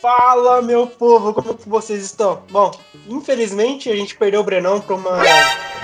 Fala, 0.00 0.62
meu 0.62 0.86
povo, 0.86 1.34
como 1.34 1.54
que 1.54 1.68
vocês 1.68 2.02
estão? 2.02 2.42
Bom, 2.50 2.70
infelizmente 3.06 3.90
a 3.90 3.94
gente 3.94 4.16
perdeu 4.16 4.40
o 4.40 4.44
Brenão 4.44 4.80
pra 4.80 4.96
uma, 4.96 5.18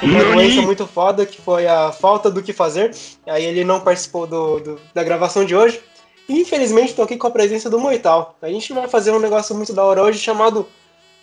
uma 0.03 0.25
doença 0.25 0.63
muito 0.63 0.87
foda, 0.87 1.27
que 1.27 1.41
foi 1.43 1.67
a 1.67 1.93
falta 1.93 2.31
do 2.31 2.43
que 2.43 2.55
fazer. 2.55 2.97
Aí 3.27 3.45
ele 3.45 3.63
não 3.63 3.79
participou 3.79 4.27
do, 4.27 4.59
do 4.59 4.81
da 4.95 5.05
gravação 5.05 5.45
de 5.45 5.55
hoje. 5.55 5.83
E 6.27 6.41
infelizmente 6.41 6.95
tô 6.95 7.03
aqui 7.03 7.19
com 7.19 7.27
a 7.27 7.31
presença 7.31 7.69
do 7.69 7.79
Moital. 7.79 8.35
A 8.41 8.49
gente 8.49 8.73
vai 8.73 8.89
fazer 8.89 9.13
um 9.13 9.21
negócio 9.21 9.55
muito 9.55 9.75
da 9.75 9.85
hora 9.85 10.03
hoje 10.03 10.19
chamado 10.19 10.67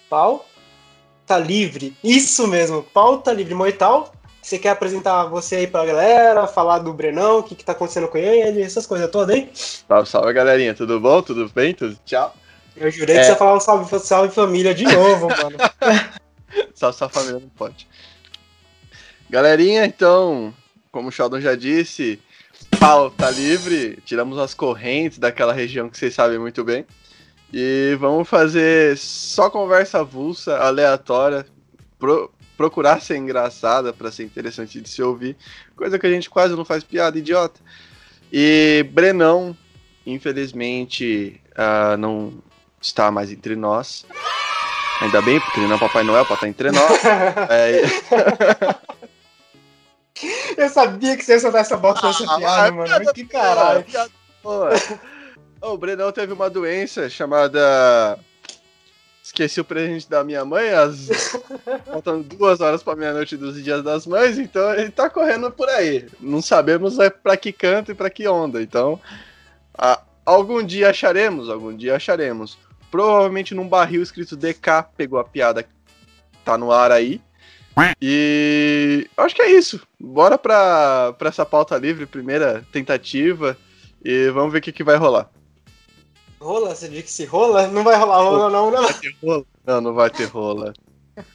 Pauta 0.07 1.39
Livre. 1.43 1.97
Isso 2.03 2.47
mesmo, 2.47 2.83
Pauta 2.83 3.33
Livre 3.33 3.55
Moital. 3.55 4.13
Você 4.39 4.59
quer 4.59 4.69
apresentar 4.69 5.25
você 5.25 5.55
aí 5.55 5.67
pra 5.67 5.85
galera, 5.85 6.45
falar 6.45 6.79
do 6.79 6.93
Brenão, 6.93 7.39
o 7.39 7.43
que, 7.43 7.55
que 7.55 7.65
tá 7.65 7.71
acontecendo 7.71 8.07
com 8.09 8.17
ele, 8.17 8.61
essas 8.61 8.85
coisas 8.85 9.09
todas 9.09 9.35
aí? 9.35 9.49
Salve, 9.53 10.09
salve 10.09 10.33
galerinha, 10.33 10.75
tudo 10.75 10.99
bom? 10.99 11.21
Tudo 11.21 11.49
bem? 11.49 11.73
Tudo? 11.73 11.97
Tchau. 12.05 12.35
Eu 12.75 12.89
jurei 12.91 13.17
é. 13.17 13.19
que 13.19 13.25
você 13.25 13.31
ia 13.31 13.37
falar 13.37 13.55
um 13.55 13.59
salve, 13.59 13.99
salve 13.99 14.33
família 14.33 14.73
de 14.73 14.83
novo, 14.83 15.27
mano. 15.41 15.57
salve, 16.73 16.97
salve 16.97 17.13
família 17.13 17.39
não 17.39 17.49
pode. 17.49 17.87
Galerinha, 19.29 19.85
então, 19.85 20.53
como 20.91 21.09
o 21.09 21.11
Sheldon 21.11 21.41
já 21.41 21.55
disse, 21.55 22.19
pau 22.79 23.09
tá 23.09 23.29
livre, 23.31 23.97
tiramos 24.05 24.37
as 24.37 24.53
correntes 24.53 25.17
daquela 25.17 25.53
região 25.53 25.89
que 25.89 25.97
vocês 25.97 26.13
sabem 26.13 26.37
muito 26.37 26.63
bem. 26.63 26.85
E 27.51 27.95
vamos 27.99 28.27
fazer 28.27 28.97
só 28.97 29.49
conversa 29.49 29.99
avulsa, 29.99 30.57
aleatória, 30.57 31.45
pro, 31.99 32.31
procurar 32.57 33.01
ser 33.01 33.17
engraçada 33.17 33.93
para 33.93 34.11
ser 34.11 34.23
interessante 34.23 34.81
de 34.81 34.89
se 34.89 35.01
ouvir, 35.01 35.35
coisa 35.75 35.99
que 35.99 36.05
a 36.05 36.11
gente 36.11 36.29
quase 36.29 36.55
não 36.55 36.65
faz 36.65 36.83
piada, 36.83 37.17
idiota. 37.17 37.59
E 38.31 38.85
Brenão, 38.91 39.55
infelizmente, 40.05 41.39
uh, 41.51 41.97
não 41.97 42.33
está 42.83 43.09
mais 43.09 43.31
entre 43.31 43.55
nós. 43.55 44.05
Ainda 45.01 45.21
bem, 45.21 45.39
porque 45.39 45.59
ele 45.59 45.67
não 45.67 45.75
é 45.75 45.79
Papai 45.79 46.03
Noel 46.03 46.25
para 46.25 46.35
estar 46.35 46.47
entre 46.47 46.71
nós. 46.71 46.91
é... 47.49 47.81
Eu 50.61 50.69
sabia 50.69 51.17
que 51.17 51.23
você 51.23 51.33
ia 51.33 51.39
soltar 51.39 51.61
essa 51.61 51.75
bosta 51.75 52.07
dessa 52.07 52.23
ah, 52.31 52.37
piada, 52.37 52.71
mano. 52.71 52.89
Mas 52.89 53.11
que 53.11 53.25
caralho. 53.25 53.83
o 55.61 55.77
Brenão 55.77 56.11
teve 56.11 56.31
uma 56.31 56.49
doença 56.49 57.09
chamada 57.09 58.19
Esqueci 59.23 59.61
o 59.61 59.65
presente 59.65 60.09
da 60.09 60.21
minha 60.21 60.43
mãe, 60.43 60.69
as... 60.71 61.07
faltando 61.89 62.23
duas 62.23 62.59
horas 62.59 62.83
para 62.83 62.97
meia-noite 62.97 63.37
dos 63.37 63.63
dias 63.63 63.81
das 63.81 64.05
mães, 64.05 64.37
então 64.37 64.73
ele 64.73 64.91
tá 64.91 65.09
correndo 65.09 65.49
por 65.49 65.69
aí. 65.69 66.09
Não 66.19 66.41
sabemos 66.41 66.99
é 66.99 67.09
para 67.09 67.37
que 67.37 67.53
canto 67.53 67.91
e 67.91 67.95
para 67.95 68.09
que 68.09 68.27
onda. 68.27 68.61
Então, 68.61 68.99
a... 69.77 70.01
algum 70.25 70.61
dia 70.61 70.89
acharemos, 70.89 71.49
algum 71.49 71.73
dia 71.73 71.95
acharemos. 71.95 72.57
Provavelmente 72.93 73.55
num 73.55 73.67
barril 73.67 74.03
escrito 74.03 74.37
DK 74.37 74.85
pegou 74.95 75.17
a 75.17 75.23
piada, 75.23 75.67
tá 76.45 76.55
no 76.59 76.71
ar 76.71 76.91
aí. 76.91 77.19
E 77.99 79.09
acho 79.17 79.33
que 79.33 79.41
é 79.41 79.49
isso. 79.49 79.81
Bora 79.99 80.37
pra, 80.37 81.11
pra 81.13 81.29
essa 81.29 81.43
pauta 81.43 81.75
livre, 81.75 82.05
primeira 82.05 82.63
tentativa, 82.71 83.57
e 84.05 84.29
vamos 84.29 84.53
ver 84.53 84.59
o 84.59 84.61
que, 84.61 84.71
que 84.71 84.83
vai 84.83 84.95
rolar. 84.95 85.27
Rola? 86.39 86.75
Você 86.75 86.87
diz 86.87 87.01
que 87.01 87.11
se 87.11 87.25
rola? 87.25 87.67
Não 87.67 87.83
vai 87.83 87.97
rolar 87.97 88.17
rola, 88.17 88.49
não, 88.51 88.69
não. 88.69 88.83
Vai 88.83 88.93
ter 88.93 89.15
rola? 89.23 89.45
Não, 89.65 89.81
não 89.81 89.93
vai 89.95 90.09
ter 90.11 90.25
rola. 90.25 90.73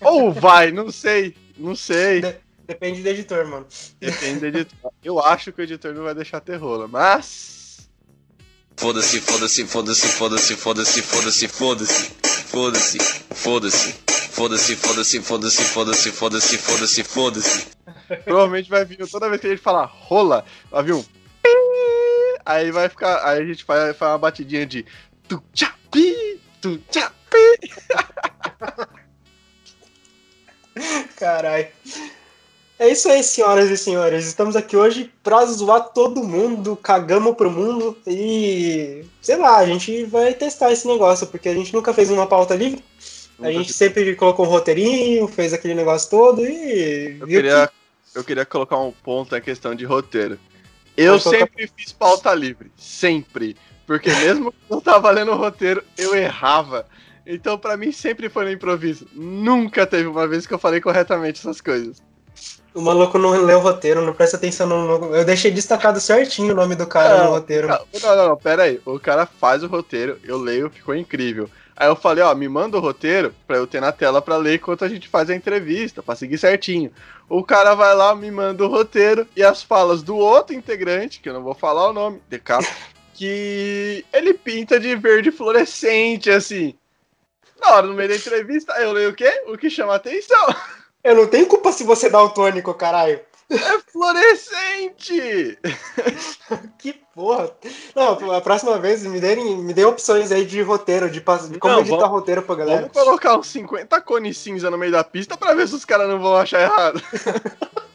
Ou 0.00 0.30
vai, 0.30 0.70
não 0.70 0.92
sei. 0.92 1.34
Não 1.56 1.74
sei. 1.74 2.20
De 2.20 2.36
depende 2.68 3.02
do 3.02 3.08
editor, 3.08 3.44
mano. 3.48 3.66
Depende 3.98 4.38
do 4.38 4.46
editor. 4.46 4.92
Eu 5.02 5.18
acho 5.18 5.52
que 5.52 5.60
o 5.60 5.64
editor 5.64 5.92
não 5.92 6.04
vai 6.04 6.14
deixar 6.14 6.40
ter 6.40 6.54
rola, 6.54 6.86
mas. 6.86 7.57
Foda-se, 8.78 9.20
foda-se, 9.20 9.64
foda-se, 9.66 10.08
foda-se, 10.08 10.54
foda-se, 10.56 11.02
foda-se, 11.02 11.48
foda-se. 11.48 12.10
Foda-se, 12.48 12.98
foda-se. 13.34 13.92
Foda-se, 14.30 14.76
foda-se, 14.76 15.20
foda-se, 15.20 15.64
foda-se, 15.64 16.12
foda-se, 16.12 16.58
foda-se, 16.58 17.02
foda-se. 17.02 17.66
Provavelmente 18.24 18.70
vai 18.70 18.84
vir, 18.84 18.98
toda 19.10 19.28
vez 19.28 19.40
que 19.40 19.48
a 19.48 19.50
gente 19.50 19.60
falar 19.60 19.84
rola, 19.84 20.44
vai 20.70 20.84
vir 20.84 20.94
um 20.94 21.04
Aí 22.46 22.70
vai 22.70 22.88
ficar. 22.88 23.28
Aí 23.28 23.42
a 23.42 23.44
gente 23.44 23.64
faz, 23.64 23.96
faz 23.96 24.12
uma 24.12 24.18
batidinha 24.18 24.64
de 24.64 24.86
tu 25.26 25.42
chapi, 25.52 26.40
tu 26.62 26.80
chapi. 26.90 27.58
Caralho. 31.18 31.66
É 32.78 32.88
isso 32.88 33.08
aí, 33.08 33.24
senhoras 33.24 33.68
e 33.70 33.76
senhores. 33.76 34.24
Estamos 34.24 34.54
aqui 34.54 34.76
hoje 34.76 35.12
pra 35.20 35.44
zoar 35.46 35.88
todo 35.88 36.22
mundo, 36.22 36.76
cagamos 36.76 37.34
pro 37.34 37.50
mundo 37.50 37.98
e. 38.06 39.04
Sei 39.20 39.36
lá, 39.36 39.58
a 39.58 39.66
gente 39.66 40.04
vai 40.04 40.32
testar 40.32 40.70
esse 40.70 40.86
negócio, 40.86 41.26
porque 41.26 41.48
a 41.48 41.54
gente 41.54 41.74
nunca 41.74 41.92
fez 41.92 42.08
uma 42.08 42.26
pauta 42.26 42.54
livre. 42.54 42.84
A 43.40 43.50
gente 43.50 43.72
sempre 43.72 44.14
colocou 44.14 44.46
um 44.46 44.48
roteirinho, 44.48 45.26
fez 45.26 45.52
aquele 45.52 45.74
negócio 45.74 46.08
todo 46.08 46.44
e. 46.44 47.18
Eu 47.20 47.26
queria, 47.26 47.66
que... 47.66 48.18
eu 48.18 48.24
queria 48.24 48.46
colocar 48.46 48.78
um 48.78 48.92
ponto 48.92 49.32
na 49.32 49.40
questão 49.40 49.74
de 49.74 49.84
roteiro. 49.84 50.38
Eu 50.96 51.18
sempre 51.18 51.68
fiz 51.76 51.92
pauta 51.92 52.32
livre. 52.32 52.70
Sempre. 52.76 53.56
Porque 53.88 54.10
mesmo 54.10 54.52
que 54.52 54.58
não 54.70 54.80
tava 54.80 55.10
lendo 55.10 55.32
o 55.32 55.36
roteiro, 55.36 55.82
eu 55.96 56.14
errava. 56.14 56.86
Então, 57.26 57.58
para 57.58 57.76
mim, 57.76 57.90
sempre 57.90 58.28
foi 58.28 58.44
no 58.44 58.52
improviso. 58.52 59.06
Nunca 59.12 59.86
teve 59.86 60.06
uma 60.06 60.26
vez 60.28 60.46
que 60.46 60.54
eu 60.54 60.58
falei 60.58 60.80
corretamente 60.80 61.40
essas 61.40 61.60
coisas. 61.60 62.02
O 62.74 62.80
maluco 62.80 63.18
não 63.18 63.30
leu 63.30 63.58
o 63.58 63.62
roteiro, 63.62 64.02
não 64.02 64.12
presta 64.12 64.36
atenção 64.36 64.66
no. 64.66 65.14
Eu 65.14 65.24
deixei 65.24 65.50
destacado 65.50 66.00
certinho 66.00 66.52
o 66.52 66.56
nome 66.56 66.74
do 66.74 66.86
cara 66.86 67.18
não, 67.18 67.24
no 67.24 67.30
roteiro. 67.30 67.66
Não, 67.66 67.80
não, 68.00 68.28
não, 68.28 68.36
pera 68.36 68.64
aí. 68.64 68.80
O 68.84 69.00
cara 69.00 69.26
faz 69.26 69.62
o 69.62 69.66
roteiro, 69.66 70.18
eu 70.22 70.38
leio, 70.38 70.70
ficou 70.70 70.94
incrível. 70.94 71.50
Aí 71.74 71.88
eu 71.88 71.94
falei, 71.94 72.24
ó, 72.24 72.34
me 72.34 72.48
manda 72.48 72.76
o 72.76 72.80
roteiro 72.80 73.32
pra 73.46 73.56
eu 73.56 73.66
ter 73.66 73.80
na 73.80 73.92
tela 73.92 74.20
pra 74.20 74.36
ler 74.36 74.56
enquanto 74.56 74.84
a 74.84 74.88
gente 74.88 75.08
faz 75.08 75.30
a 75.30 75.34
entrevista, 75.34 76.02
pra 76.02 76.16
seguir 76.16 76.36
certinho. 76.36 76.92
O 77.28 77.44
cara 77.44 77.74
vai 77.74 77.94
lá, 77.94 78.14
me 78.16 78.30
manda 78.30 78.64
o 78.64 78.68
roteiro 78.68 79.26
e 79.36 79.44
as 79.44 79.62
falas 79.62 80.02
do 80.02 80.16
outro 80.16 80.54
integrante, 80.56 81.20
que 81.20 81.28
eu 81.28 81.34
não 81.34 81.42
vou 81.42 81.54
falar 81.54 81.88
o 81.88 81.92
nome, 81.92 82.20
DK, 82.28 82.58
que 83.14 84.04
ele 84.12 84.34
pinta 84.34 84.80
de 84.80 84.96
verde 84.96 85.30
fluorescente, 85.30 86.30
assim. 86.30 86.74
Na 87.60 87.74
hora, 87.74 87.86
no 87.86 87.94
meio 87.94 88.08
da 88.08 88.16
entrevista, 88.16 88.72
eu 88.80 88.92
leio 88.92 89.10
o 89.10 89.14
quê? 89.14 89.44
O 89.46 89.56
que 89.56 89.70
chama 89.70 89.94
atenção. 89.94 90.46
Eu 91.02 91.14
não 91.14 91.26
tenho 91.26 91.46
culpa 91.46 91.72
se 91.72 91.84
você 91.84 92.10
dá 92.10 92.22
o 92.22 92.30
tônico, 92.30 92.74
caralho. 92.74 93.20
É 93.50 93.78
fluorescente! 93.90 95.58
que 96.78 96.92
porra! 97.14 97.50
Não, 97.94 98.32
a 98.34 98.42
próxima 98.42 98.78
vez 98.78 99.02
me 99.04 99.18
dê, 99.18 99.36
me 99.36 99.72
dê 99.72 99.86
opções 99.86 100.30
aí 100.30 100.44
de 100.44 100.60
roteiro, 100.60 101.10
de, 101.10 101.20
de 101.20 101.58
como 101.58 101.74
não, 101.74 101.80
editar 101.80 101.96
vamos, 101.96 102.10
roteiro 102.10 102.42
pra 102.42 102.56
galera. 102.56 102.80
Vamos 102.80 102.92
colocar 102.92 103.38
uns 103.38 103.46
50 103.46 104.02
cones 104.02 104.36
cinza 104.36 104.70
no 104.70 104.76
meio 104.76 104.92
da 104.92 105.02
pista 105.02 105.34
pra 105.34 105.54
ver 105.54 105.66
se 105.66 105.74
os 105.74 105.86
caras 105.86 106.08
não 106.08 106.20
vão 106.20 106.36
achar 106.36 106.60
errado. 106.60 107.02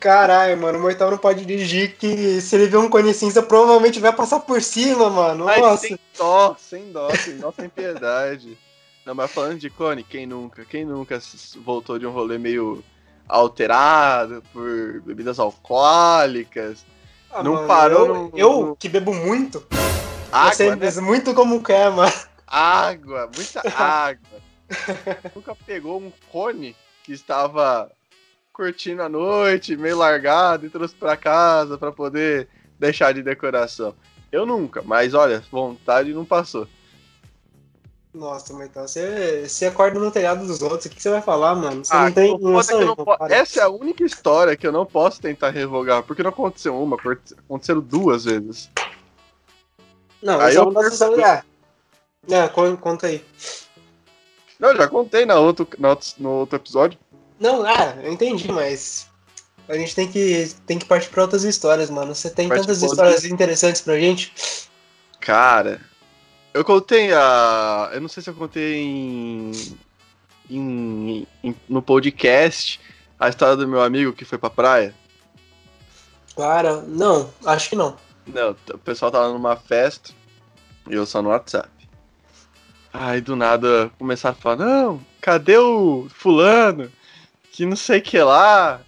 Caralho, 0.00 0.60
mano, 0.60 0.78
o 0.78 0.82
Mortal 0.82 1.10
não 1.10 1.18
pode 1.18 1.44
dirigir 1.44 1.96
que 1.96 2.40
se 2.40 2.54
ele 2.54 2.66
ver 2.66 2.76
um 2.76 2.88
cone 2.88 3.12
cinza, 3.12 3.42
provavelmente 3.42 3.98
vai 4.00 4.12
passar 4.12 4.40
por 4.40 4.62
cima, 4.62 5.10
mano. 5.10 5.44
Mas 5.44 5.60
Nossa. 5.60 5.88
sem 5.88 5.98
dó, 6.16 6.56
sem 6.58 6.92
dó, 6.92 7.10
sem 7.14 7.36
dó, 7.38 7.52
sem 7.52 7.68
piedade. 7.68 8.58
Não, 9.08 9.14
mas 9.14 9.32
falando 9.32 9.58
de 9.58 9.70
cone, 9.70 10.04
quem 10.04 10.26
nunca? 10.26 10.66
Quem 10.66 10.84
nunca 10.84 11.18
voltou 11.64 11.98
de 11.98 12.06
um 12.06 12.10
rolê 12.10 12.36
meio 12.36 12.84
alterado 13.26 14.42
por 14.52 15.00
bebidas 15.00 15.38
alcoólicas? 15.38 16.84
Ah, 17.30 17.42
não 17.42 17.54
mano, 17.54 17.66
parou. 17.66 18.06
Eu, 18.06 18.14
no, 18.14 18.32
eu 18.34 18.66
no... 18.66 18.76
que 18.76 18.86
bebo 18.86 19.14
muito. 19.14 19.66
Água, 20.30 20.52
você 20.52 20.76
né? 20.76 21.00
muito 21.00 21.32
como 21.32 21.62
quer, 21.62 21.90
mano. 21.90 22.12
Água, 22.46 23.30
muita 23.34 23.62
água. 23.82 24.42
nunca 25.34 25.54
pegou 25.54 25.98
um 25.98 26.12
cone 26.30 26.76
que 27.02 27.14
estava 27.14 27.90
curtindo 28.52 29.02
a 29.02 29.08
noite, 29.08 29.74
meio 29.74 29.96
largado 29.96 30.66
e 30.66 30.70
trouxe 30.70 30.94
para 30.94 31.16
casa 31.16 31.78
para 31.78 31.90
poder 31.90 32.46
deixar 32.78 33.14
de 33.14 33.22
decoração. 33.22 33.94
Eu 34.30 34.44
nunca, 34.44 34.82
mas 34.82 35.14
olha, 35.14 35.42
vontade 35.50 36.12
não 36.12 36.26
passou. 36.26 36.68
Nossa, 38.18 38.52
mas 38.52 38.68
então 38.68 38.86
você, 38.86 39.44
você 39.46 39.66
acorda 39.66 40.00
no 40.00 40.10
telhado 40.10 40.44
dos 40.44 40.60
outros, 40.60 40.86
o 40.86 40.90
que, 40.90 41.00
você 41.00 41.08
vai 41.08 41.22
falar, 41.22 41.54
mano? 41.54 41.84
Você 41.84 41.94
ah, 41.94 42.06
não 42.06 42.12
tem 42.12 42.36
noção. 42.36 42.80
Não 42.80 42.96
po... 42.96 43.16
Essa 43.28 43.60
é 43.60 43.62
a 43.62 43.68
única 43.68 44.02
história 44.02 44.56
que 44.56 44.66
eu 44.66 44.72
não 44.72 44.84
posso 44.84 45.20
tentar 45.20 45.50
revogar, 45.50 46.02
porque 46.02 46.20
não 46.20 46.30
aconteceu 46.30 46.76
uma, 46.82 46.96
aconteceram 46.96 47.80
duas 47.80 48.24
vezes. 48.24 48.68
Não, 50.20 50.40
aí 50.40 50.56
eu 50.56 50.72
posso 50.72 51.04
é, 51.04 51.44
é, 52.28 52.48
conta 52.76 53.06
aí. 53.06 53.24
Não, 54.58 54.74
já 54.74 54.88
contei 54.88 55.24
na 55.24 55.36
outro, 55.36 55.68
na 55.78 55.90
outro, 55.90 56.08
no 56.18 56.30
outro 56.30 56.56
episódio. 56.56 56.98
Não, 57.38 57.64
ah, 57.64 57.96
eu 58.02 58.12
entendi, 58.12 58.50
mas 58.50 59.06
a 59.68 59.76
gente 59.76 59.94
tem 59.94 60.10
que, 60.10 60.52
tem 60.66 60.76
que 60.76 60.86
partir 60.86 61.08
pra 61.10 61.22
outras 61.22 61.44
histórias, 61.44 61.88
mano. 61.88 62.16
Você 62.16 62.28
tem 62.30 62.48
Parte 62.48 62.62
tantas 62.62 62.82
histórias 62.82 63.24
interessantes 63.24 63.80
pra 63.80 63.96
gente. 63.96 64.32
Cara, 65.20 65.80
eu 66.54 66.64
contei 66.64 67.12
a. 67.12 67.90
Eu 67.92 68.00
não 68.00 68.08
sei 68.08 68.22
se 68.22 68.30
eu 68.30 68.34
contei 68.34 68.76
em, 68.76 69.52
em, 70.50 71.26
em, 71.42 71.54
no 71.68 71.82
podcast 71.82 72.80
a 73.18 73.28
história 73.28 73.56
do 73.56 73.66
meu 73.66 73.82
amigo 73.82 74.12
que 74.12 74.24
foi 74.24 74.38
pra 74.38 74.50
praia. 74.50 74.94
Cara, 76.36 76.82
não, 76.82 77.30
acho 77.44 77.70
que 77.70 77.76
não. 77.76 77.96
Não, 78.26 78.54
o 78.72 78.78
pessoal 78.78 79.10
tava 79.10 79.32
numa 79.32 79.56
festa 79.56 80.12
E 80.88 80.94
eu 80.94 81.06
só 81.06 81.20
no 81.20 81.30
WhatsApp. 81.30 81.68
Aí 82.92 83.20
do 83.20 83.34
nada 83.34 83.90
começaram 83.98 84.36
a 84.38 84.40
falar, 84.40 84.56
não, 84.56 85.00
cadê 85.20 85.56
o 85.58 86.06
fulano? 86.10 86.90
Que 87.52 87.66
não 87.66 87.76
sei 87.76 88.00
que 88.00 88.18
lá. 88.18 88.80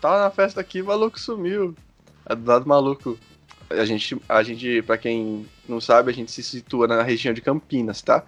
Tava 0.00 0.22
na 0.22 0.30
festa 0.30 0.60
aqui, 0.60 0.82
o 0.82 0.86
maluco 0.86 1.18
sumiu. 1.20 1.74
Aí 2.26 2.36
do 2.36 2.44
nada 2.44 2.64
maluco. 2.64 3.18
A 3.70 3.84
gente, 3.84 4.20
a 4.28 4.42
gente, 4.42 4.82
pra 4.82 4.98
quem 4.98 5.46
não 5.68 5.80
sabe, 5.80 6.10
a 6.10 6.14
gente 6.14 6.30
se 6.30 6.42
situa 6.42 6.86
na 6.86 7.02
região 7.02 7.32
de 7.32 7.40
Campinas, 7.40 8.02
tá? 8.02 8.24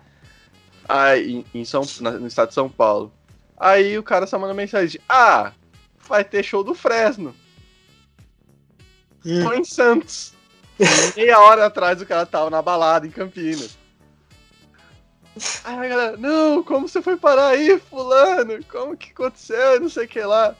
Aí, 0.88 1.44
em 1.54 1.64
São, 1.64 1.82
no 2.00 2.26
estado 2.26 2.48
de 2.48 2.54
São 2.54 2.68
Paulo. 2.68 3.12
Aí 3.58 3.98
o 3.98 4.02
cara 4.02 4.26
só 4.26 4.38
manda 4.38 4.54
mensagem: 4.54 5.00
Ah, 5.08 5.52
vai 6.06 6.24
ter 6.24 6.42
show 6.42 6.62
do 6.62 6.74
Fresno. 6.74 7.34
Tô 9.22 9.52
em 9.52 9.64
Santos. 9.64 10.34
Meia 11.16 11.40
hora 11.40 11.66
atrás 11.66 12.00
o 12.00 12.06
cara 12.06 12.26
tava 12.26 12.50
na 12.50 12.62
balada 12.62 13.06
em 13.06 13.10
Campinas. 13.10 13.76
Aí 15.64 15.74
a 15.74 15.88
galera, 15.88 16.16
não, 16.16 16.62
como 16.62 16.88
você 16.88 17.02
foi 17.02 17.16
parar 17.16 17.48
aí, 17.48 17.78
fulano? 17.78 18.58
Como 18.70 18.96
que 18.96 19.10
aconteceu? 19.10 19.80
Não 19.80 19.88
sei 19.88 20.04
o 20.04 20.08
que 20.08 20.20
lá. 20.20 20.54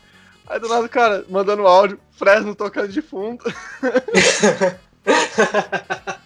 Aí 0.46 0.60
do 0.60 0.68
nada 0.68 0.84
o 0.84 0.88
cara 0.88 1.24
mandando 1.28 1.66
áudio, 1.66 1.98
Fresno 2.12 2.54
tocando 2.54 2.88
de 2.88 3.00
fundo. 3.00 3.44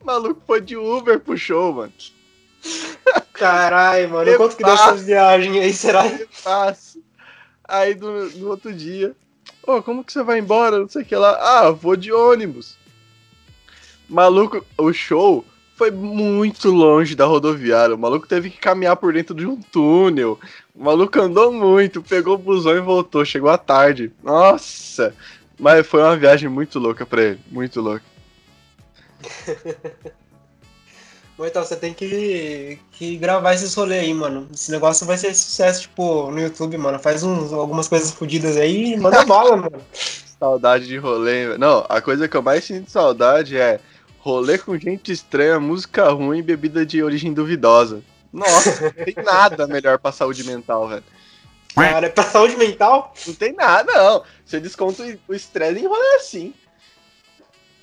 o 0.00 0.04
maluco 0.04 0.40
foi 0.46 0.60
de 0.60 0.76
Uber 0.76 1.20
pro 1.20 1.36
show, 1.36 1.72
mano. 1.72 1.92
Caralho, 3.32 4.10
mano. 4.10 4.36
Quanto 4.36 4.56
que 4.56 4.64
deu 4.64 4.74
essas 4.74 5.04
viagens 5.04 5.56
aí, 5.56 5.72
será? 5.72 6.04
Fácil. 6.30 7.02
Aí 7.64 7.94
do, 7.94 8.30
no 8.30 8.48
outro 8.48 8.72
dia, 8.72 9.14
ô, 9.66 9.76
oh, 9.76 9.82
como 9.82 10.02
que 10.02 10.12
você 10.12 10.22
vai 10.22 10.38
embora? 10.38 10.78
Não 10.78 10.88
sei 10.88 11.02
o 11.02 11.04
que 11.04 11.14
lá. 11.14 11.36
Ah, 11.40 11.70
vou 11.70 11.96
de 11.96 12.12
ônibus. 12.12 12.76
Maluco, 14.08 14.64
o 14.78 14.92
show 14.92 15.44
foi 15.76 15.90
muito 15.90 16.70
longe 16.70 17.14
da 17.14 17.26
rodoviária. 17.26 17.94
O 17.94 17.98
maluco 17.98 18.26
teve 18.26 18.50
que 18.50 18.58
caminhar 18.58 18.96
por 18.96 19.12
dentro 19.12 19.34
de 19.34 19.46
um 19.46 19.60
túnel. 19.60 20.40
O 20.74 20.82
maluco 20.82 21.20
andou 21.20 21.52
muito, 21.52 22.02
pegou 22.02 22.34
o 22.34 22.38
busão 22.38 22.76
e 22.76 22.80
voltou. 22.80 23.24
Chegou 23.24 23.50
à 23.50 23.58
tarde. 23.58 24.10
Nossa! 24.22 25.14
Mas 25.58 25.86
foi 25.86 26.02
uma 26.02 26.16
viagem 26.16 26.48
muito 26.48 26.78
louca 26.78 27.04
pra 27.04 27.22
ele. 27.22 27.40
Muito 27.50 27.80
louca. 27.80 28.02
Então, 31.46 31.64
você 31.64 31.76
tem 31.76 31.94
que, 31.94 32.78
que 32.92 33.16
gravar 33.16 33.54
esses 33.54 33.74
rolês 33.74 34.04
aí, 34.04 34.14
mano. 34.14 34.48
Esse 34.52 34.70
negócio 34.70 35.06
vai 35.06 35.16
ser 35.16 35.34
sucesso, 35.34 35.82
tipo, 35.82 36.30
no 36.30 36.40
YouTube, 36.40 36.76
mano. 36.76 36.98
Faz 36.98 37.22
uns, 37.22 37.52
algumas 37.52 37.88
coisas 37.88 38.10
fodidas 38.10 38.56
aí 38.56 38.94
e 38.94 38.96
manda 38.96 39.24
bala, 39.26 39.56
mano. 39.56 39.80
Saudade 40.38 40.86
de 40.86 40.96
rolê. 40.96 41.58
Não, 41.58 41.84
a 41.88 42.00
coisa 42.00 42.28
que 42.28 42.36
eu 42.36 42.42
mais 42.42 42.64
sinto 42.64 42.90
saudade 42.90 43.56
é 43.56 43.80
rolê 44.18 44.58
com 44.58 44.78
gente 44.78 45.12
estranha, 45.12 45.58
música 45.58 46.10
ruim 46.10 46.38
e 46.38 46.42
bebida 46.42 46.84
de 46.84 47.02
origem 47.02 47.32
duvidosa. 47.32 48.02
Nossa, 48.32 48.80
não 48.82 49.04
tem 49.04 49.14
nada 49.24 49.66
melhor 49.66 49.98
pra 49.98 50.12
saúde 50.12 50.44
mental, 50.44 50.88
velho. 50.88 51.04
Cara, 51.74 52.10
pra 52.10 52.24
saúde 52.24 52.56
mental? 52.56 53.14
Não 53.26 53.34
tem 53.34 53.52
nada, 53.52 53.92
não. 53.92 54.22
Você 54.44 54.58
desconta 54.58 55.04
o 55.28 55.34
estresse 55.34 55.80
em 55.80 55.86
rolê 55.86 56.16
assim. 56.16 56.52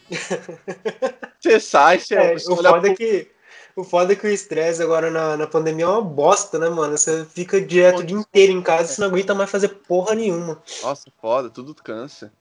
Você 1.40 1.60
sai, 1.60 2.00
você, 2.00 2.16
é, 2.16 2.36
o 2.36 2.56
foda 2.56 2.82
pro... 2.82 2.92
é 2.92 2.96
que 2.96 3.28
o 3.76 3.84
foda 3.84 4.14
é 4.14 4.16
que 4.16 4.26
o 4.26 4.30
estresse 4.30 4.82
agora 4.82 5.12
na, 5.12 5.36
na 5.36 5.46
pandemia 5.46 5.86
é 5.86 5.88
uma 5.88 6.02
bosta, 6.02 6.58
né, 6.58 6.70
mano? 6.70 6.98
Você 6.98 7.26
fica 7.26 7.60
direto 7.60 8.00
o 8.00 8.04
dia 8.04 8.18
inteiro 8.18 8.54
em 8.54 8.62
casa, 8.62 8.94
você 8.94 9.02
não 9.02 9.10
aguenta 9.10 9.36
mais 9.36 9.50
fazer 9.50 9.68
porra 9.68 10.16
nenhuma. 10.16 10.62
Nossa, 10.82 11.12
foda, 11.22 11.50
tudo 11.50 11.76
cansa. 11.76 12.32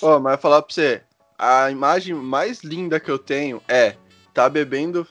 Ó, 0.00 0.16
oh, 0.16 0.20
mas 0.20 0.34
eu 0.34 0.38
falar 0.38 0.62
pra 0.62 0.72
você, 0.72 1.02
a 1.36 1.70
imagem 1.70 2.14
mais 2.14 2.62
linda 2.62 3.00
que 3.00 3.10
eu 3.10 3.18
tenho 3.18 3.60
é 3.68 3.96
tá 4.32 4.48
bebendo, 4.48 5.06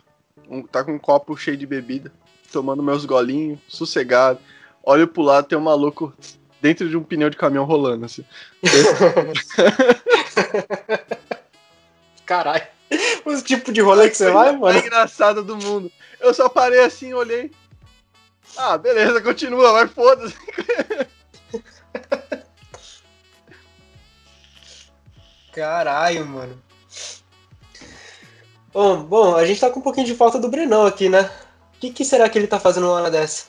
um, 0.50 0.64
tá 0.64 0.84
com 0.84 0.94
um 0.94 1.00
copo 1.00 1.36
cheio 1.36 1.58
de 1.58 1.68
bebida, 1.68 2.12
tomando 2.52 2.82
meus 2.82 3.04
golinhos, 3.04 3.60
sossegado. 3.68 4.40
Olho 4.82 5.08
pro 5.08 5.22
lado, 5.22 5.48
tem 5.48 5.58
um 5.58 5.62
maluco 5.62 6.14
dentro 6.62 6.88
de 6.88 6.96
um 6.96 7.04
pneu 7.04 7.30
de 7.30 7.38
caminhão 7.38 7.66
rolando, 7.66 8.06
assim. 8.06 8.24
Caralho. 12.30 12.66
Os 13.26 13.42
tipo 13.42 13.72
de 13.72 13.82
rolê 13.82 14.08
que 14.08 14.16
você 14.16 14.30
vai, 14.30 14.56
mano? 14.56 14.78
É 14.78 14.86
engraçado 14.86 15.44
do 15.44 15.58
mundo. 15.58 15.92
Eu 16.20 16.32
só 16.32 16.48
parei 16.48 16.82
assim, 16.82 17.12
olhei. 17.12 17.50
Ah, 18.56 18.78
beleza, 18.78 19.20
continua, 19.20 19.72
vai 19.72 19.88
foda-se. 19.88 20.36
Caralho, 25.52 26.24
mano. 26.28 26.62
Bom, 28.72 29.02
bom, 29.02 29.36
a 29.36 29.44
gente 29.44 29.60
tá 29.60 29.72
com 29.72 29.80
um 29.80 29.84
pouquinho 29.84 30.06
de 30.06 30.14
falta 30.14 30.38
do 30.38 30.50
Brenão 30.50 30.86
aqui, 30.86 31.10
né? 31.10 31.32
O 31.76 31.80
que, 31.80 31.92
que, 31.92 32.06
será 32.06 32.30
que 32.30 32.38
ele 32.38 32.46
tá 32.46 32.60
fazendo 32.60 32.84
uma 32.84 32.94
hora 32.94 33.10
dessa? 33.10 33.48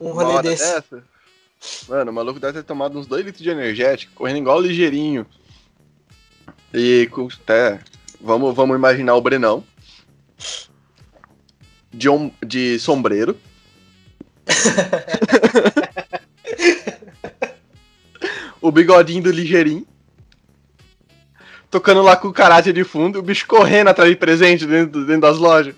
Um 0.00 0.12
rolê 0.12 0.40
desse? 0.40 0.64
Dessa? 0.64 1.04
Mano, 1.88 2.10
o 2.10 2.14
maluco 2.14 2.40
deve 2.40 2.54
ter 2.54 2.64
tomado 2.64 2.98
uns 2.98 3.06
2 3.06 3.26
litros 3.26 3.42
de 3.42 3.50
energético, 3.50 4.14
correndo 4.14 4.38
igual 4.38 4.62
ligeirinho. 4.62 5.26
E 6.74 7.08
até 7.42 7.80
Vamos, 8.20 8.54
vamos 8.54 8.76
imaginar 8.76 9.16
o 9.16 9.20
Brenão. 9.20 9.64
De, 11.92 12.08
um, 12.08 12.30
de 12.44 12.78
sombreiro. 12.78 13.36
o 18.60 18.70
bigodinho 18.70 19.24
do 19.24 19.32
ligeirinho. 19.32 19.84
Tocando 21.68 22.00
lá 22.00 22.16
com 22.16 22.28
o 22.28 22.32
caráter 22.32 22.72
de 22.72 22.84
fundo, 22.84 23.18
o 23.18 23.22
bicho 23.22 23.44
correndo 23.46 23.88
atrás 23.88 24.08
de 24.08 24.16
presente 24.16 24.64
dentro, 24.64 25.04
dentro 25.04 25.22
das 25.22 25.38
lojas. 25.38 25.74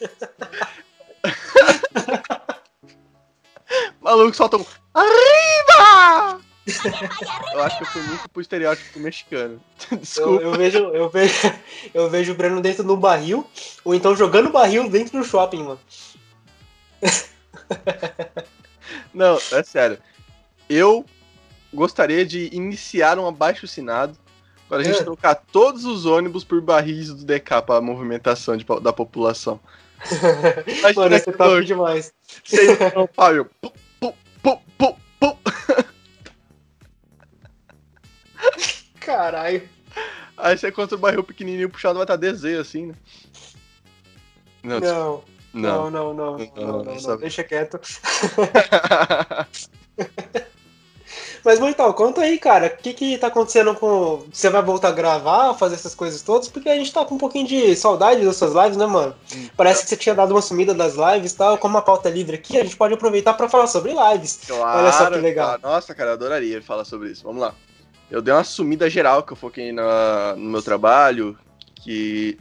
Maluco 4.00 4.34
solta 4.34 4.56
um. 4.56 4.64
Eu 7.52 7.62
acho 7.62 7.78
que 7.78 7.82
eu 7.82 7.86
fui 7.88 8.02
muito 8.02 8.28
pro 8.28 8.42
estereótipo 8.42 8.98
mexicano. 9.00 9.60
Desculpa. 10.00 10.42
Eu, 10.42 10.52
eu, 10.52 10.58
vejo, 10.58 10.78
eu, 10.78 11.08
vejo, 11.08 11.34
eu 11.94 12.10
vejo 12.10 12.32
o 12.32 12.34
Breno 12.34 12.60
dentro 12.60 12.84
de 12.84 12.90
um 12.90 12.96
barril, 12.96 13.46
ou 13.84 13.94
então 13.94 14.14
jogando 14.14 14.50
barril 14.50 14.88
dentro 14.88 15.18
do 15.18 15.24
shopping, 15.24 15.62
mano. 15.62 15.80
Não, 19.12 19.38
é 19.52 19.62
sério. 19.62 19.98
Eu 20.68 21.04
gostaria 21.72 22.24
de 22.24 22.48
iniciar 22.54 23.18
um 23.18 23.26
abaixo-assinado 23.26 24.16
para 24.68 24.78
a 24.78 24.84
gente 24.84 25.00
é. 25.00 25.04
trocar 25.04 25.34
todos 25.34 25.84
os 25.84 26.04
ônibus 26.04 26.44
por 26.44 26.60
barris 26.60 27.08
do 27.08 27.24
DK 27.24 27.62
para 27.66 27.76
a 27.76 27.80
movimentação 27.80 28.56
de, 28.56 28.64
da 28.82 28.92
população. 28.92 29.58
Mano, 30.94 31.16
esse 31.16 31.30
é 31.30 31.32
top 31.32 31.64
demais. 31.64 32.12
Vocês 32.44 32.78
não, 32.94 33.08
Fábio. 33.12 33.50
Pum, 33.60 33.72
pum, 34.42 34.58
pum, 34.78 34.96
Caralho. 39.08 39.66
Aí 40.36 40.58
você 40.58 40.68
encontra 40.68 40.94
o 40.94 40.98
barril 40.98 41.24
pequenininho 41.24 41.70
puxado, 41.70 41.94
vai 41.94 42.04
estar 42.04 42.12
tá 42.12 42.20
desenho 42.20 42.60
assim, 42.60 42.88
né? 42.88 42.94
Não, 44.62 44.80
não, 44.80 45.24
não, 45.54 45.90
não, 45.90 46.14
não, 46.14 46.36
não, 46.54 46.84
não, 46.84 46.94
não, 46.94 47.16
deixa 47.16 47.42
quieto. 47.42 47.80
Mas, 51.42 51.58
então, 51.60 51.90
conta 51.94 52.20
aí, 52.20 52.38
cara, 52.38 52.66
o 52.66 52.82
que 52.82 52.92
que 52.92 53.16
tá 53.16 53.28
acontecendo 53.28 53.74
com... 53.74 54.26
Você 54.30 54.50
vai 54.50 54.60
voltar 54.60 54.88
a 54.88 54.92
gravar, 54.92 55.54
fazer 55.54 55.76
essas 55.76 55.94
coisas 55.94 56.20
todas? 56.20 56.48
Porque 56.48 56.68
a 56.68 56.74
gente 56.74 56.92
tá 56.92 57.02
com 57.04 57.14
um 57.14 57.18
pouquinho 57.18 57.46
de 57.46 57.74
saudade 57.76 58.22
das 58.22 58.36
suas 58.36 58.52
lives, 58.52 58.76
né, 58.76 58.84
mano? 58.84 59.14
Parece 59.56 59.84
que 59.84 59.88
você 59.88 59.96
tinha 59.96 60.14
dado 60.14 60.32
uma 60.32 60.42
sumida 60.42 60.74
das 60.74 60.96
lives 60.96 61.32
e 61.32 61.36
tal. 61.36 61.56
Como 61.56 61.78
a 61.78 61.82
pauta 61.82 62.10
é 62.10 62.12
livre 62.12 62.36
aqui, 62.36 62.58
a 62.58 62.64
gente 62.64 62.76
pode 62.76 62.92
aproveitar 62.92 63.32
para 63.32 63.48
falar 63.48 63.68
sobre 63.68 63.94
lives. 63.94 64.40
Claro, 64.46 64.80
Olha 64.80 64.92
só 64.92 65.10
que 65.10 65.16
legal. 65.16 65.58
Nossa, 65.62 65.94
cara, 65.94 66.10
eu 66.10 66.14
adoraria 66.14 66.60
falar 66.60 66.84
sobre 66.84 67.12
isso. 67.12 67.22
Vamos 67.22 67.40
lá 67.40 67.54
eu 68.10 68.22
dei 68.22 68.32
uma 68.32 68.44
sumida 68.44 68.88
geral 68.88 69.22
que 69.22 69.32
eu 69.32 69.36
foquei 69.36 69.72
na, 69.72 70.34
no 70.36 70.50
meu 70.50 70.62
trabalho, 70.62 71.38
que 71.76 72.38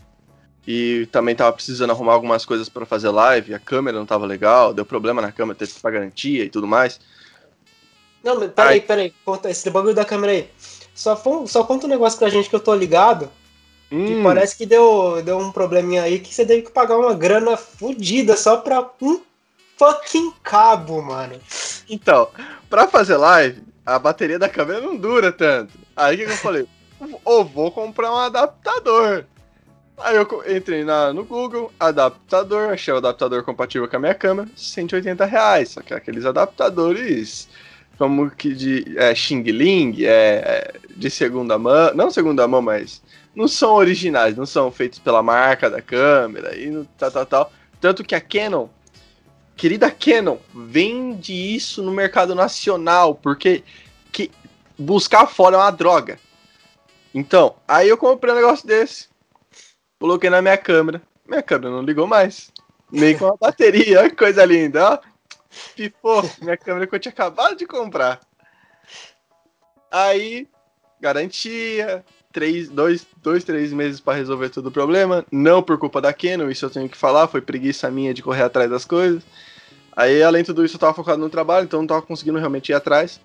e 0.68 1.08
também 1.14 1.34
tava 1.34 1.54
precisando 1.54 1.92
arrumar 1.92 2.12
algumas 2.12 2.46
coisas 2.46 2.68
para 2.68 2.86
fazer 2.86 3.10
live, 3.10 3.54
a 3.54 3.60
câmera 3.60 3.98
não 3.98 4.06
tava 4.06 4.26
legal, 4.26 4.74
deu 4.74 4.86
problema 4.86 5.22
na 5.22 5.32
câmera, 5.32 5.58
teve 5.58 5.72
que 5.72 5.80
pagar 5.80 6.00
garantia 6.00 6.44
e 6.44 6.50
tudo 6.50 6.68
mais. 6.68 7.00
Não, 8.22 8.38
mas 8.38 8.52
peraí, 8.52 8.82
peraí, 8.82 9.14
conta 9.24 9.50
esse 9.50 9.70
bagulho 9.70 9.96
da 9.96 10.04
câmera 10.04 10.34
aí. 10.34 10.50
Só, 10.94 11.16
só 11.46 11.64
conta 11.64 11.86
um 11.86 11.90
negócio 11.90 12.20
pra 12.20 12.28
gente 12.28 12.50
que 12.50 12.56
eu 12.56 12.60
tô 12.60 12.76
ligado. 12.76 13.32
Hum. 13.90 14.06
Que 14.06 14.24
parece 14.24 14.58
que 14.58 14.66
deu, 14.66 15.22
deu 15.24 15.38
um 15.38 15.54
probleminha 15.54 16.04
aí 16.04 16.20
que 16.20 16.34
você 16.34 16.46
teve 16.46 16.64
que 16.64 16.72
pagar 16.72 16.98
uma 16.98 17.14
grana 17.14 17.56
fodida 17.56 18.36
só 18.36 18.58
pra 18.58 18.90
um 19.02 19.22
fucking 19.78 20.34
cabo, 20.44 21.02
mano. 21.02 21.40
Então, 21.90 22.28
pra 22.70 22.88
fazer 22.88 23.16
live, 23.16 23.64
a 23.88 23.98
bateria 23.98 24.38
da 24.38 24.50
câmera 24.50 24.82
não 24.82 24.98
dura 24.98 25.32
tanto. 25.32 25.80
Aí 25.96 26.16
o 26.16 26.20
que, 26.20 26.26
que, 26.26 26.32
eu 26.32 26.38
falei? 26.38 26.68
Ou 27.24 27.46
vou 27.46 27.72
comprar 27.72 28.12
um 28.12 28.18
adaptador. 28.18 29.24
Aí 29.98 30.18
eu 30.18 30.28
entrei 30.56 30.84
na, 30.84 31.14
no 31.14 31.24
Google, 31.24 31.72
adaptador, 31.80 32.70
achei 32.70 32.94
o 32.94 32.98
adaptador 32.98 33.44
compatível 33.44 33.88
com 33.88 33.96
a 33.96 34.00
minha 34.00 34.14
câmera, 34.14 34.50
180 34.58 35.24
reais. 35.26 35.70
Só 35.70 35.82
que 35.82 35.94
é 35.94 35.98
aqueles 35.98 36.26
adaptadores 36.26 37.48
como 37.98 38.30
que 38.30 38.54
de 38.54 38.94
é, 38.98 39.16
Xing 39.16 39.42
Ling, 39.44 40.04
é, 40.04 40.74
de 40.96 41.10
segunda 41.10 41.58
mão, 41.58 41.94
não 41.96 42.12
segunda 42.12 42.46
mão, 42.46 42.62
mas 42.62 43.02
não 43.34 43.48
são 43.48 43.74
originais, 43.74 44.36
não 44.36 44.46
são 44.46 44.70
feitos 44.70 45.00
pela 45.00 45.24
marca 45.24 45.70
da 45.70 45.82
câmera 45.82 46.56
e 46.56 46.86
tal, 46.98 47.10
tal, 47.10 47.26
tal. 47.26 47.54
Tanto 47.80 48.04
que 48.04 48.14
a 48.14 48.22
Canon, 48.22 48.68
querida 49.58 49.90
Canon, 49.90 50.38
vende 50.54 51.34
isso 51.34 51.82
no 51.82 51.92
mercado 51.92 52.36
nacional, 52.36 53.16
porque 53.16 53.64
que 54.12 54.32
buscar 54.78 55.26
fora 55.26 55.56
é 55.56 55.60
uma 55.60 55.72
droga. 55.72 56.20
Então, 57.14 57.56
aí 57.68 57.90
eu 57.90 57.98
comprei 57.98 58.32
um 58.32 58.38
negócio 58.38 58.68
desse, 58.68 59.10
coloquei 60.00 60.30
na 60.30 60.42
minha 60.42 60.58
câmera, 60.58 61.02
minha 61.28 61.42
câmera 61.42 61.72
não 61.72 61.82
ligou 61.82 62.06
mais. 62.06 62.52
Nem 62.92 63.18
com 63.18 63.26
a 63.26 63.36
bateria, 63.42 64.02
olha 64.02 64.10
que 64.10 64.16
coisa 64.16 64.46
linda, 64.46 64.94
ó. 64.94 65.00
Pipou, 65.76 66.24
minha 66.42 66.56
câmera 66.56 66.86
que 66.86 66.94
eu 66.94 67.00
tinha 67.00 67.12
acabado 67.12 67.56
de 67.58 67.66
comprar. 67.66 68.22
Aí, 69.92 70.48
garantia, 71.02 72.06
três, 72.32 72.70
dois, 72.70 73.06
dois, 73.22 73.44
três 73.44 73.74
meses 73.74 74.00
para 74.00 74.18
resolver 74.18 74.50
todo 74.50 74.68
o 74.68 74.72
problema. 74.72 75.26
Não 75.32 75.62
por 75.62 75.78
culpa 75.78 76.02
da 76.02 76.14
Canon, 76.14 76.50
isso 76.50 76.66
eu 76.66 76.70
tenho 76.70 76.90
que 76.90 76.98
falar, 76.98 77.28
foi 77.28 77.42
preguiça 77.42 77.90
minha 77.90 78.14
de 78.14 78.24
correr 78.24 78.44
atrás 78.44 78.70
das 78.70 78.86
coisas. 78.86 79.24
Aí, 79.96 80.22
além 80.22 80.44
de 80.44 80.48
tudo 80.48 80.64
isso, 80.64 80.76
eu 80.76 80.80
tava 80.80 80.94
focado 80.94 81.20
no 81.20 81.30
trabalho, 81.30 81.66
então 81.66 81.80
não 81.80 81.88
tava 81.88 82.04
conseguindo 82.04 82.38
realmente 82.38 82.70
ir 82.70 82.76
atrás. 82.76 83.20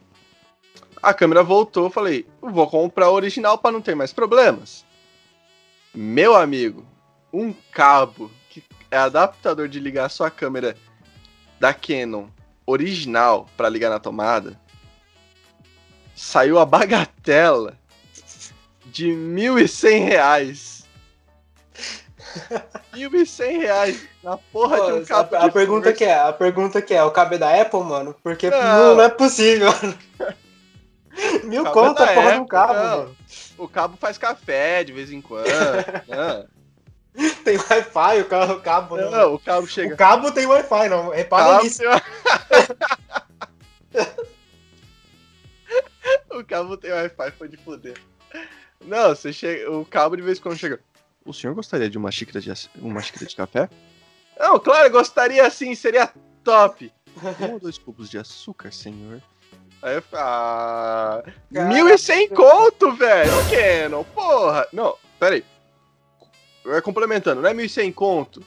A 1.02 1.12
câmera 1.12 1.42
voltou, 1.42 1.90
falei, 1.90 2.26
vou 2.40 2.66
comprar 2.66 3.10
o 3.10 3.14
original 3.14 3.58
para 3.58 3.72
não 3.72 3.82
ter 3.82 3.94
mais 3.94 4.12
problemas. 4.12 4.84
Meu 5.94 6.34
amigo, 6.34 6.86
um 7.32 7.52
cabo 7.72 8.30
que 8.48 8.62
é 8.90 8.96
adaptador 8.96 9.68
de 9.68 9.80
ligar 9.80 10.06
a 10.06 10.08
sua 10.08 10.30
câmera 10.30 10.76
da 11.60 11.74
Canon 11.74 12.28
original 12.64 13.46
para 13.56 13.68
ligar 13.68 13.90
na 13.90 13.98
tomada, 13.98 14.58
saiu 16.14 16.58
a 16.58 16.64
bagatela 16.64 17.76
de 18.92 19.08
1.100 19.08 20.04
reais. 20.04 20.84
1.100 22.94 23.60
reais 23.60 24.08
na 24.22 24.36
porra 24.36 24.76
Pô, 24.76 24.86
de 24.86 24.92
um 24.92 25.04
cabo 25.04 25.36
a, 25.36 25.44
a 25.46 25.50
pergunta 25.50 25.92
que 25.92 26.04
é, 26.04 26.14
a 26.14 26.32
pergunta 26.32 26.80
que 26.82 26.94
é, 26.94 27.02
o 27.02 27.10
cabo 27.10 27.34
é 27.34 27.38
da 27.38 27.60
Apple, 27.60 27.80
mano? 27.82 28.14
Porque 28.22 28.48
Não. 28.50 28.62
não, 28.62 28.94
não 28.96 29.02
é 29.02 29.08
possível. 29.08 29.70
Mil 31.44 31.64
Cabo 31.64 31.80
é 31.80 31.90
a 31.90 31.94
porra 32.14 32.32
de 32.32 32.38
um 32.40 32.46
cabo, 32.46 32.72
não. 32.74 32.82
mano. 32.98 33.16
O 33.58 33.68
cabo 33.68 33.96
faz 33.98 34.16
café 34.16 34.82
de 34.82 34.92
vez 34.94 35.12
em 35.12 35.20
quando. 35.20 35.44
né? 36.08 36.46
Tem 37.44 37.58
Wi-Fi, 37.58 38.20
o 38.22 38.24
ca- 38.24 38.52
o 38.54 38.60
cabo 38.60 38.96
não. 38.96 39.10
Não, 39.10 39.34
o 39.34 39.38
cabo 39.38 39.66
chega. 39.66 39.94
O 39.94 39.96
cabo 39.96 40.32
tem 40.32 40.46
Wi-Fi, 40.46 40.88
não. 40.88 41.10
Repara 41.10 41.50
Cabo 41.50 41.64
nisso. 41.64 41.82
tem 41.82 41.88
o 46.30 46.42
cabo 46.44 46.76
tem 46.78 46.92
Wi-Fi, 46.92 47.30
foi 47.32 47.48
de 47.48 47.58
foder. 47.58 47.98
Não, 48.84 49.10
você 49.10 49.32
chega. 49.32 49.70
O 49.70 49.84
cabo 49.84 50.16
de 50.16 50.22
vez 50.22 50.38
em 50.38 50.42
quando 50.42 50.58
chega. 50.58 50.80
O 51.24 51.32
senhor 51.32 51.54
gostaria 51.54 51.88
de 51.88 51.96
uma 51.96 52.10
xícara 52.10 52.40
de, 52.40 52.52
uma 52.76 53.00
xícara 53.00 53.26
de 53.26 53.36
café? 53.36 53.68
Não, 54.38 54.58
claro, 54.58 54.90
gostaria 54.90 55.48
sim, 55.50 55.74
seria 55.74 56.12
top. 56.42 56.92
Um 57.40 57.52
ou 57.52 57.60
dois 57.60 57.78
cubos 57.78 58.10
de 58.10 58.18
açúcar, 58.18 58.72
senhor? 58.72 59.22
Aí 59.82 59.96
eu 59.96 60.02
falo, 60.02 60.24
ah, 60.24 61.22
Cara. 61.52 61.68
1.100 61.68 62.28
conto, 62.28 62.92
velho! 62.92 63.32
Canon, 63.50 64.04
porra! 64.04 64.66
Não, 64.72 64.96
peraí. 65.18 65.44
É, 66.66 66.80
Complementando, 66.80 67.42
não 67.42 67.48
é 67.48 67.54
1.100 67.54 67.92
conto? 67.92 68.42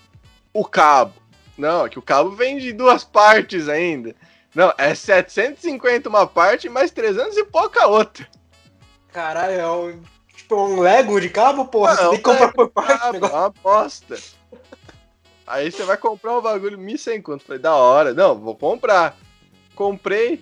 O 0.54 0.63
cabo. 0.63 1.13
Não, 1.58 1.86
é 1.86 1.89
que 1.89 2.00
o 2.00 2.01
cabo 2.01 2.32
vem 2.32 2.58
de 2.58 2.74
duas 2.74 3.04
partes 3.04 3.68
ainda. 3.70 4.15
Não, 4.54 4.74
é 4.77 4.96
750 4.96 6.08
uma 6.08 6.25
parte, 6.25 6.70
mais 6.70 6.92
300 6.92 7.36
e 7.36 7.44
pouca 7.46 7.84
a 7.84 7.88
outra. 7.88 8.27
Caralho, 9.12 9.54
é 9.54 9.70
um, 9.70 10.01
tipo 10.46 10.56
um 10.56 10.80
Lego 10.80 11.20
de 11.20 11.30
cabo, 11.30 11.66
porra. 11.66 11.96
Não, 11.96 12.04
você 12.04 12.10
tem 12.10 12.18
que 12.18 12.24
comprar 12.24 12.52
por 12.54 12.70
parte. 12.70 13.18
É 13.18 13.20
uma 13.20 13.50
bosta. 13.50 14.18
Aí 15.48 15.72
você 15.72 15.84
vai 15.84 15.98
comprar 15.98 16.38
um 16.38 16.42
bagulho 16.42 16.78
1.100 16.78 17.22
conto. 17.22 17.44
Falei, 17.44 17.62
da 17.62 17.75
hora. 17.75 18.14
Não, 18.14 18.36
vou 18.40 18.56
comprar. 18.56 19.18
Comprei. 19.75 20.42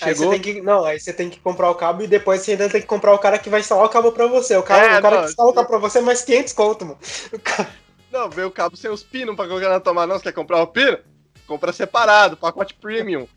Aí 0.00 0.14
você 0.14 0.14
Chegou. 0.16 0.30
tem 0.30 0.40
que, 0.40 0.62
não, 0.62 0.84
aí 0.86 0.98
você 0.98 1.12
tem 1.12 1.28
que 1.28 1.38
comprar 1.38 1.70
o 1.70 1.74
cabo 1.74 2.02
e 2.02 2.06
depois 2.06 2.40
você 2.40 2.52
ainda 2.52 2.68
tem 2.70 2.80
que 2.80 2.86
comprar 2.86 3.12
o 3.12 3.18
cara 3.18 3.38
que 3.38 3.50
vai 3.50 3.60
instalar 3.60 3.84
o 3.84 3.90
cabo 3.90 4.10
pra 4.10 4.26
você. 4.26 4.56
O 4.56 4.62
cara, 4.62 4.94
É, 4.94 4.98
o 4.98 5.02
cara 5.02 5.16
não, 5.16 5.22
que 5.24 5.30
instala 5.30 5.50
o 5.50 5.52
cabo 5.54 5.68
pra 5.68 5.78
você 5.78 5.98
é 5.98 6.00
mais 6.02 6.22
500 6.22 6.52
conto, 6.54 6.86
mano. 6.86 6.98
Cara- 7.44 7.68
Não, 8.10 8.30
veio 8.30 8.48
o 8.48 8.50
cabo 8.50 8.74
sem 8.76 8.90
os 8.90 9.02
pinos 9.02 9.36
pra 9.36 9.46
colocar 9.46 9.68
na 9.68 9.80
tomada. 9.80 10.06
Não, 10.06 10.16
você 10.18 10.24
quer 10.24 10.32
comprar 10.32 10.62
o 10.62 10.66
pino? 10.66 10.98
Compra 11.46 11.72
separado, 11.74 12.36
pacote 12.38 12.72
premium. 12.74 13.28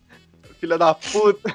Filha 0.59 0.77
da 0.77 0.93
puta. 0.93 1.53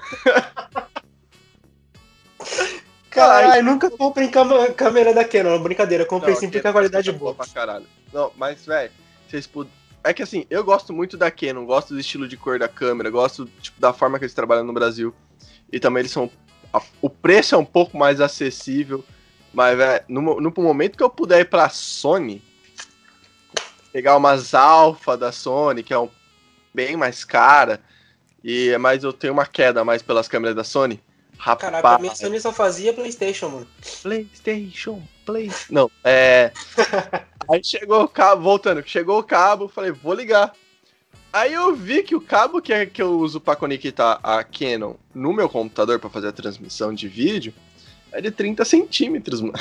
Caralho, 3.27 3.65
nunca 3.65 3.91
comprei 3.91 4.29
câmera 4.77 5.13
da 5.15 5.25
Canon. 5.25 5.59
Brincadeira, 5.63 6.05
comprei 6.05 6.35
sim 6.35 6.47
porque 6.47 6.61
Canon 6.61 6.71
a 6.71 6.73
qualidade 6.75 7.11
é 7.11 7.13
é 7.13 7.17
boa. 7.17 7.35
pra 7.35 7.47
caralho. 7.47 7.87
Não, 8.13 8.33
mas, 8.37 8.65
velho, 8.65 8.91
vocês 9.29 9.47
pud... 9.47 9.69
É 10.03 10.15
que 10.15 10.23
assim, 10.23 10.47
eu 10.49 10.65
gosto 10.65 10.93
muito 10.93 11.17
da 11.17 11.31
Canon, 11.31 11.67
gosto 11.67 11.93
do 11.93 12.01
estilo 12.01 12.27
de 12.27 12.37
cor 12.37 12.59
da 12.59 12.69
câmera, 12.69 13.11
gosto 13.11 13.47
tipo, 13.61 13.79
da 13.81 13.93
forma 13.93 14.19
que 14.19 14.25
eles 14.25 14.35
trabalham 14.35 14.65
no 14.65 14.73
Brasil. 14.73 15.15
E 15.71 15.79
também 15.79 16.01
eles 16.01 16.13
são. 16.13 16.31
a- 16.73 16.83
O 17.03 17.11
preço 17.11 17.55
é 17.55 17.59
um 17.59 17.65
pouco 17.65 17.97
mais 17.99 18.21
acessível. 18.21 19.05
Mas, 19.53 19.77
velho, 19.77 20.05
no, 20.09 20.41
no 20.41 20.53
momento 20.57 20.97
que 20.97 21.03
eu 21.03 21.11
puder 21.11 21.41
ir 21.41 21.45
pra 21.45 21.69
Sony, 21.69 22.43
pegar 23.93 24.17
umas 24.17 24.55
alfa 24.55 25.17
da 25.17 25.33
Sony, 25.33 25.83
que 25.83 25.93
é 25.93 25.99
um, 25.99 26.09
bem 26.73 26.97
mais 26.97 27.25
cara, 27.25 27.81
e 28.43 28.77
mas 28.79 29.05
eu 29.05 29.13
tenho 29.13 29.33
uma 29.33 29.45
queda 29.47 29.85
mais 29.85 30.03
pelas 30.03 30.29
câmeras 30.29 30.55
da 30.57 30.65
Sony. 30.65 31.01
Rapaz, 31.41 32.01
mim 32.03 32.09
a 32.09 32.15
Sony 32.15 32.39
só 32.39 32.53
fazia 32.53 32.93
Playstation, 32.93 33.49
mano. 33.49 33.67
PlayStation, 34.03 35.03
Play. 35.25 35.51
Não, 35.71 35.91
é. 36.05 36.53
Aí 37.51 37.65
chegou 37.65 38.03
o 38.03 38.09
cabo, 38.09 38.43
voltando, 38.43 38.87
chegou 38.87 39.19
o 39.19 39.25
cabo, 39.25 39.67
falei, 39.67 39.91
vou 39.91 40.13
ligar. 40.13 40.53
Aí 41.33 41.55
eu 41.55 41.75
vi 41.75 42.03
que 42.03 42.15
o 42.15 42.21
cabo 42.21 42.61
que, 42.61 42.75
é, 42.75 42.85
que 42.85 43.01
eu 43.01 43.19
uso 43.19 43.41
pra 43.41 43.57
conectar 43.57 44.21
a 44.23 44.45
Canon 44.45 44.97
no 45.15 45.33
meu 45.33 45.49
computador 45.49 45.99
pra 45.99 46.11
fazer 46.11 46.29
a 46.29 46.33
transmissão 46.33 46.93
de 46.93 47.09
vídeo 47.09 47.55
é 48.13 48.21
de 48.21 48.31
30 48.31 48.63
centímetros, 48.67 49.41
mano. 49.41 49.59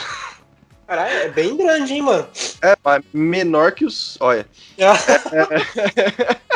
Caralho, 0.86 1.14
é 1.14 1.30
bem 1.30 1.56
grande, 1.56 1.94
hein, 1.94 2.02
mano. 2.02 2.28
É, 2.62 2.76
mas 2.84 3.06
menor 3.14 3.72
que 3.72 3.86
os. 3.86 4.18
Olha. 4.20 4.46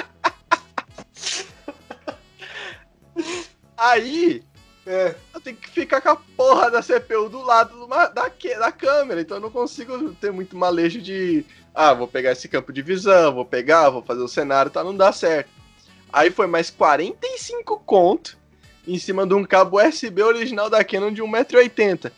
Aí 3.78 4.44
É. 4.86 5.16
eu 5.34 5.40
tenho 5.40 5.56
que 5.56 5.70
ficar 5.70 6.02
com 6.02 6.10
a 6.10 6.16
porra 6.16 6.70
da 6.70 6.82
CPU 6.82 7.30
do 7.30 7.42
lado 7.42 7.78
do 7.78 7.88
da, 7.88 8.10
da 8.10 8.72
câmera, 8.72 9.22
então 9.22 9.38
eu 9.38 9.42
não 9.42 9.50
consigo 9.50 10.14
ter 10.16 10.32
muito 10.32 10.58
malejo 10.58 11.02
de. 11.02 11.46
Ah, 11.74 11.94
vou 11.94 12.08
pegar 12.08 12.34
esse 12.34 12.50
campo 12.50 12.74
de 12.74 12.82
visão, 12.82 13.34
vou 13.34 13.46
pegar, 13.46 13.90
vou 13.90 14.04
fazer 14.04 14.22
o 14.22 14.28
cenário, 14.28 14.70
tá? 14.70 14.84
Não 14.84 14.96
dá 14.96 15.12
certo. 15.14 15.50
Aí 16.12 16.30
foi 16.30 16.48
mais 16.48 16.70
45 16.70 17.80
conto 17.80 18.38
em 18.86 19.00
cima 19.00 19.26
de 19.26 19.34
um 19.34 19.44
cabo 19.44 19.82
USB 19.82 20.22
original 20.22 20.70
da 20.70 20.84
Canon 20.84 21.12
de 21.12 21.24
1,80m. 21.24 22.12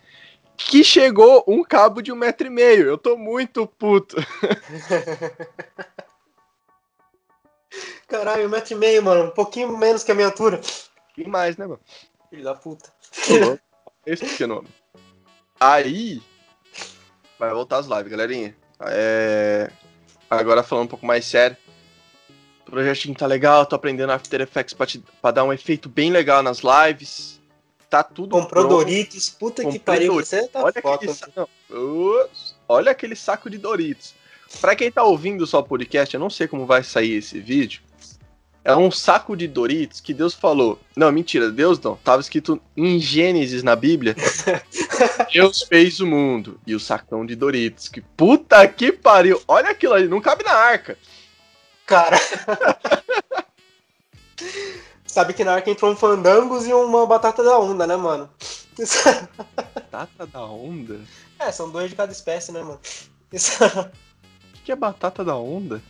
Que 0.57 0.83
chegou 0.83 1.43
um 1.47 1.63
cabo 1.63 2.01
de 2.01 2.11
1,5m. 2.11 2.85
Eu 2.85 2.97
tô 2.97 3.15
muito 3.15 3.67
puto. 3.67 4.15
Caralho, 8.07 8.47
um 8.47 8.49
metro 8.49 8.73
e 8.73 8.77
meio, 8.77 9.03
mano. 9.03 9.25
Um 9.25 9.31
pouquinho 9.31 9.77
menos 9.77 10.03
que 10.03 10.11
a 10.11 10.15
minha 10.15 10.27
altura. 10.27 10.61
E 11.17 11.27
mais, 11.27 11.57
né, 11.57 11.65
mano? 11.67 11.79
Filho 12.35 12.43
da 12.43 12.53
puta. 12.55 12.89
Esse 14.05 14.25
pequeno 14.25 14.59
homem. 14.59 14.71
Aí. 15.59 16.21
Vai 17.39 17.53
voltar 17.53 17.77
as 17.77 17.87
lives, 17.87 18.07
galerinha. 18.07 18.55
É... 18.81 19.71
Agora 20.29 20.63
falando 20.63 20.85
um 20.85 20.89
pouco 20.89 21.05
mais 21.05 21.23
sério. 21.25 21.55
O 22.67 22.71
projetinho 22.71 23.15
tá 23.15 23.25
legal, 23.25 23.65
tô 23.65 23.75
aprendendo 23.75 24.11
After 24.11 24.41
Effects 24.41 24.73
pra, 24.73 24.85
te- 24.85 25.03
pra 25.21 25.31
dar 25.31 25.43
um 25.43 25.53
efeito 25.53 25.87
bem 25.87 26.11
legal 26.11 26.41
nas 26.43 26.59
lives. 26.59 27.39
Tá 27.89 28.03
tudo 28.03 28.31
Comprou 28.31 28.65
pronto. 28.67 28.79
Doritos. 28.79 29.29
Puta 29.29 29.61
que 29.61 29.79
Comprei 29.79 29.79
pariu. 29.79 30.13
Doritos. 30.13 30.29
Você 30.29 30.47
tá 30.47 30.63
Olha 30.63 30.81
foda. 30.81 30.95
aquele, 30.95 31.13
sa-. 31.13 31.47
Olha 32.67 32.91
aquele 32.91 33.15
saco 33.15 33.49
de 33.49 33.57
Doritos. 33.57 34.13
Pra 34.59 34.75
quem 34.75 34.91
tá 34.91 35.03
ouvindo 35.03 35.45
só 35.47 35.59
o 35.59 35.63
podcast, 35.63 36.13
eu 36.13 36.19
não 36.19 36.29
sei 36.29 36.47
como 36.47 36.65
vai 36.65 36.83
sair 36.83 37.13
esse 37.13 37.39
vídeo. 37.39 37.81
É 38.65 38.75
um 38.75 38.89
saco 38.89 39.37
de 39.37 39.47
Doritos 39.47 40.01
que 40.01 40.11
Deus 40.11 40.33
falou. 40.33 40.79
Não, 40.95 41.11
mentira, 41.11 41.51
Deus 41.51 41.79
não. 41.79 41.95
Tava 41.97 42.19
escrito 42.19 42.59
em 42.75 42.99
Gênesis 42.99 43.61
na 43.61 43.75
Bíblia. 43.75 44.15
Deus 45.31 45.61
fez 45.61 45.99
o 45.99 46.07
mundo 46.07 46.59
e 46.65 46.73
o 46.73 46.79
sacão 46.79 47.23
de 47.23 47.35
Doritos. 47.35 47.87
Que 47.87 48.01
puta 48.01 48.67
que 48.67 48.91
pariu. 48.91 49.39
Olha 49.47 49.69
aquilo 49.69 49.93
ali, 49.93 50.07
não 50.07 50.19
cabe 50.19 50.43
na 50.43 50.53
arca. 50.53 50.97
Cara. 51.85 52.17
Sabe 55.05 55.33
que 55.33 55.43
na 55.43 55.53
arca 55.53 55.69
entrou 55.69 55.91
um 55.91 55.95
fandangos 55.95 56.65
e 56.65 56.73
uma 56.73 57.05
batata 57.05 57.43
da 57.43 57.59
onda, 57.59 57.85
né, 57.85 57.95
mano? 57.95 58.27
Batata 59.75 60.25
da 60.25 60.41
onda? 60.41 60.99
É, 61.37 61.51
são 61.51 61.69
dois 61.69 61.91
de 61.91 61.95
cada 61.95 62.11
espécie, 62.11 62.51
né, 62.51 62.63
mano? 62.63 62.79
O 63.31 64.65
que 64.65 64.71
é 64.71 64.75
batata 64.75 65.23
da 65.23 65.35
onda? 65.35 65.83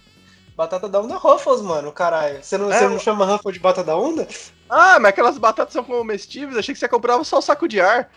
Batata 0.55 0.87
da 0.87 1.01
onda 1.01 1.15
é 1.15 1.17
Ruffles, 1.17 1.61
mano, 1.61 1.91
caralho. 1.91 2.41
Você 2.43 2.57
não, 2.57 2.71
É, 2.71 2.77
você 2.79 2.87
não 2.87 2.97
chama 2.99 3.25
Ruffles 3.25 3.53
de 3.55 3.59
batata 3.59 3.87
da 3.87 3.97
onda? 3.97 4.25
Ah, 4.69 4.97
mas 4.99 5.09
aquelas 5.09 5.37
batatas 5.37 5.73
são 5.73 5.83
comestíveis. 5.83 6.57
Achei 6.57 6.73
que 6.73 6.79
você 6.79 6.87
comprava 6.87 7.23
só 7.25 7.39
o 7.39 7.41
saco 7.41 7.67
de 7.67 7.81
ar. 7.81 8.09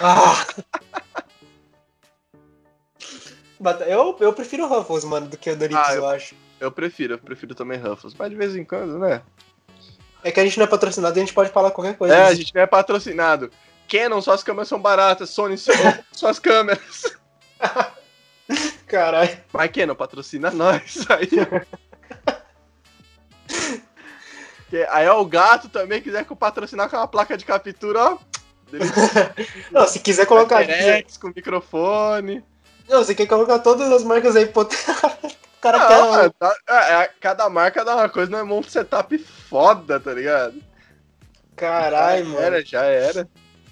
Ah! 0.00 0.44
Eu, 3.86 4.16
eu 4.20 4.32
prefiro 4.32 4.66
Ruffles, 4.66 5.04
mano, 5.04 5.28
do 5.28 5.36
que 5.36 5.50
o 5.50 5.56
Doritos, 5.56 5.84
Ah, 5.86 5.92
eu... 5.94 5.98
eu- 6.02 6.08
acho. 6.08 6.34
Eu 6.58 6.72
prefiro, 6.72 7.14
eu 7.14 7.18
prefiro 7.18 7.54
também 7.54 7.78
Ruffles. 7.78 8.14
Mas 8.18 8.30
de 8.30 8.36
vez 8.36 8.56
em 8.56 8.64
quando, 8.64 8.98
né? 8.98 9.22
É 10.24 10.30
que 10.30 10.40
a 10.40 10.44
gente 10.44 10.56
não 10.58 10.64
é 10.64 10.66
patrocinado, 10.68 11.14
a 11.14 11.20
gente 11.20 11.32
pode 11.34 11.50
falar 11.50 11.70
qualquer 11.70 11.94
coisa. 11.96 12.14
É, 12.14 12.22
a 12.26 12.34
gente 12.34 12.54
não 12.54 12.62
é 12.62 12.66
patrocinado. 12.66 13.50
Canon, 13.86 14.20
suas 14.22 14.42
câmeras 14.42 14.68
são 14.68 14.78
baratas. 14.80 15.28
Sony, 15.30 15.56
su- 15.58 15.70
suas 16.12 16.38
câmeras. 16.38 17.02
Caralho. 18.90 19.38
Mas 19.52 19.70
Canon, 19.70 19.94
patrocina 19.94 20.50
nós. 20.50 21.06
Aí, 21.10 21.28
aí 24.88 25.08
ó, 25.08 25.20
o 25.20 25.26
gato 25.26 25.68
também 25.68 26.00
quiser 26.00 26.24
que 26.24 26.30
eu 26.30 26.36
patrocinar 26.36 26.88
com 26.88 26.96
uma 26.96 27.08
placa 27.08 27.36
de 27.36 27.44
captura, 27.44 28.04
ó. 28.04 28.18
Não, 29.72 29.86
se 29.86 29.98
quiser 29.98 30.26
colocar. 30.26 30.60
HyperX, 30.60 31.16
com 31.16 31.28
microfone. 31.28 32.44
Não, 32.88 32.98
você 32.98 33.14
quer 33.14 33.26
colocar 33.26 33.58
todas 33.58 33.90
as 33.90 34.04
marcas 34.04 34.36
aí, 34.36 34.46
pô. 34.46 34.64
Cara 35.60 35.78
Não, 35.78 36.20
é, 36.20 36.30
tá- 36.30 36.56
é, 36.68 36.92
é, 37.02 37.10
cada 37.20 37.48
marca 37.50 37.84
dá 37.84 37.96
uma 37.96 38.08
coisa, 38.08 38.30
não 38.30 38.38
é 38.38 38.42
um 38.44 38.62
setup 38.62 39.18
foda, 39.18 40.00
tá 40.00 40.14
ligado? 40.14 40.62
Caralho, 41.56 42.24
já 42.24 42.30
mano. 42.30 42.40
era, 42.40 42.64
já 42.64 42.84
era. 42.84 43.28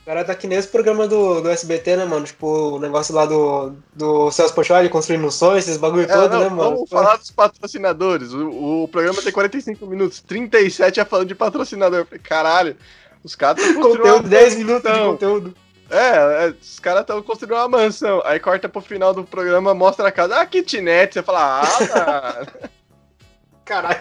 O 0.09 0.11
cara 0.11 0.25
tá 0.25 0.35
que 0.35 0.47
nem 0.47 0.57
esse 0.57 0.69
programa 0.69 1.07
do, 1.07 1.43
do 1.43 1.51
SBT, 1.51 1.97
né, 1.97 2.07
mano? 2.07 2.25
Tipo, 2.25 2.77
o 2.77 2.79
negócio 2.79 3.15
lá 3.15 3.27
do, 3.27 3.75
do 3.95 4.31
Celso 4.31 4.55
Portioli 4.55 4.89
construindo 4.89 5.27
um 5.27 5.31
sonho, 5.31 5.59
esses 5.59 5.77
bagulho 5.77 6.05
É, 6.05 6.07
todo, 6.07 6.33
não, 6.33 6.41
né, 6.41 6.49
mano? 6.49 6.71
Vamos 6.77 6.89
falar 6.89 7.17
dos 7.17 7.31
patrocinadores. 7.31 8.33
O, 8.33 8.85
o 8.85 8.89
programa 8.89 9.21
tem 9.21 9.31
45 9.31 9.87
minutos, 9.87 10.21
37 10.21 10.99
é 10.99 11.05
falando 11.05 11.29
de 11.29 11.35
patrocinador. 11.35 12.07
Caralho, 12.23 12.75
os 13.23 13.35
caras 13.35 13.63
estão 13.63 13.83
construindo 13.83 14.15
Conteúdo, 14.15 14.25
uma 14.25 14.31
10 14.31 14.57
minutos 14.57 14.91
de 14.91 14.99
conteúdo. 14.99 15.55
É, 15.91 16.47
é, 16.47 16.55
os 16.59 16.81
caras 16.81 17.03
estão 17.03 17.23
construindo 17.23 17.53
uma 17.53 17.69
mansão. 17.69 18.23
Aí 18.25 18.41
corta 18.41 18.67
pro 18.67 18.81
final 18.81 19.13
do 19.13 19.25
programa, 19.25 19.75
mostra 19.75 20.09
a 20.09 20.13
casa. 20.13 20.41
Ah, 20.41 20.47
kitnet. 20.47 21.13
Você 21.13 21.23
fala, 21.23 21.61
ah, 21.61 22.35
mano. 22.35 22.71
Caralho. 23.63 24.01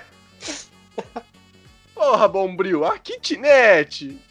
Porra, 1.94 2.30
bombril. 2.30 2.86
Ah, 2.86 2.98
kitnet. 2.98 4.26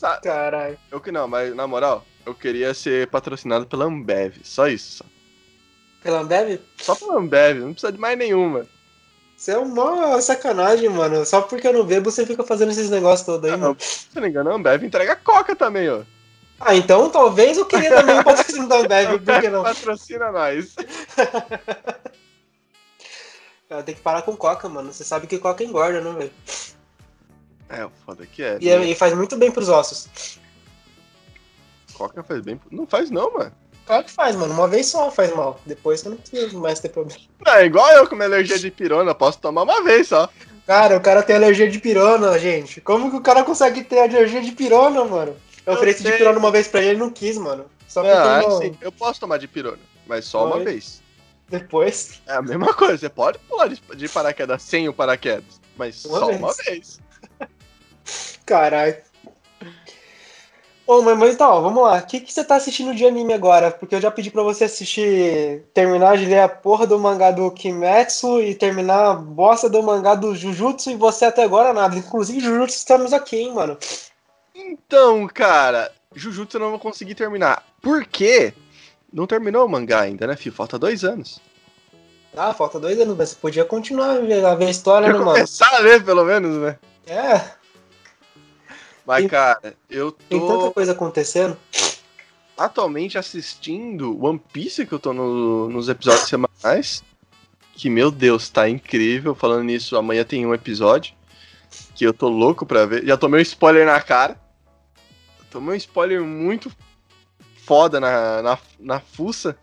Sa- 0.00 0.18
Caralho. 0.20 0.78
Eu 0.90 1.00
que 1.00 1.12
não, 1.12 1.28
mas 1.28 1.54
na 1.54 1.66
moral, 1.66 2.04
eu 2.24 2.34
queria 2.34 2.72
ser 2.72 3.06
patrocinado 3.08 3.66
pela 3.66 3.84
Ambev. 3.84 4.36
Só 4.42 4.66
isso, 4.66 4.98
só. 4.98 5.04
Pela 6.02 6.20
Ambev? 6.20 6.58
Só 6.78 6.94
pela 6.94 7.18
Ambev, 7.18 7.58
não 7.60 7.72
precisa 7.72 7.92
de 7.92 7.98
mais 7.98 8.16
nenhuma. 8.16 8.66
Você 9.36 9.52
é 9.52 9.58
uma 9.58 10.20
sacanagem, 10.20 10.88
mano. 10.88 11.24
Só 11.26 11.42
porque 11.42 11.66
eu 11.68 11.72
não 11.74 11.84
bebo, 11.84 12.10
você 12.10 12.24
fica 12.26 12.42
fazendo 12.44 12.70
esses 12.70 12.88
negócios 12.90 13.24
todos 13.26 13.44
aí, 13.44 13.52
Não, 13.52 13.68
mano. 13.68 13.76
se 13.78 14.08
não 14.14 14.22
me 14.22 14.28
engano, 14.28 14.50
a 14.50 14.54
Ambev 14.54 14.82
entrega 14.84 15.16
coca 15.16 15.54
também, 15.54 15.88
ó. 15.90 16.02
Ah, 16.58 16.74
então 16.74 17.08
talvez 17.10 17.56
eu 17.56 17.64
queria 17.64 17.88
também 17.90 18.18
o 18.18 18.24
patrocínio 18.24 18.68
da 18.68 18.76
Ambev, 18.78 19.18
por 19.24 19.40
que 19.40 19.48
não? 19.50 19.62
Patrocina 19.62 20.30
nós. 20.32 20.74
Ah, 23.72 23.82
Tem 23.84 23.94
que 23.94 24.00
parar 24.00 24.22
com 24.22 24.36
coca, 24.36 24.68
mano. 24.68 24.92
Você 24.92 25.04
sabe 25.04 25.28
que 25.28 25.38
coca 25.38 25.62
engorda, 25.62 26.00
né, 26.00 26.12
velho? 26.18 26.32
É, 27.70 27.84
o 27.84 27.90
foda 28.04 28.26
que 28.26 28.42
é. 28.42 28.58
E, 28.60 28.68
é- 28.68 28.84
e 28.84 28.94
faz 28.94 29.14
muito 29.14 29.36
bem 29.36 29.50
pros 29.50 29.68
ossos. 29.68 30.08
Coca 31.94 32.22
faz 32.22 32.40
bem. 32.42 32.60
Não 32.70 32.86
faz 32.86 33.10
não, 33.10 33.32
mano. 33.32 33.52
Claro 33.86 34.04
que 34.04 34.10
faz, 34.10 34.36
mano. 34.36 34.52
Uma 34.54 34.68
vez 34.68 34.86
só 34.86 35.10
faz 35.10 35.34
mal. 35.34 35.60
Depois 35.66 36.00
você 36.00 36.08
não 36.08 36.16
precisa 36.16 36.58
mais 36.58 36.80
ter 36.80 36.88
problema. 36.88 37.20
Não, 37.44 37.52
é 37.54 37.66
igual 37.66 37.88
eu 37.92 38.06
com 38.08 38.14
minha 38.14 38.26
alergia 38.28 38.58
de 38.58 38.70
pirona, 38.70 39.14
posso 39.14 39.38
tomar 39.38 39.62
uma 39.62 39.82
vez 39.82 40.08
só. 40.08 40.28
Cara, 40.66 40.96
o 40.96 41.00
cara 41.00 41.22
tem 41.22 41.36
alergia 41.36 41.68
de 41.68 41.78
pirona, 41.80 42.38
gente. 42.38 42.80
Como 42.80 43.10
que 43.10 43.16
o 43.16 43.20
cara 43.20 43.42
consegue 43.42 43.82
ter 43.82 43.98
alergia 44.00 44.40
de 44.40 44.52
pirona, 44.52 45.04
mano? 45.04 45.36
Eu 45.66 45.72
Eu 45.72 45.74
ofereci 45.74 46.02
de 46.02 46.08
sei. 46.08 46.18
pirona 46.18 46.38
uma 46.38 46.50
vez 46.50 46.68
pra 46.68 46.80
ele, 46.80 46.90
ele 46.90 46.98
não 47.00 47.10
quis, 47.10 47.36
mano. 47.36 47.66
Só 47.88 48.02
porque 48.02 48.16
é 48.16 48.20
ele 48.38 48.46
não... 48.46 48.56
assim, 48.56 48.78
eu 48.80 48.92
posso 48.92 49.18
tomar 49.20 49.38
de 49.38 49.48
pirona, 49.48 49.78
mas 50.06 50.24
só 50.24 50.46
uma 50.46 50.56
Oi. 50.56 50.64
vez. 50.64 51.02
Depois. 51.48 52.22
É 52.28 52.34
a 52.34 52.42
mesma 52.42 52.72
coisa, 52.72 52.96
você 52.96 53.08
pode 53.08 53.38
pular 53.40 53.66
de, 53.66 53.82
de 53.96 54.08
paraquedas 54.08 54.62
sem 54.62 54.88
o 54.88 54.92
paraquedas, 54.92 55.60
mas 55.76 56.04
Uma 56.04 56.18
só 56.20 56.26
vez. 56.26 56.38
uma 56.38 56.52
vez. 56.54 57.00
Caralho. 58.44 58.96
Ô, 60.90 61.02
mas, 61.02 61.16
mas 61.16 61.34
então, 61.34 61.62
vamos 61.62 61.84
lá. 61.84 61.98
O 61.98 62.06
que, 62.06 62.18
que 62.18 62.32
você 62.32 62.42
tá 62.42 62.56
assistindo 62.56 62.92
de 62.92 63.06
anime 63.06 63.32
agora? 63.32 63.70
Porque 63.70 63.94
eu 63.94 64.00
já 64.00 64.10
pedi 64.10 64.28
pra 64.28 64.42
você 64.42 64.64
assistir, 64.64 65.62
terminar 65.72 66.18
de 66.18 66.26
ler 66.26 66.40
a 66.40 66.48
porra 66.48 66.84
do 66.84 66.98
mangá 66.98 67.30
do 67.30 67.48
Kimetsu 67.52 68.40
e 68.40 68.56
terminar 68.56 69.10
a 69.10 69.14
bosta 69.14 69.70
do 69.70 69.80
mangá 69.84 70.16
do 70.16 70.34
Jujutsu 70.34 70.90
e 70.90 70.96
você 70.96 71.26
até 71.26 71.44
agora 71.44 71.72
nada. 71.72 71.96
Inclusive, 71.96 72.40
Jujutsu 72.40 72.76
estamos 72.76 73.12
aqui, 73.12 73.36
hein, 73.36 73.54
mano. 73.54 73.78
Então, 74.52 75.28
cara, 75.28 75.92
Jujutsu 76.12 76.56
eu 76.56 76.60
não 76.62 76.70
vou 76.70 76.80
conseguir 76.80 77.14
terminar. 77.14 77.64
Por 77.80 78.04
quê? 78.04 78.52
Não 79.12 79.28
terminou 79.28 79.64
o 79.64 79.68
mangá 79.68 80.00
ainda, 80.00 80.26
né, 80.26 80.34
filho? 80.34 80.56
Falta 80.56 80.76
dois 80.76 81.04
anos. 81.04 81.40
Ah, 82.36 82.52
falta 82.52 82.80
dois 82.80 82.98
anos, 83.00 83.16
mas 83.16 83.30
você 83.30 83.36
podia 83.36 83.64
continuar 83.64 84.16
a 84.16 84.18
ver 84.18 84.44
a, 84.44 84.56
ver 84.56 84.70
história, 84.70 85.06
né, 85.06 85.14
mano? 85.14 85.32
começar 85.32 85.72
a 85.72 85.78
ler, 85.78 86.04
pelo 86.04 86.24
menos, 86.24 86.56
né? 86.56 86.78
É, 87.06 87.59
Mas, 89.10 89.30
cara, 89.30 89.74
eu 89.88 90.12
tem 90.12 90.38
tanta 90.40 90.52
tô 90.64 90.70
coisa 90.72 90.92
acontecendo. 90.92 91.56
atualmente 92.56 93.18
assistindo 93.18 94.22
One 94.24 94.38
Piece, 94.52 94.86
que 94.86 94.92
eu 94.92 94.98
tô 94.98 95.12
no- 95.12 95.68
nos 95.68 95.88
episódios 95.88 96.28
semanais. 96.28 97.02
Que, 97.74 97.88
meu 97.90 98.10
Deus, 98.10 98.48
tá 98.48 98.68
incrível. 98.68 99.34
Falando 99.34 99.64
nisso, 99.64 99.96
amanhã 99.96 100.22
tem 100.24 100.46
um 100.46 100.54
episódio. 100.54 101.14
Que 101.94 102.04
eu 102.04 102.12
tô 102.12 102.28
louco 102.28 102.64
pra 102.66 102.84
ver. 102.86 103.04
Já 103.06 103.16
tomei 103.16 103.40
um 103.40 103.42
spoiler 103.42 103.86
na 103.86 104.00
cara. 104.00 104.38
Tomei 105.50 105.74
um 105.74 105.76
spoiler 105.78 106.22
muito 106.22 106.70
foda 107.64 107.98
na, 107.98 108.42
na, 108.42 108.58
na 108.78 109.00
fuça. 109.00 109.56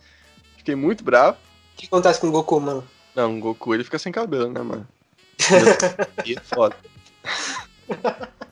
Fiquei 0.57 0.75
muito 0.75 1.03
bravo. 1.03 1.37
O 1.73 1.77
que 1.77 1.85
acontece 1.85 2.19
com 2.19 2.27
o 2.27 2.31
Goku, 2.31 2.59
mano? 2.59 2.83
Não, 3.15 3.37
o 3.37 3.39
Goku 3.39 3.73
ele 3.73 3.83
fica 3.83 3.99
sem 3.99 4.11
cabelo, 4.11 4.51
né, 4.51 4.61
mano? 4.61 4.87
E 6.25 6.33
é 6.33 6.39
foda. 6.41 6.75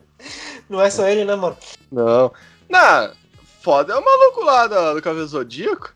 Não 0.70 0.82
é 0.82 0.90
só 0.90 1.08
ele, 1.08 1.26
né, 1.26 1.36
mano? 1.36 1.58
Não. 1.92 2.32
Não, 2.70 3.14
foda 3.62 3.94
é 3.94 3.98
o 3.98 4.04
maluco 4.04 4.44
lá 4.44 4.68
do, 4.68 4.96
do 4.96 5.02
Cavaleiro 5.02 5.28
Zodíaco. 5.30 5.94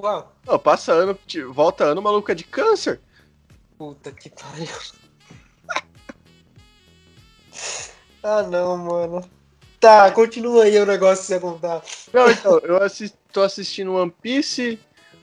Uau, 0.00 0.32
Não, 0.46 0.58
passa 0.58 0.92
ano, 0.92 1.18
volta 1.52 1.84
ano, 1.84 2.00
o 2.00 2.04
maluco 2.04 2.30
é 2.30 2.34
de 2.34 2.44
câncer. 2.44 3.00
puta 3.76 4.10
que 4.12 4.30
pariu. 4.30 4.68
ah, 8.22 8.42
não, 8.42 8.76
mano. 8.78 9.28
Tá, 9.80 10.10
continua 10.10 10.64
aí 10.64 10.78
o 10.80 10.86
negócio 10.86 11.22
que 11.22 11.28
você 11.28 11.40
contar. 11.40 11.82
Não, 12.12 12.30
então, 12.30 12.58
eu 12.64 12.82
assis- 12.82 13.14
tô 13.32 13.42
assistindo 13.42 13.94
One 13.94 14.12
Piece, 14.22 14.78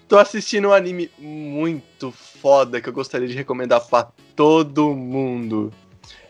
tô 0.08 0.18
assistindo 0.18 0.70
um 0.70 0.74
anime 0.74 1.12
muito 1.18 2.12
foda 2.12 2.80
que 2.80 2.88
eu 2.88 2.94
gostaria 2.94 3.28
de 3.28 3.34
recomendar 3.34 3.82
pra 3.86 4.08
todo 4.36 4.94
mundo. 4.94 5.74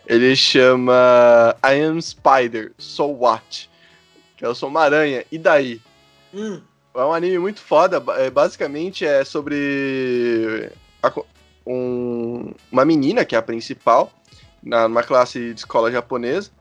Ele 0.07 0.35
chama 0.35 1.55
I 1.63 1.81
Am 1.81 1.99
Spider, 2.01 2.71
So 2.77 3.05
What? 3.07 3.69
Que 4.37 4.45
eu 4.45 4.53
sou 4.53 4.69
uma 4.69 4.81
aranha, 4.81 5.25
e 5.31 5.37
daí? 5.37 5.81
Hum, 6.33 6.61
É 6.93 6.99
um 7.03 7.11
anime 7.13 7.37
muito 7.39 7.59
foda, 7.59 8.01
é, 8.19 8.29
basicamente 8.29 9.05
é 9.05 9.25
sobre 9.25 10.71
a 11.03 11.11
um- 11.67 12.53
uma 12.71 12.85
menina 12.85 13.25
que 13.25 13.35
é 13.35 13.37
a 13.37 13.41
principal, 13.41 14.13
na, 14.63 14.87
numa 14.87 15.03
classe 15.03 15.53
de 15.53 15.59
escola 15.59 15.91
japonesa. 15.91 16.51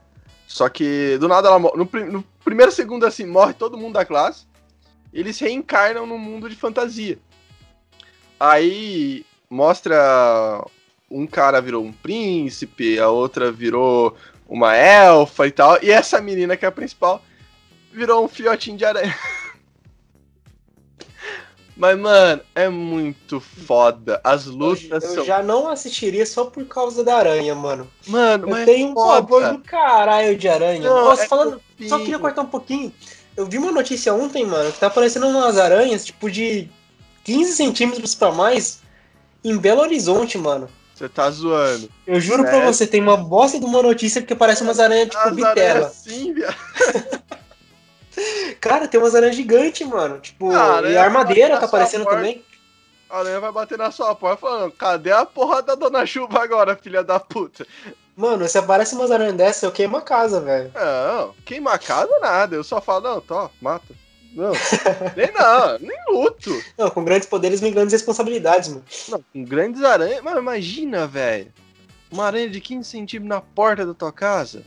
Só 0.46 0.68
que 0.68 1.16
do 1.18 1.28
nada 1.28 1.48
ela 1.48 1.58
morre. 1.58 1.76
No, 1.76 1.84
no 2.12 2.24
primeiro 2.44 2.72
segundo 2.72 3.06
assim, 3.06 3.24
morre 3.26 3.52
todo 3.54 3.78
mundo 3.78 3.94
da 3.94 4.04
classe. 4.04 4.44
E 5.12 5.20
eles 5.20 5.38
reencarnam 5.38 6.04
num 6.06 6.18
mundo 6.18 6.48
de 6.50 6.56
fantasia. 6.56 7.18
Aí 8.38 9.24
mostra 9.48 10.64
um 11.14 11.26
cara 11.28 11.60
virou 11.60 11.84
um 11.84 11.92
príncipe, 11.92 12.98
a 12.98 13.08
outra 13.08 13.52
virou 13.52 14.16
uma 14.48 14.76
elfa 14.76 15.46
e 15.46 15.52
tal. 15.52 15.78
E 15.80 15.90
essa 15.90 16.20
menina 16.20 16.56
que 16.56 16.64
é 16.64 16.68
a 16.68 16.72
principal 16.72 17.22
virou 17.92 18.24
um 18.24 18.28
filhotinho 18.28 18.76
de 18.76 18.84
aranha. 18.84 19.16
Mas, 21.76 21.98
mano, 21.98 22.40
é 22.54 22.68
muito 22.68 23.40
foda. 23.40 24.20
As 24.22 24.46
eu, 24.46 24.52
lutas 24.52 25.04
eu 25.04 25.14
são. 25.14 25.24
já 25.24 25.42
não 25.42 25.68
assistiria 25.68 26.24
só 26.24 26.44
por 26.44 26.64
causa 26.66 27.02
da 27.02 27.16
aranha, 27.16 27.54
mano. 27.54 27.88
Mano, 28.06 28.46
Eu 28.46 28.50
mas 28.50 28.64
tenho 28.64 28.90
um 28.90 28.94
foda. 28.94 29.22
pavor 29.22 29.52
do 29.52 29.58
caralho 29.58 30.36
de 30.36 30.48
aranha. 30.48 30.88
Não, 30.88 31.06
Nossa, 31.06 31.24
é 31.24 31.28
falando, 31.28 31.60
só 31.88 31.98
queria 31.98 32.18
cortar 32.20 32.42
um 32.42 32.46
pouquinho. 32.46 32.92
Eu 33.36 33.46
vi 33.46 33.58
uma 33.58 33.72
notícia 33.72 34.14
ontem, 34.14 34.46
mano, 34.46 34.70
que 34.70 34.78
tá 34.78 34.86
aparecendo 34.86 35.26
umas 35.26 35.58
aranhas, 35.58 36.04
tipo, 36.04 36.30
de 36.30 36.68
15 37.24 37.52
centímetros 37.54 38.14
pra 38.14 38.30
mais 38.30 38.80
em 39.42 39.58
Belo 39.58 39.80
Horizonte, 39.80 40.38
mano. 40.38 40.68
Você 40.94 41.08
tá 41.08 41.28
zoando. 41.30 41.90
Eu 42.06 42.20
juro 42.20 42.42
pra 42.44 42.52
Sério? 42.52 42.72
você, 42.72 42.86
tem 42.86 43.00
uma 43.00 43.16
bosta 43.16 43.58
de 43.58 43.64
uma 43.64 43.82
notícia 43.82 44.22
que 44.22 44.34
parece 44.34 44.62
umas 44.62 44.78
aranhas, 44.78 45.08
tipo, 45.08 45.18
As 45.18 45.34
bitela. 45.34 45.50
aranhas 45.60 45.92
sim, 45.92 46.32
viado. 46.32 46.54
Cara, 48.60 48.86
tem 48.86 49.00
umas 49.00 49.14
aranhas 49.14 49.34
gigantes, 49.34 49.86
mano. 49.86 50.20
Tipo, 50.20 50.52
Ah, 50.52 50.80
e 50.84 50.96
a 50.96 51.02
armadeira 51.02 51.58
tá 51.58 51.66
aparecendo 51.66 52.06
a 52.08 52.10
também. 52.10 52.44
A 53.10 53.18
aranha 53.18 53.40
vai 53.40 53.52
bater 53.52 53.76
na 53.76 53.90
sua 53.90 54.14
porta 54.14 54.36
falando, 54.38 54.72
cadê 54.72 55.12
a 55.12 55.26
porra 55.26 55.62
da 55.62 55.74
Dona 55.74 56.06
Chuva 56.06 56.42
agora, 56.42 56.76
filha 56.76 57.02
da 57.02 57.18
puta? 57.20 57.66
Mano, 58.16 58.48
se 58.48 58.56
aparece 58.56 58.94
umas 58.94 59.10
aranhas 59.10 59.34
dessas, 59.34 59.62
eu 59.64 59.72
queimo 59.72 59.96
a 59.96 60.02
casa, 60.02 60.40
velho. 60.40 60.72
Não, 60.74 61.34
queima 61.44 61.72
a 61.72 61.78
casa 61.78 62.16
nada. 62.20 62.54
Eu 62.54 62.62
só 62.62 62.80
falo, 62.80 63.02
não, 63.14 63.20
tô, 63.20 63.50
mata. 63.60 63.92
Não, 64.34 64.52
nem 65.16 65.32
não, 65.32 65.78
nem 65.78 65.96
luto. 66.10 66.50
Não, 66.76 66.90
com 66.90 67.04
grandes 67.04 67.28
poderes 67.28 67.60
vem 67.60 67.72
grandes 67.72 67.92
responsabilidades, 67.92 68.68
mano. 68.70 68.84
Não, 69.08 69.24
com 69.32 69.44
grandes 69.44 69.82
aranhas. 69.82 70.20
Mas 70.22 70.36
imagina, 70.36 71.06
velho. 71.06 71.52
Uma 72.10 72.26
aranha 72.26 72.48
de 72.50 72.60
15 72.60 72.88
centímetros 72.88 73.28
na 73.28 73.40
porta 73.40 73.86
da 73.86 73.94
tua 73.94 74.12
casa. 74.12 74.64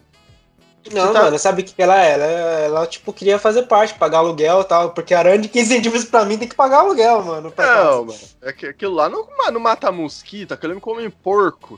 Não, 0.92 1.12
tá- 1.12 1.24
mano, 1.24 1.38
sabe 1.38 1.62
o 1.62 1.66
que 1.66 1.82
ela 1.82 2.02
é? 2.02 2.14
Ela, 2.14 2.26
ela, 2.26 2.88
tipo, 2.88 3.12
queria 3.12 3.38
fazer 3.38 3.64
parte, 3.64 3.94
pagar 3.96 4.20
aluguel 4.20 4.62
e 4.62 4.64
tal, 4.64 4.92
porque 4.92 5.14
aranha 5.14 5.38
de 5.40 5.50
15 5.50 5.68
centímetros 5.68 6.06
pra 6.06 6.24
mim 6.24 6.38
tem 6.38 6.48
que 6.48 6.56
pagar 6.56 6.78
aluguel, 6.80 7.24
mano. 7.26 7.52
pra 7.52 7.66
casa. 7.66 7.84
Não, 7.92 8.06
mano. 8.06 8.20
É 8.42 8.54
que 8.54 8.68
aquilo 8.68 8.94
lá 8.96 9.10
não, 9.10 9.28
não 9.52 9.60
mata 9.60 9.92
mosquito, 9.92 10.54
aquilo 10.54 10.76
me 10.76 10.80
come 10.82 11.10
porco. 11.10 11.78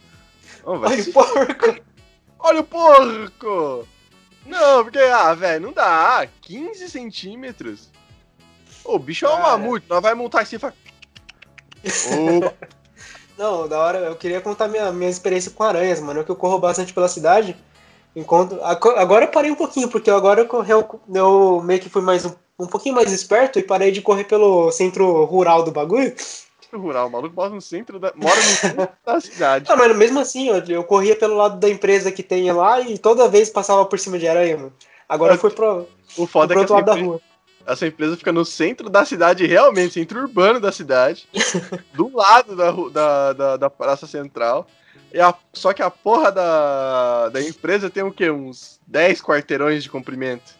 Não, 0.63 0.77
vai 0.79 0.91
Olha 0.93 1.03
se- 1.03 1.09
o 1.09 1.13
porco. 1.13 1.75
Olha 2.41 2.59
o 2.59 2.63
porco! 2.63 3.87
Não, 4.49 4.83
porque, 4.83 4.97
ah, 4.99 5.33
velho, 5.33 5.61
não 5.67 5.73
dá. 5.73 6.27
15 6.41 6.89
centímetros. 6.89 7.89
Ô, 8.83 8.95
o 8.95 8.99
bicho 8.99 9.25
é 9.25 9.29
um 9.29 9.41
mamute, 9.41 9.85
nós 9.89 10.01
vai 10.01 10.13
montar 10.15 10.41
assim 10.41 10.55
e 10.55 10.59
fala. 10.59 10.73
Ô, 11.85 12.51
Não, 13.37 13.67
da 13.67 13.79
hora, 13.79 13.97
eu 13.99 14.15
queria 14.15 14.41
contar 14.41 14.67
minha, 14.67 14.91
minha 14.91 15.09
experiência 15.09 15.51
com 15.51 15.63
aranhas, 15.63 15.99
mano. 16.01 16.23
Que 16.25 16.31
eu 16.31 16.35
corro 16.35 16.59
bastante 16.59 16.93
pela 16.93 17.07
cidade. 17.07 17.55
Enquanto, 18.15 18.61
aco- 18.63 18.89
agora 18.89 19.25
eu 19.25 19.31
parei 19.31 19.51
um 19.51 19.55
pouquinho, 19.55 19.87
porque 19.87 20.09
agora 20.09 20.41
eu, 20.41 20.95
eu 21.13 21.61
meio 21.63 21.79
que 21.79 21.89
fui 21.89 22.01
mais 22.01 22.25
um, 22.25 22.33
um 22.59 22.67
pouquinho 22.67 22.95
mais 22.95 23.11
esperto 23.13 23.57
e 23.59 23.63
parei 23.63 23.91
de 23.91 24.01
correr 24.01 24.23
pelo 24.25 24.71
centro 24.71 25.23
rural 25.25 25.63
do 25.63 25.71
bagulho. 25.71 26.13
Rural, 26.77 27.07
o 27.07 27.11
maluco 27.11 27.35
mora 27.35 27.49
no 27.49 27.61
centro 27.61 27.99
da, 27.99 28.11
mora 28.15 28.35
no 28.35 28.41
centro 28.41 28.89
da 29.05 29.19
cidade. 29.21 29.65
Ah, 29.69 29.75
mas 29.75 29.95
mesmo 29.95 30.19
assim, 30.19 30.49
eu, 30.49 30.57
eu 30.67 30.83
corria 30.83 31.15
pelo 31.15 31.35
lado 31.35 31.57
da 31.59 31.69
empresa 31.69 32.11
que 32.11 32.21
tem 32.23 32.51
lá 32.51 32.81
e 32.81 32.97
toda 32.97 33.27
vez 33.29 33.49
passava 33.49 33.85
por 33.85 33.97
cima 33.97 34.19
de 34.19 34.27
aranha, 34.27 34.57
mano. 34.57 34.73
Agora 35.07 35.37
fui 35.37 35.49
pro, 35.49 35.87
O 36.17 36.27
foda 36.27 36.53
é 36.53 36.57
pro 36.57 36.65
que 36.65 36.71
outro 36.71 36.75
essa 36.75 36.75
lado 36.75 36.85
da 36.85 36.91
empresa, 36.93 37.09
rua. 37.09 37.21
essa 37.65 37.87
empresa 37.87 38.17
fica 38.17 38.31
no 38.31 38.45
centro 38.45 38.89
da 38.89 39.03
cidade, 39.05 39.45
realmente, 39.47 39.93
centro 39.95 40.19
urbano 40.19 40.59
da 40.59 40.71
cidade, 40.71 41.27
do 41.93 42.15
lado 42.15 42.55
da, 42.55 42.71
da, 42.91 43.33
da, 43.33 43.57
da 43.57 43.69
Praça 43.69 44.05
Central. 44.05 44.67
E 45.11 45.19
a- 45.19 45.33
só 45.53 45.73
que 45.73 45.81
a 45.81 45.89
porra 45.89 46.31
da, 46.31 47.29
da 47.29 47.41
empresa 47.41 47.89
tem 47.89 48.03
o 48.03 48.11
quê? 48.11 48.29
Uns 48.29 48.79
10 48.85 49.21
quarteirões 49.23 49.81
de 49.81 49.89
comprimento. 49.89 50.58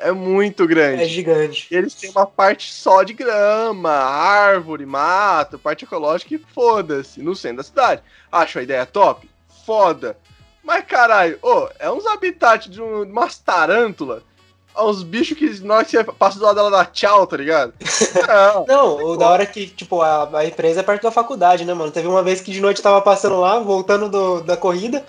É 0.00 0.10
muito 0.12 0.66
grande. 0.66 1.02
É 1.02 1.06
gigante. 1.06 1.68
E 1.70 1.76
eles 1.76 1.94
têm 1.94 2.10
uma 2.10 2.26
parte 2.26 2.72
só 2.72 3.02
de 3.02 3.12
grama, 3.12 3.90
árvore, 3.92 4.86
mato, 4.86 5.58
parte 5.58 5.84
ecológica 5.84 6.34
e 6.34 6.38
foda-se, 6.38 7.20
no 7.22 7.36
centro 7.36 7.58
da 7.58 7.62
cidade. 7.62 8.02
Acho 8.32 8.58
a 8.58 8.62
ideia 8.62 8.86
top? 8.86 9.28
Foda. 9.66 10.16
Mas 10.64 10.84
caralho, 10.84 11.38
ô, 11.42 11.68
é 11.78 11.90
uns 11.90 12.06
habitats 12.06 12.70
de 12.70 12.80
um, 12.82 13.02
umas 13.02 13.38
tarântulas. 13.38 14.22
É 14.76 14.82
uns 14.82 15.02
bichos 15.02 15.36
que 15.36 15.48
você 15.52 16.04
passa 16.04 16.38
do 16.38 16.44
lado 16.44 16.54
dela 16.54 16.70
dá 16.70 16.84
tchau, 16.84 17.26
tá 17.26 17.36
ligado? 17.36 17.74
Não. 18.26 18.66
Não, 18.66 19.04
o 19.04 19.16
da 19.16 19.28
hora 19.28 19.42
é 19.42 19.46
que, 19.46 19.66
tipo, 19.66 20.00
a, 20.00 20.30
a 20.38 20.46
empresa 20.46 20.80
é 20.80 20.82
perto 20.82 21.02
da 21.02 21.10
faculdade, 21.10 21.64
né, 21.64 21.74
mano? 21.74 21.90
Teve 21.90 22.06
uma 22.06 22.22
vez 22.22 22.40
que 22.40 22.52
de 22.52 22.60
noite 22.60 22.80
tava 22.80 23.02
passando 23.02 23.40
lá, 23.40 23.58
voltando 23.58 24.08
do- 24.08 24.40
da 24.42 24.56
corrida, 24.56 25.04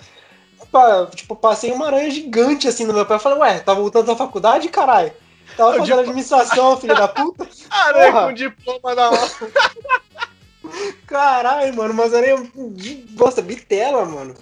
tipo, 1.14 1.36
passei 1.36 1.70
uma 1.72 1.86
aranha 1.86 2.10
gigante 2.10 2.68
assim 2.68 2.84
no 2.84 2.94
meu 2.94 3.06
pé. 3.06 3.14
Eu 3.14 3.20
falei, 3.20 3.38
ué, 3.38 3.60
tá 3.60 3.74
voltando 3.74 4.06
da 4.06 4.16
faculdade, 4.16 4.68
caralho? 4.68 5.12
Tava 5.56 5.76
fazendo 5.78 6.00
administração, 6.00 6.76
filho 6.78 6.94
da 6.94 7.08
puta. 7.08 7.46
Aranha 7.70 8.12
Porra. 8.12 8.26
com 8.26 8.32
diploma 8.32 8.94
na 8.94 9.10
mão. 9.10 9.28
Caralho, 11.06 11.74
mano, 11.76 11.92
umas 11.92 12.14
aranhas 12.14 12.48
de 12.74 13.06
nossa, 13.10 13.42
bitela, 13.42 14.06
mano. 14.06 14.34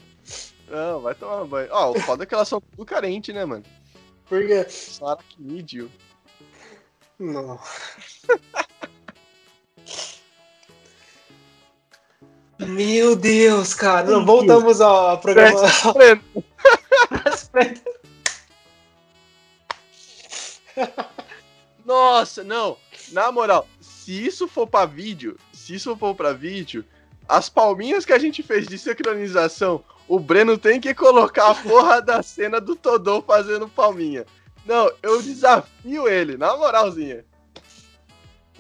Não, 0.69 1.01
vai 1.01 1.15
tomar 1.15 1.45
banho. 1.45 1.69
Ó, 1.73 1.91
o 1.91 2.01
foda 2.01 2.23
é 2.23 2.27
que 2.27 2.35
elas 2.35 2.47
são 2.47 2.61
tudo 2.61 2.85
carentes, 2.85 3.35
né, 3.35 3.45
mano? 3.45 3.65
Porque. 4.29 4.69
São 4.69 5.09
aracnídeo. 5.09 5.91
Não. 7.19 7.59
Meu 12.67 13.17
Deus, 13.17 13.75
cara. 13.75 14.11
Não, 14.11 14.25
voltamos 14.25 14.81
ao, 14.81 15.19
programa. 15.19 15.61
Nossa, 21.85 22.45
não. 22.45 22.77
Na 23.13 23.33
moral, 23.33 23.67
se 23.81 24.27
isso 24.27 24.47
for 24.47 24.67
pra 24.67 24.85
vídeo, 24.87 25.37
se 25.53 25.75
isso 25.75 25.97
for 25.97 26.15
pra 26.15 26.33
vídeo, 26.33 26.85
as 27.29 27.49
palminhas 27.49 28.05
que 28.05 28.13
a 28.13 28.19
gente 28.19 28.43
fez 28.43 28.67
de 28.67 28.79
sincronização, 28.79 29.83
o 30.07 30.19
Breno 30.19 30.59
tem 30.59 30.81
que 30.81 30.93
colocar 30.95 31.51
a 31.51 31.55
porra 31.55 32.03
da 32.03 32.23
cena 32.23 32.61
do 32.61 32.77
Todô 32.77 33.23
fazendo 33.23 33.69
palminha. 33.69 34.27
Não, 34.67 34.91
eu 35.03 35.23
desafio 35.23 36.09
ele, 36.09 36.37
na 36.37 36.57
moralzinha. 36.57 37.25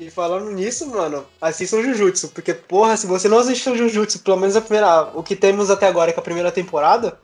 E 0.00 0.08
falando 0.08 0.50
nisso, 0.50 0.88
mano, 0.88 1.26
assistam 1.38 1.82
Jujutsu, 1.82 2.30
porque, 2.30 2.54
porra, 2.54 2.96
se 2.96 3.06
você 3.06 3.28
não 3.28 3.38
assistiu 3.38 3.76
Jujutsu, 3.76 4.20
pelo 4.20 4.38
menos 4.38 4.56
a 4.56 4.62
primeira, 4.62 5.02
o 5.14 5.22
que 5.22 5.36
temos 5.36 5.70
até 5.70 5.86
agora, 5.86 6.10
que 6.10 6.18
é 6.18 6.22
a 6.22 6.24
primeira 6.24 6.50
temporada, 6.50 7.20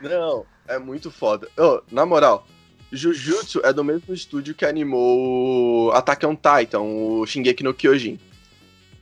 Não, 0.00 0.46
é 0.68 0.78
muito 0.78 1.10
foda. 1.10 1.48
Ô, 1.58 1.82
na 1.90 2.06
moral, 2.06 2.46
Jujutsu 2.92 3.60
é 3.64 3.72
do 3.72 3.82
mesmo 3.82 4.14
estúdio 4.14 4.54
que 4.54 4.64
animou 4.64 5.90
Attack 5.90 6.24
on 6.24 6.36
Titan, 6.36 6.82
o 6.82 7.26
Shingeki 7.26 7.64
no 7.64 7.74
Kyojin. 7.74 8.20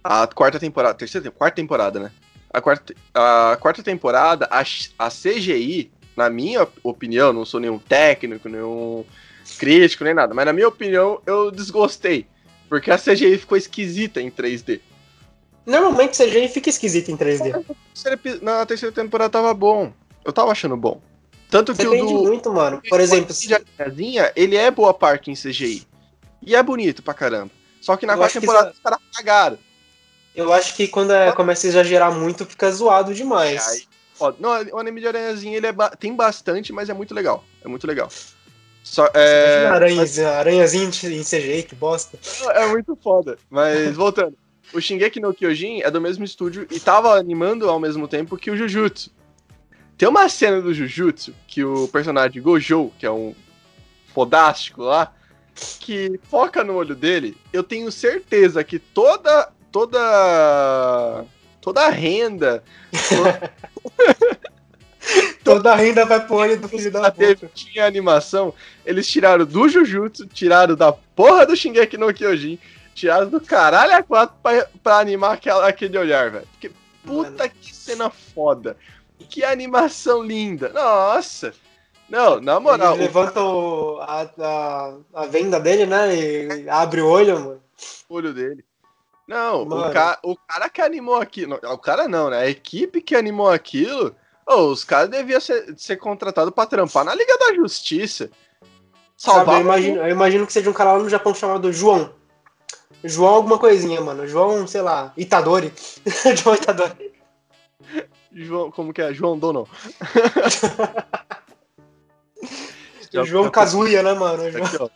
A 0.03 0.27
quarta 0.27 0.59
temporada, 0.59 0.95
terceira, 0.95 1.31
quarta 1.31 1.57
temporada, 1.57 2.01
né? 2.01 2.11
A 2.51 2.63
quarta, 2.63 2.95
a 3.13 3.59
quarta 3.61 3.83
temporada, 3.83 4.49
a, 4.51 4.61
a 4.99 5.11
CGI, 5.11 5.93
na 6.17 6.31
minha 6.31 6.67
opinião, 6.83 7.31
não 7.31 7.45
sou 7.45 7.61
nenhum 7.61 7.79
técnico, 7.79 8.49
nenhum 8.49 9.05
crítico, 9.59 10.03
nem 10.03 10.15
nada, 10.15 10.33
mas 10.33 10.47
na 10.47 10.53
minha 10.55 10.69
opinião, 10.69 11.21
eu 11.27 11.51
desgostei. 11.51 12.27
Porque 12.73 12.91
a 12.91 12.97
CGI 12.97 13.37
ficou 13.37 13.59
esquisita 13.59 14.19
em 14.19 14.31
3D. 14.31 14.81
normalmente 15.67 16.17
CGI 16.17 16.49
fica 16.49 16.71
esquisito 16.71 17.11
em 17.11 17.17
3D. 17.19 17.53
Terceira 17.93 18.15
epi- 18.15 18.39
Na 18.43 18.65
terceira 18.65 18.95
temporada 18.95 19.29
tava 19.29 19.53
bom. 19.53 19.93
Eu 20.25 20.33
tava 20.33 20.51
achando 20.53 20.75
bom. 20.75 20.99
Tanto 21.51 21.73
que 21.75 21.85
Depende 21.85 22.15
o 22.15 22.19
do, 22.23 22.23
muito, 22.23 22.51
mano. 22.51 22.81
Por 22.89 22.99
exemplo, 22.99 23.35
se- 23.35 23.47
de 23.47 23.55
Aranhazinha, 23.79 24.33
ele 24.35 24.57
é 24.57 24.71
boa 24.71 24.95
parte 24.95 25.31
em 25.31 25.35
CGI. 25.35 25.87
E 26.41 26.57
é 26.57 26.63
bonito 26.63 27.03
pra 27.03 27.13
caramba. 27.13 27.51
Só 27.79 27.95
que 27.95 28.07
na 28.07 28.15
Eu 28.15 28.19
quarta 28.21 28.33
que 28.33 28.41
temporada 28.41 28.69
isso- 28.71 28.79
os 28.79 28.83
caras 28.83 28.99
cagaram. 29.15 29.59
eu 30.35 30.51
acho 30.51 30.75
que 30.75 30.89
quando 30.89 31.13
é- 31.13 31.31
começa 31.33 31.67
a 31.67 31.69
exagerar 31.69 32.11
muito, 32.11 32.47
fica 32.47 32.73
zoado 32.73 33.13
demais. 33.13 33.69
Aí, 33.69 33.83
ó, 34.19 34.33
não, 34.41 34.49
o 34.73 34.79
anime 34.79 34.99
de 35.03 35.09
Aranhazinha 35.09 35.59
ele 35.59 35.67
é 35.67 35.73
ba- 35.73 35.91
tem 35.91 36.17
bastante, 36.17 36.73
mas 36.73 36.89
é 36.89 36.95
muito 36.95 37.13
legal. 37.15 37.45
É 37.63 37.69
muito 37.69 37.87
legal. 37.87 38.09
Só, 38.83 39.09
é, 39.15 39.61
Imagina 39.61 39.75
aranhas, 39.75 40.19
aranhazinho 40.19 40.89
em 40.89 41.23
CGI, 41.23 41.63
que 41.63 41.75
bosta. 41.75 42.19
é 42.55 42.67
muito 42.67 42.97
foda. 42.97 43.39
Mas 43.49 43.95
voltando. 43.97 44.37
O 44.73 44.81
Shingeki 44.81 45.21
no 45.21 45.35
Kyojin 45.35 45.83
é 45.83 45.91
do 45.91 46.01
mesmo 46.01 46.25
estúdio 46.25 46.67
e 46.71 46.81
tava 46.81 47.15
animando 47.19 47.69
ao 47.69 47.79
mesmo 47.79 48.09
tempo 48.09 48.37
que 48.37 48.51
o 48.51 48.57
Jujutsu. 48.57 49.11
Tem 49.99 50.09
uma 50.09 50.29
cena 50.29 50.61
do 50.61 50.73
Jujutsu 50.73 51.35
que 51.47 51.63
o 51.63 51.87
personagem 51.89 52.43
Gojo, 52.43 52.91
que 52.99 53.07
é 53.07 53.11
um 53.11 53.35
fodástico 54.15 54.83
lá, 54.83 55.13
que 55.79 56.19
foca 56.25 56.65
no 56.65 56.75
olho 56.75 56.95
dele. 56.95 57.37
Eu 57.53 57.63
tenho 57.63 57.93
certeza 57.93 58.65
que 58.65 58.79
toda 58.79 59.51
toda 59.71 61.25
toda 61.61 61.87
a 61.87 61.91
renda 61.91 62.63
Toda 63.09 63.53
a 65.67 65.75
renda 65.75 66.05
vai 66.05 66.25
pro 66.25 66.37
olho 66.37 66.59
do 66.61 66.69
filho 66.69 66.91
da 66.91 67.11
puta. 67.11 67.51
tinha 67.55 67.85
animação, 67.87 68.55
eles 68.87 69.07
tiraram 69.07 69.45
do 69.45 69.69
Jujutsu, 69.69 70.27
tiraram 70.27 70.75
da 70.77 70.93
porra 70.93 71.45
do 71.45 71.57
Shingeki 71.57 71.97
no 71.97 72.13
Kyojin, 72.13 72.59
tiraram 72.95 73.29
do 73.29 73.41
caralho 73.41 73.97
a 73.97 74.03
4 74.03 74.37
pra, 74.43 74.67
pra 74.83 74.99
animar 74.99 75.35
aquela, 75.35 75.69
aquele 75.69 75.99
olhar, 75.99 76.31
velho. 76.31 76.47
Porque 76.53 76.71
puta 77.05 77.49
que 77.49 77.75
cena 77.75 78.11
foda. 78.11 78.77
Que 79.29 79.45
animação 79.45 80.23
linda. 80.23 80.69
Nossa. 80.71 81.53
Não, 82.09 82.41
na 82.41 82.61
moral, 82.61 82.95
Ele 82.95 83.05
levanta 83.05 83.41
o- 83.41 83.99
a, 84.01 84.23
a, 84.39 84.95
a 85.15 85.27
venda 85.27 85.59
dele, 85.59 85.87
né? 85.87 86.15
E 86.15 86.69
abre 86.69 87.01
o 87.01 87.09
olho, 87.09 87.35
mano. 87.41 87.63
o 88.09 88.15
olho 88.15 88.35
dele. 88.35 88.65
Não, 89.27 89.63
o, 89.63 89.67
Mano. 89.67 89.93
ca, 89.93 90.19
o 90.23 90.37
cara 90.37 90.69
que 90.69 90.83
animou 90.83 91.15
aquilo. 91.15 91.59
O 91.63 91.79
cara 91.79 92.07
não, 92.09 92.29
né? 92.29 92.41
A 92.41 92.51
equipe 92.51 93.01
que 93.01 93.15
animou 93.17 93.49
aquilo. 93.49 94.15
Ô, 94.47 94.67
os 94.67 94.85
caras 94.85 95.09
deviam 95.11 95.41
ser, 95.41 95.75
ser 95.77 95.97
contratados 95.97 96.53
pra 96.55 96.67
trampar 96.67 97.05
na 97.05 97.15
Liga 97.15 97.37
da 97.39 97.55
Justiça. 97.55 98.31
Sabe, 99.17 99.39
eu, 99.39 99.45
Salvar 99.45 99.61
imagino, 99.61 99.97
eu 99.99 100.09
imagino 100.09 100.47
que 100.47 100.53
seja 100.53 100.69
um 100.69 100.73
cara 100.73 100.93
lá 100.95 100.99
no 100.99 101.09
Japão 101.09 101.35
chamado 101.35 101.73
João. 101.73 102.13
João 103.05 103.35
alguma 103.35 103.59
coisinha, 103.59 104.01
mano. 104.01 104.27
João, 104.27 104.67
sei 104.67 104.81
lá, 104.83 105.13
Itadori. 105.17 105.73
João 106.43 106.57
Itadori. 106.57 107.13
João, 108.33 108.71
como 108.71 108.93
que 108.93 109.03
é? 109.03 109.13
João 109.13 109.39
Dono. 109.39 109.69
João 113.25 113.51
Kazuya, 113.51 114.03
né, 114.03 114.15
mano? 114.15 114.51
João- 114.51 114.65
Aqui, 114.65 114.77
ó. 114.81 114.89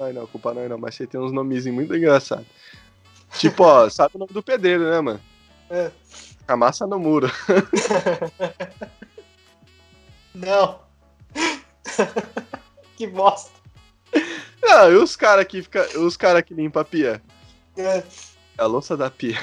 Ai, 0.00 0.12
não, 0.12 0.26
culpa 0.26 0.52
não 0.52 0.62
é 0.62 0.68
não, 0.68 0.76
mas 0.78 0.94
você 0.94 1.06
tem 1.06 1.20
uns 1.20 1.32
nomezinhos 1.32 1.74
muito 1.76 1.94
engraçados. 1.94 2.46
Tipo, 3.38 3.64
ó, 3.64 3.88
sabe 3.90 4.16
o 4.16 4.18
nome 4.18 4.32
do 4.32 4.42
pedreiro, 4.42 4.84
né, 4.90 5.00
mano? 5.00 5.20
É. 5.74 5.90
A 6.46 6.56
massa 6.56 6.86
no 6.86 7.00
muro. 7.00 7.28
Não. 10.32 10.80
que 12.96 13.08
bosta. 13.08 13.50
Não, 14.62 14.92
e 14.92 14.94
os 14.94 15.16
caras 15.16 15.44
que 15.46 15.62
fica, 15.62 15.98
os 15.98 16.16
cara 16.16 16.40
que 16.42 16.54
limpa 16.54 16.82
a 16.82 16.84
pia? 16.84 17.20
É. 17.76 17.98
É 17.98 18.04
a 18.56 18.66
louça 18.66 18.96
da 18.96 19.10
pia. 19.10 19.36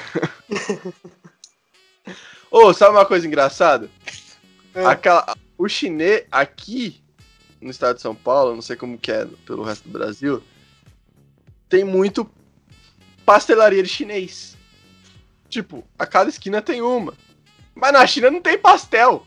Ô, 2.50 2.72
sabe 2.72 2.96
uma 2.96 3.04
coisa 3.04 3.26
engraçada? 3.26 3.90
É. 4.74 4.86
Aquela, 4.86 5.36
o 5.58 5.68
chinês 5.68 6.24
aqui 6.32 7.04
no 7.60 7.70
estado 7.70 7.96
de 7.96 8.02
São 8.02 8.14
Paulo, 8.14 8.54
não 8.54 8.62
sei 8.62 8.74
como 8.74 8.96
que 8.96 9.12
é 9.12 9.26
pelo 9.44 9.62
resto 9.62 9.84
do 9.84 9.92
Brasil, 9.92 10.42
tem 11.68 11.84
muito 11.84 12.26
pastelaria 13.26 13.82
de 13.82 13.88
chinês. 13.88 14.56
Tipo, 15.52 15.84
a 15.98 16.06
cada 16.06 16.30
esquina 16.30 16.62
tem 16.62 16.80
uma. 16.80 17.12
Mas 17.74 17.92
na 17.92 18.06
China 18.06 18.30
não 18.30 18.40
tem 18.40 18.56
pastel. 18.56 19.26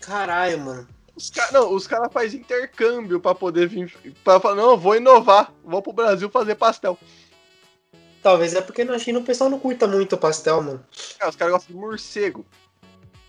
Caralho, 0.00 0.58
mano. 0.58 0.88
Os 1.14 1.30
caras 1.30 1.52
não, 1.52 1.72
os 1.72 1.86
cara 1.86 2.10
fazem 2.10 2.40
intercâmbio 2.40 3.20
pra 3.20 3.32
poder 3.32 3.68
vir. 3.68 3.96
Pra 4.24 4.40
falar, 4.40 4.56
não, 4.56 4.72
eu 4.72 4.76
vou 4.76 4.96
inovar, 4.96 5.52
vou 5.64 5.80
pro 5.80 5.92
Brasil 5.92 6.28
fazer 6.28 6.56
pastel. 6.56 6.98
Talvez 8.24 8.54
é 8.56 8.60
porque 8.60 8.82
na 8.82 8.98
China 8.98 9.20
o 9.20 9.24
pessoal 9.24 9.48
não 9.48 9.60
curta 9.60 9.86
muito 9.86 10.18
pastel, 10.18 10.60
mano. 10.60 10.84
É, 11.20 11.28
os 11.28 11.36
caras 11.36 11.54
gostam 11.54 11.76
de 11.76 11.80
morcego. 11.80 12.44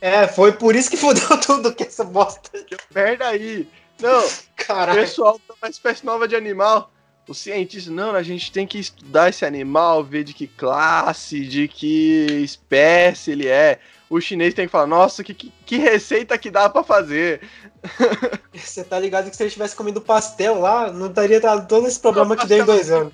É, 0.02 0.28
foi 0.28 0.54
por 0.54 0.76
isso 0.76 0.90
que 0.90 0.98
fodeu 0.98 1.40
tudo 1.40 1.76
que 1.76 1.84
essa 1.84 2.04
bosta. 2.04 2.50
Merda 2.96 3.28
aí. 3.28 3.70
Não, 4.02 4.28
Caralho. 4.56 5.02
pessoal 5.02 5.40
tem 5.40 5.56
uma 5.62 5.70
espécie 5.70 6.04
nova 6.04 6.28
de 6.28 6.36
animal. 6.36 6.92
Os 7.28 7.40
cientistas, 7.40 7.92
não, 7.92 8.12
a 8.12 8.22
gente 8.22 8.52
tem 8.52 8.68
que 8.68 8.78
estudar 8.78 9.30
esse 9.30 9.46
animal, 9.46 10.04
ver 10.04 10.24
de 10.24 10.34
que 10.34 10.46
classe, 10.46 11.46
de 11.46 11.68
que 11.68 12.28
espécie 12.44 13.32
ele 13.32 13.48
é. 13.48 13.80
O 14.08 14.22
chinês 14.22 14.54
tem 14.54 14.68
que 14.68 14.72
falar, 14.72 14.86
nossa, 14.86 15.24
que, 15.24 15.34
que, 15.34 15.52
que 15.66 15.78
receita 15.78 16.38
que 16.38 16.52
dá 16.52 16.70
pra 16.70 16.84
fazer. 16.84 17.42
Você 18.54 18.84
tá 18.84 19.00
ligado 19.00 19.30
que 19.30 19.36
se 19.36 19.42
ele 19.42 19.50
tivesse 19.50 19.76
comido 19.76 20.00
pastel 20.00 20.60
lá, 20.60 20.92
não 20.92 21.12
dado 21.12 21.68
todo 21.68 21.88
esse 21.88 22.00
problema 22.00 22.38
que 22.38 22.46
deu 22.46 22.62
em 22.62 22.66
dois 22.66 22.92
anos. 22.92 23.14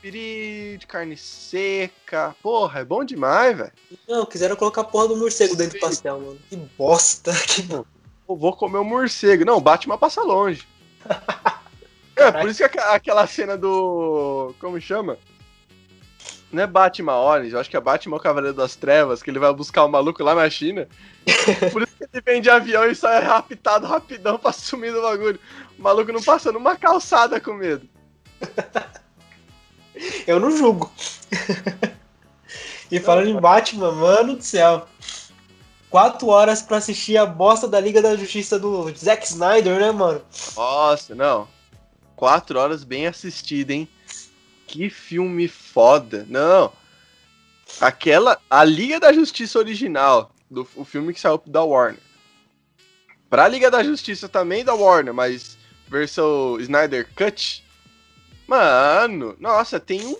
Piri 0.00 0.78
de 0.78 0.86
carne 0.88 1.16
seca. 1.16 2.34
Porra, 2.42 2.80
é 2.80 2.84
bom 2.84 3.04
demais, 3.04 3.56
velho. 3.56 3.72
Não, 4.08 4.26
quiseram 4.26 4.56
colocar 4.56 4.80
a 4.80 4.84
porra 4.84 5.06
do 5.06 5.16
morcego 5.16 5.54
dentro 5.54 5.78
do 5.78 5.80
pastel, 5.80 6.18
mano. 6.18 6.38
Que 6.50 6.56
bosta. 6.56 7.32
Que... 7.46 7.62
Vou 8.26 8.56
comer 8.56 8.78
um 8.78 8.84
morcego. 8.84 9.44
Não, 9.44 9.60
Batman 9.60 9.96
passa 9.96 10.22
longe. 10.22 10.66
é, 12.22 12.32
por 12.32 12.48
isso 12.48 12.68
que 12.68 12.78
aquela 12.78 13.26
cena 13.26 13.56
do. 13.56 14.54
Como 14.58 14.80
chama? 14.80 15.18
Não 16.52 16.62
é 16.62 16.66
Batman 16.66 17.16
Orange, 17.16 17.52
eu 17.52 17.58
acho 17.58 17.70
que 17.70 17.76
é 17.76 17.80
Batman 17.80 18.16
o 18.16 18.20
Cavaleiro 18.20 18.54
das 18.54 18.76
Trevas, 18.76 19.22
que 19.22 19.30
ele 19.30 19.38
vai 19.38 19.52
buscar 19.54 19.84
o 19.84 19.88
maluco 19.88 20.22
lá 20.22 20.34
na 20.34 20.50
China. 20.50 20.86
Por 21.72 21.82
isso 21.82 21.96
que 21.96 22.04
ele 22.12 22.22
vem 22.22 22.42
de 22.42 22.50
avião 22.50 22.84
e 22.84 22.94
sai 22.94 23.22
raptado 23.22 23.86
rapidão 23.86 24.38
pra 24.38 24.52
sumir 24.52 24.92
do 24.92 25.00
bagulho. 25.00 25.40
O 25.78 25.82
maluco 25.82 26.12
não 26.12 26.22
passa 26.22 26.52
numa 26.52 26.76
calçada 26.76 27.40
com 27.40 27.54
medo. 27.54 27.88
Eu 30.26 30.38
não 30.38 30.50
julgo. 30.50 30.92
e 32.90 33.00
falando 33.00 33.28
em 33.28 33.40
Batman, 33.40 33.92
mano 33.92 34.36
do 34.36 34.42
céu. 34.42 34.86
Quatro 35.88 36.28
horas 36.28 36.62
pra 36.62 36.78
assistir 36.78 37.16
a 37.16 37.24
bosta 37.24 37.68
da 37.68 37.80
Liga 37.80 38.00
da 38.02 38.16
Justiça 38.16 38.58
do 38.58 38.90
Zack 38.94 39.26
Snyder, 39.26 39.78
né, 39.78 39.90
mano? 39.90 40.22
Nossa, 40.56 41.14
não. 41.14 41.48
Quatro 42.22 42.56
horas 42.56 42.84
bem 42.84 43.08
assistida, 43.08 43.72
hein? 43.72 43.88
Que 44.68 44.88
filme 44.88 45.48
foda. 45.48 46.24
Não. 46.28 46.72
Aquela. 47.80 48.40
A 48.48 48.62
Liga 48.62 49.00
da 49.00 49.12
Justiça 49.12 49.58
original. 49.58 50.30
Do, 50.48 50.68
o 50.76 50.84
filme 50.84 51.12
que 51.12 51.18
saiu 51.18 51.42
da 51.44 51.64
Warner. 51.64 51.98
Pra 53.28 53.48
Liga 53.48 53.72
da 53.72 53.82
Justiça 53.82 54.28
também 54.28 54.64
da 54.64 54.72
Warner, 54.72 55.12
mas 55.12 55.58
versão 55.88 56.60
Snyder 56.60 57.08
Cut. 57.16 57.64
Mano, 58.46 59.34
nossa, 59.40 59.80
tem 59.80 60.06
um, 60.06 60.16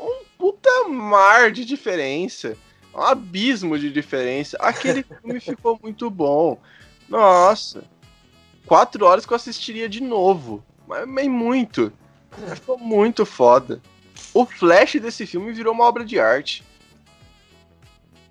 um 0.00 0.24
puta 0.38 0.88
mar 0.88 1.52
de 1.52 1.66
diferença. 1.66 2.56
Um 2.94 3.02
abismo 3.02 3.78
de 3.78 3.92
diferença. 3.92 4.56
Aquele 4.58 5.02
filme 5.20 5.38
ficou 5.38 5.78
muito 5.82 6.08
bom. 6.08 6.58
Nossa. 7.10 7.84
Quatro 8.64 9.04
horas 9.04 9.26
que 9.26 9.34
eu 9.34 9.36
assistiria 9.36 9.86
de 9.86 10.00
novo. 10.00 10.64
Mas, 10.86 11.06
mas 11.06 11.28
muito. 11.28 11.92
Ficou 12.54 12.78
muito 12.78 13.26
foda. 13.26 13.80
O 14.34 14.46
flash 14.46 14.94
desse 14.94 15.26
filme 15.26 15.52
virou 15.52 15.74
uma 15.74 15.84
obra 15.84 16.04
de 16.04 16.18
arte. 16.18 16.64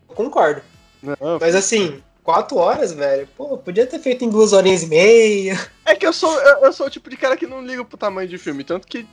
Concordo. 0.08 0.62
Não, 1.02 1.40
Mas 1.40 1.56
assim, 1.56 2.02
quatro 2.24 2.58
horas, 2.58 2.94
velho. 2.94 3.28
Pô, 3.36 3.58
podia 3.58 3.88
ter 3.88 4.00
feito 4.00 4.24
em 4.24 4.30
duas 4.30 4.54
horinhas 4.54 4.84
e 4.84 4.88
meia. 4.88 5.72
É 5.86 5.96
que 5.96 6.06
eu 6.06 6.14
sou, 6.14 6.34
eu, 6.40 6.66
eu 6.66 6.74
sou 6.74 6.88
o 6.88 6.90
tipo 6.90 7.10
de 7.10 7.18
cara 7.18 7.36
que 7.38 7.48
não 7.48 7.66
liga 7.66 7.84
pro 7.84 7.98
tamanho 7.98 8.28
de 8.28 8.38
filme. 8.38 8.64
Tanto 8.64 8.88
que. 8.88 9.08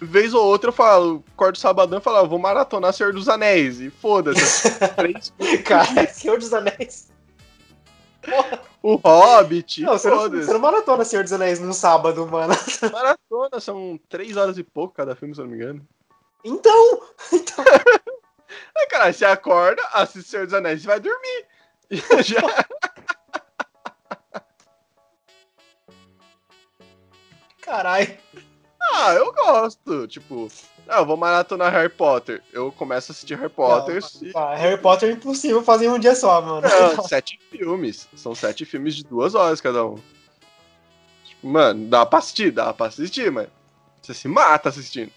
Vez 0.00 0.34
ou 0.34 0.44
outra 0.44 0.70
eu 0.70 0.72
falo, 0.72 1.24
corto 1.36 1.60
sabadão 1.60 2.00
e 2.00 2.02
falo, 2.02 2.16
ah, 2.16 2.22
vou 2.24 2.38
maratonar 2.38 2.92
Senhor 2.92 3.12
dos 3.12 3.28
Anéis. 3.28 3.80
E 3.80 3.88
foda-se. 3.88 4.68
Cara, 5.64 6.08
Senhor 6.08 6.38
dos 6.38 6.52
Anéis. 6.52 7.08
O 8.82 8.96
Hobbit. 8.96 9.82
Não, 9.82 9.92
você 9.92 10.10
não, 10.10 10.28
você 10.28 10.52
não 10.52 10.60
maratona 10.60 11.04
Senhor 11.04 11.22
dos 11.22 11.32
Anéis 11.32 11.60
num 11.60 11.72
sábado, 11.72 12.26
mano. 12.26 12.54
Maratona, 12.92 13.60
são 13.60 13.98
três 14.08 14.36
horas 14.36 14.58
e 14.58 14.62
pouco 14.62 14.94
cada 14.94 15.14
filme, 15.14 15.34
se 15.34 15.40
eu 15.40 15.44
não 15.44 15.52
me 15.52 15.56
engano. 15.56 15.86
Então, 16.44 17.02
então 17.32 17.64
Aí, 18.76 18.86
cara, 18.88 19.12
você 19.12 19.24
acorda, 19.24 19.82
assiste 19.92 20.30
Senhor 20.30 20.46
dos 20.46 20.54
Anéis 20.54 20.82
e 20.82 20.86
vai 20.86 21.00
dormir. 21.00 21.46
Já. 22.24 22.42
caralho. 27.60 28.18
Ah, 28.94 29.14
eu 29.14 29.32
gosto. 29.32 30.06
Tipo, 30.08 30.48
ah, 30.88 30.98
eu 31.00 31.06
vou 31.06 31.16
maratonar 31.16 31.72
Harry 31.72 31.88
Potter. 31.88 32.42
Eu 32.52 32.70
começo 32.72 33.10
a 33.10 33.12
assistir 33.12 33.36
Harry 33.36 33.48
Potter. 33.50 34.02
e... 34.20 34.32
Ah, 34.34 34.54
Harry 34.54 34.80
Potter 34.80 35.08
é 35.08 35.12
impossível 35.12 35.62
fazer 35.62 35.86
em 35.86 35.88
um 35.90 35.98
dia 35.98 36.14
só, 36.14 36.40
mano. 36.40 36.62
Não, 36.68 37.02
sete 37.06 37.38
filmes. 37.50 38.08
São 38.16 38.34
sete 38.34 38.64
filmes 38.64 38.94
de 38.94 39.04
duas 39.04 39.34
horas 39.34 39.60
cada 39.60 39.84
um. 39.86 39.96
Tipo, 41.24 41.46
mano, 41.48 41.88
dá 41.88 42.04
pra 42.04 42.18
assistir, 42.18 42.50
dá 42.50 42.72
pra 42.72 42.86
assistir, 42.86 43.30
mas 43.30 43.48
você 44.02 44.12
se 44.14 44.28
mata 44.28 44.68
assistindo. 44.68 45.10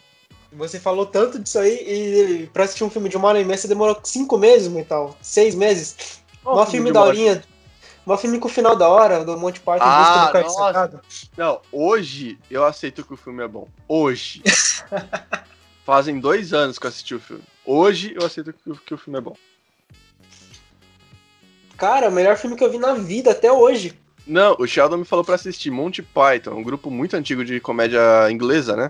Você 0.53 0.79
falou 0.79 1.05
tanto 1.05 1.37
disso 1.37 1.59
aí 1.59 2.43
e 2.43 2.47
pra 2.47 2.63
assistir 2.63 2.83
um 2.83 2.89
filme 2.89 3.09
de 3.09 3.17
uma 3.17 3.27
hora 3.27 3.41
e 3.41 3.43
meia 3.43 3.57
você 3.57 3.67
demorou 3.67 3.99
cinco 4.03 4.37
meses 4.37 4.73
e 4.73 4.83
tal. 4.85 5.17
Seis 5.21 5.53
meses. 5.53 6.21
Mó 6.43 6.65
filme 6.65 6.89
de 6.89 6.93
da 6.93 7.01
uma- 7.01 7.07
horinha. 7.07 7.43
Mó 8.05 8.15
filme 8.17 8.37
com 8.39 8.47
o 8.47 8.51
final 8.51 8.75
da 8.75 8.87
hora, 8.87 9.25
do 9.25 9.35
Monty 9.37 9.59
Python 9.59 9.79
Ah. 9.81 10.89
Não, 11.35 11.59
hoje 11.71 12.37
eu 12.51 12.63
aceito 12.63 13.03
que 13.03 13.13
o 13.15 13.17
filme 13.17 13.43
é 13.43 13.47
bom. 13.47 13.67
Hoje. 13.87 14.43
Fazem 15.85 16.19
dois 16.19 16.51
anos 16.51 16.79
que 16.79 16.85
eu 16.85 16.89
assisti 16.89 17.13
o 17.15 17.19
filme. 17.19 17.43
Hoje 17.63 18.13
eu 18.19 18.25
aceito 18.25 18.51
que, 18.51 18.69
o- 18.69 18.75
que 18.75 18.93
o 18.93 18.97
filme 18.97 19.19
é 19.19 19.21
bom. 19.21 19.35
Cara, 21.77 22.09
o 22.09 22.11
melhor 22.11 22.35
filme 22.37 22.55
que 22.55 22.63
eu 22.63 22.71
vi 22.71 22.77
na 22.79 22.93
vida 22.95 23.31
até 23.31 23.51
hoje. 23.51 23.93
Não, 24.25 24.55
o 24.57 24.65
Sheldon 24.65 24.97
me 24.97 25.05
falou 25.05 25.23
pra 25.23 25.35
assistir 25.35 25.69
Monty 25.69 26.01
Python, 26.01 26.51
um 26.55 26.63
grupo 26.63 26.89
muito 26.89 27.15
antigo 27.15 27.45
de 27.45 27.59
comédia 27.59 27.99
inglesa, 28.31 28.75
né? 28.75 28.89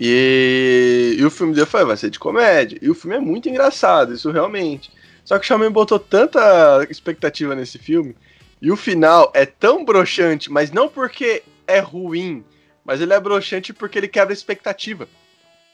E, 0.00 1.16
e 1.18 1.24
o 1.24 1.30
filme 1.30 1.54
dele 1.54 1.66
foi, 1.66 1.84
vai 1.84 1.96
ser 1.96 2.10
de 2.10 2.18
comédia. 2.18 2.78
E 2.82 2.90
o 2.90 2.94
filme 2.94 3.16
é 3.16 3.20
muito 3.20 3.48
engraçado, 3.48 4.14
isso 4.14 4.30
realmente. 4.30 4.90
Só 5.24 5.38
que 5.38 5.44
o 5.44 5.46
Shaman 5.46 5.70
botou 5.70 5.98
tanta 6.00 6.84
expectativa 6.90 7.54
nesse 7.54 7.78
filme. 7.78 8.16
E 8.60 8.72
o 8.72 8.76
final 8.76 9.30
é 9.34 9.46
tão 9.46 9.84
broxante, 9.84 10.50
mas 10.50 10.72
não 10.72 10.88
porque 10.88 11.42
é 11.66 11.78
ruim, 11.78 12.44
mas 12.84 13.00
ele 13.00 13.12
é 13.12 13.20
broxante 13.20 13.72
porque 13.72 13.98
ele 13.98 14.08
quebra 14.08 14.32
a 14.32 14.34
expectativa. 14.36 15.08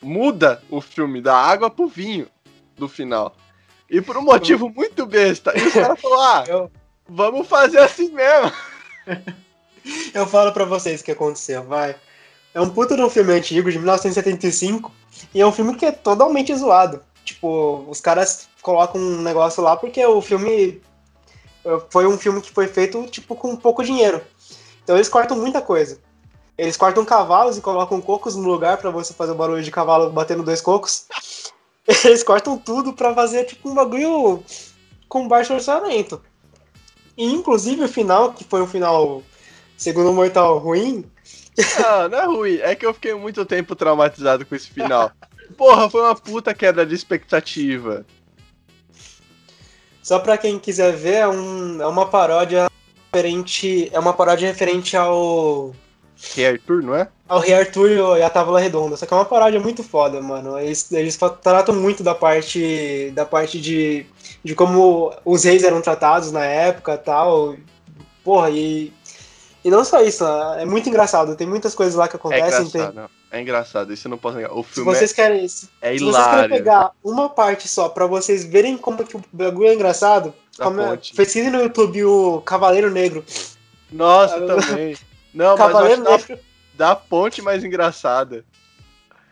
Muda 0.05 0.63
o 0.71 0.81
filme 0.81 1.21
da 1.21 1.37
água 1.37 1.71
pro 1.71 1.89
vinho 1.89 2.29
do 2.77 2.89
final. 2.89 3.35
E 3.91 4.01
por 4.01 4.17
um 4.17 4.23
motivo 4.23 4.69
muito 4.69 5.07
besta. 5.07 5.53
E 5.57 5.67
os 5.67 5.73
caras 5.73 6.01
falaram, 6.01 6.23
ah, 6.23 6.45
Eu, 6.47 6.71
vamos 7.09 7.47
fazer 7.47 7.79
assim 7.79 8.11
mesmo. 8.11 8.53
eu 10.15 10.27
falo 10.27 10.53
pra 10.53 10.65
vocês 10.65 11.01
o 11.01 11.05
que 11.05 11.13
aconteceu, 11.13 11.63
vai. 11.65 11.97
É 12.53 12.61
um 12.61 12.71
puta 12.71 12.97
de 12.97 13.03
um 13.03 13.11
filme 13.11 13.33
antigo, 13.33 13.71
de 13.71 13.79
1975, 13.79 14.93
e 15.35 15.41
é 15.41 15.47
um 15.47 15.53
filme 15.53 15.75
que 15.75 15.87
é 15.87 15.93
totalmente 15.93 16.55
zoado. 16.55 17.03
Tipo, 17.25 17.85
os 17.89 18.01
caras 18.01 18.49
colocam 18.63 19.01
um 19.01 19.23
negócio 19.23 19.63
lá 19.63 19.77
porque 19.77 20.05
o 20.05 20.21
filme 20.21 20.81
eh, 21.65 21.83
foi 21.91 22.07
um 22.07 22.19
filme 22.19 22.41
que 22.41 22.53
foi 22.53 22.69
feito, 22.69 23.07
tipo, 23.07 23.35
com 23.35 23.57
pouco 23.57 23.83
dinheiro. 23.83 24.21
Então 24.83 24.97
eles 24.97 25.09
cortam 25.09 25.37
muita 25.37 25.61
coisa. 25.61 25.99
Eles 26.57 26.77
cortam 26.77 27.05
cavalos 27.05 27.57
e 27.59 27.61
colocam 27.61 28.01
cocos 28.01 28.37
no 28.37 28.49
lugar 28.49 28.77
pra 28.77 28.91
você 28.91 29.13
fazer 29.13 29.33
o 29.33 29.37
barulho 29.37 29.63
de 29.63 29.71
cavalo 29.71 30.11
batendo 30.11 30.43
dois 30.43 30.61
cocos. 30.61 31.07
Eles 32.05 32.23
cortam 32.23 32.57
tudo 32.57 32.93
pra 32.93 33.15
fazer, 33.15 33.45
tipo, 33.45 33.69
um 33.69 33.75
bagulho 33.75 34.43
com 35.09 35.29
baixo 35.29 35.53
orçamento. 35.53 36.23
E, 37.17 37.25
inclusive, 37.27 37.85
o 37.85 37.89
final, 37.89 38.33
que 38.33 38.45
foi 38.45 38.63
um 38.63 38.67
final, 38.67 39.23
segundo 39.77 40.11
o 40.11 40.15
Mortal, 40.15 40.59
ruim, 40.59 41.05
Não, 41.79 42.09
não 42.09 42.19
é 42.19 42.25
ruim. 42.27 42.59
É 42.61 42.75
que 42.75 42.85
eu 42.85 42.95
fiquei 42.95 43.15
muito 43.15 43.45
tempo 43.45 43.77
traumatizado 43.77 44.45
com 44.45 44.55
esse 44.55 44.71
final. 44.71 45.11
Porra, 45.57 45.89
foi 45.89 46.01
uma 46.01 46.15
puta 46.15 46.55
quebra 46.55 46.85
de 46.85 46.95
expectativa. 46.95 48.05
Só 50.03 50.19
pra 50.19 50.37
quem 50.37 50.59
quiser 50.59 50.93
ver, 50.93 51.15
é, 51.15 51.29
um, 51.29 51.81
é 51.81 51.87
uma 51.87 52.07
paródia 52.07 52.69
referente. 53.13 53.89
É 53.93 53.99
uma 53.99 54.13
paródia 54.13 54.49
referente 54.49 54.97
ao. 54.97 55.75
Rei 56.35 56.47
Arthur, 56.47 56.83
não 56.83 56.95
é? 56.95 57.09
Ao 57.29 57.39
Rei 57.39 57.55
Arthur 57.55 58.17
e 58.19 58.23
a 58.23 58.31
Távola 58.31 58.61
Redonda. 58.61 58.97
Só 58.97 59.07
que 59.07 59.13
é 59.13 59.17
uma 59.17 59.25
paródia 59.25 59.61
muito 59.61 59.83
foda, 59.83 60.21
mano. 60.21 60.59
Eles, 60.59 60.91
eles 60.93 61.19
tratam 61.43 61.75
muito 61.75 62.03
da 62.03 62.15
parte. 62.15 63.11
Da 63.15 63.25
parte 63.27 63.61
de. 63.61 64.07
De 64.43 64.55
como 64.55 65.13
os 65.25 65.45
reis 65.45 65.63
eram 65.65 65.81
tratados 65.81 66.31
na 66.33 66.45
época 66.45 66.97
tal. 66.99 67.57
Porra, 68.23 68.51
e. 68.51 68.93
E 69.65 69.71
não 69.71 69.83
só 69.83 70.03
isso, 70.03 70.25
é 70.59 70.67
muito 70.67 70.89
engraçado. 70.91 71.35
Tem 71.37 71.47
muitas 71.47 71.75
coisas 71.75 71.95
lá 71.95 72.07
que 72.07 72.17
É 72.17 72.19
acontecem. 72.19 72.67
engraçado, 72.67 72.93
tem-. 72.95 73.05
É 73.31 73.41
engraçado, 73.41 73.93
isso 73.93 74.07
eu 74.07 74.11
não 74.11 74.19
posso 74.19 74.37
negar. 74.37 74.53
O 74.53 74.63
Se 74.63 74.75
filme 74.75 74.95
vocês 74.95 75.13
querem. 75.13 75.49
Se, 75.49 75.69
é, 75.81 75.95
é 75.95 75.99
se 75.99 76.05
vocês 76.05 76.17
querem 76.25 76.35
hilário. 76.37 76.55
pegar 76.55 76.91
uma 77.03 77.29
parte 77.31 77.67
só 77.67 77.89
pra 77.89 78.07
vocês 78.07 78.45
verem 78.45 78.77
como 78.77 79.03
que 79.05 79.17
o 79.17 79.25
bagulho 79.33 79.69
é 79.69 79.75
engraçado, 79.75 80.35
é- 80.61 81.17
pesquisem 81.17 81.51
no 81.51 81.63
YouTube 81.63 82.05
o 82.05 82.43
Cavaleiro 82.43 82.91
Negro. 82.91 83.25
Nossa, 83.91 84.37
Ah, 84.37 84.47
também. 84.47 84.95
Não, 85.35 85.57
mas 85.57 85.71
eu 85.71 85.79
acho 85.79 86.03
Cavaleiro 86.03 86.03
da, 86.75 86.89
da 86.89 86.97
ponte 86.97 87.43
mais 87.43 87.65
engraçada. 87.65 88.45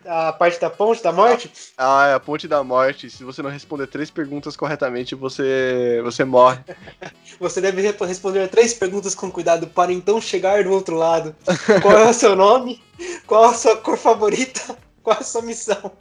A 0.05 0.33
parte 0.33 0.61
da 0.61 0.69
ponte 0.69 1.01
da 1.01 1.13
morte? 1.13 1.51
Ah, 1.79 2.09
é 2.09 2.15
a 2.15 2.19
ponte 2.19 2.49
da 2.49 2.65
morte. 2.65 3.09
Se 3.09 3.23
você 3.23 3.41
não 3.41 3.51
responder 3.51 3.87
três 3.87 4.11
perguntas 4.11 4.57
corretamente, 4.57 5.15
você, 5.15 6.01
você 6.03 6.25
morre. 6.25 6.59
Você 7.39 7.61
deve 7.61 7.81
re- 7.83 7.97
responder 8.07 8.47
três 8.49 8.75
perguntas 8.75 9.15
com 9.15 9.31
cuidado 9.31 9.67
para 9.67 9.93
então 9.93 10.21
chegar 10.21 10.63
do 10.63 10.71
outro 10.71 10.97
lado. 10.97 11.35
Qual 11.81 11.97
é 11.97 12.09
o 12.11 12.13
seu 12.13 12.37
nome? 12.37 12.81
Qual 13.27 13.45
a 13.45 13.55
sua 13.55 13.77
cor 13.77 13.97
favorita? 13.97 14.77
Qual 15.03 15.17
a 15.19 15.23
sua 15.23 15.43
missão? 15.43 15.93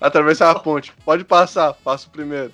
Atravessar 0.00 0.50
a 0.50 0.58
ponte. 0.58 0.92
Pode 1.04 1.24
passar, 1.24 1.74
passa 1.74 2.06
o 2.06 2.10
primeiro. 2.10 2.52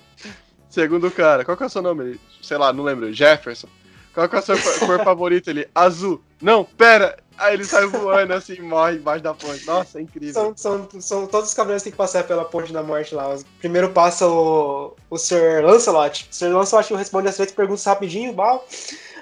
Segundo 0.69 1.09
cara, 1.11 1.45
qual 1.45 1.57
é 1.59 1.65
o 1.65 1.69
seu 1.69 1.81
nome? 1.81 2.19
Sei 2.41 2.57
lá, 2.57 2.73
não 2.73 2.83
lembro. 2.83 3.13
Jefferson. 3.13 3.67
Qual 4.13 4.25
é 4.25 4.37
a 4.37 4.41
sua 4.41 4.57
cor 4.57 4.79
cor 4.79 5.03
favorita? 5.05 5.49
Ele, 5.49 5.69
azul. 5.73 6.23
Não, 6.43 6.65
pera. 6.65 7.17
Aí 7.37 7.53
ele 7.53 7.63
sai 7.63 7.85
voando 7.87 8.33
assim, 8.33 8.59
morre 8.59 8.97
embaixo 8.97 9.23
da 9.23 9.33
ponte. 9.33 9.65
Nossa, 9.65 9.97
é 9.97 10.01
incrível. 10.01 10.33
São, 10.33 10.57
são, 10.57 11.01
são 11.01 11.25
todos 11.25 11.49
os 11.49 11.55
cavaleiros 11.55 11.81
que 11.81 11.85
têm 11.85 11.91
que 11.93 11.97
passar 11.97 12.25
pela 12.25 12.43
ponte 12.43 12.73
da 12.73 12.83
morte 12.83 13.15
lá. 13.15 13.35
Primeiro 13.59 13.91
passa 13.91 14.27
o, 14.27 14.93
o 15.09 15.17
Sir 15.17 15.65
Lancelot. 15.65 16.27
O 16.29 16.35
Sir 16.35 16.53
Lancelot 16.53 16.93
responde 16.95 17.29
as 17.29 17.35
três 17.35 17.51
perguntas 17.51 17.85
rapidinho, 17.85 18.33
bal. 18.33 18.67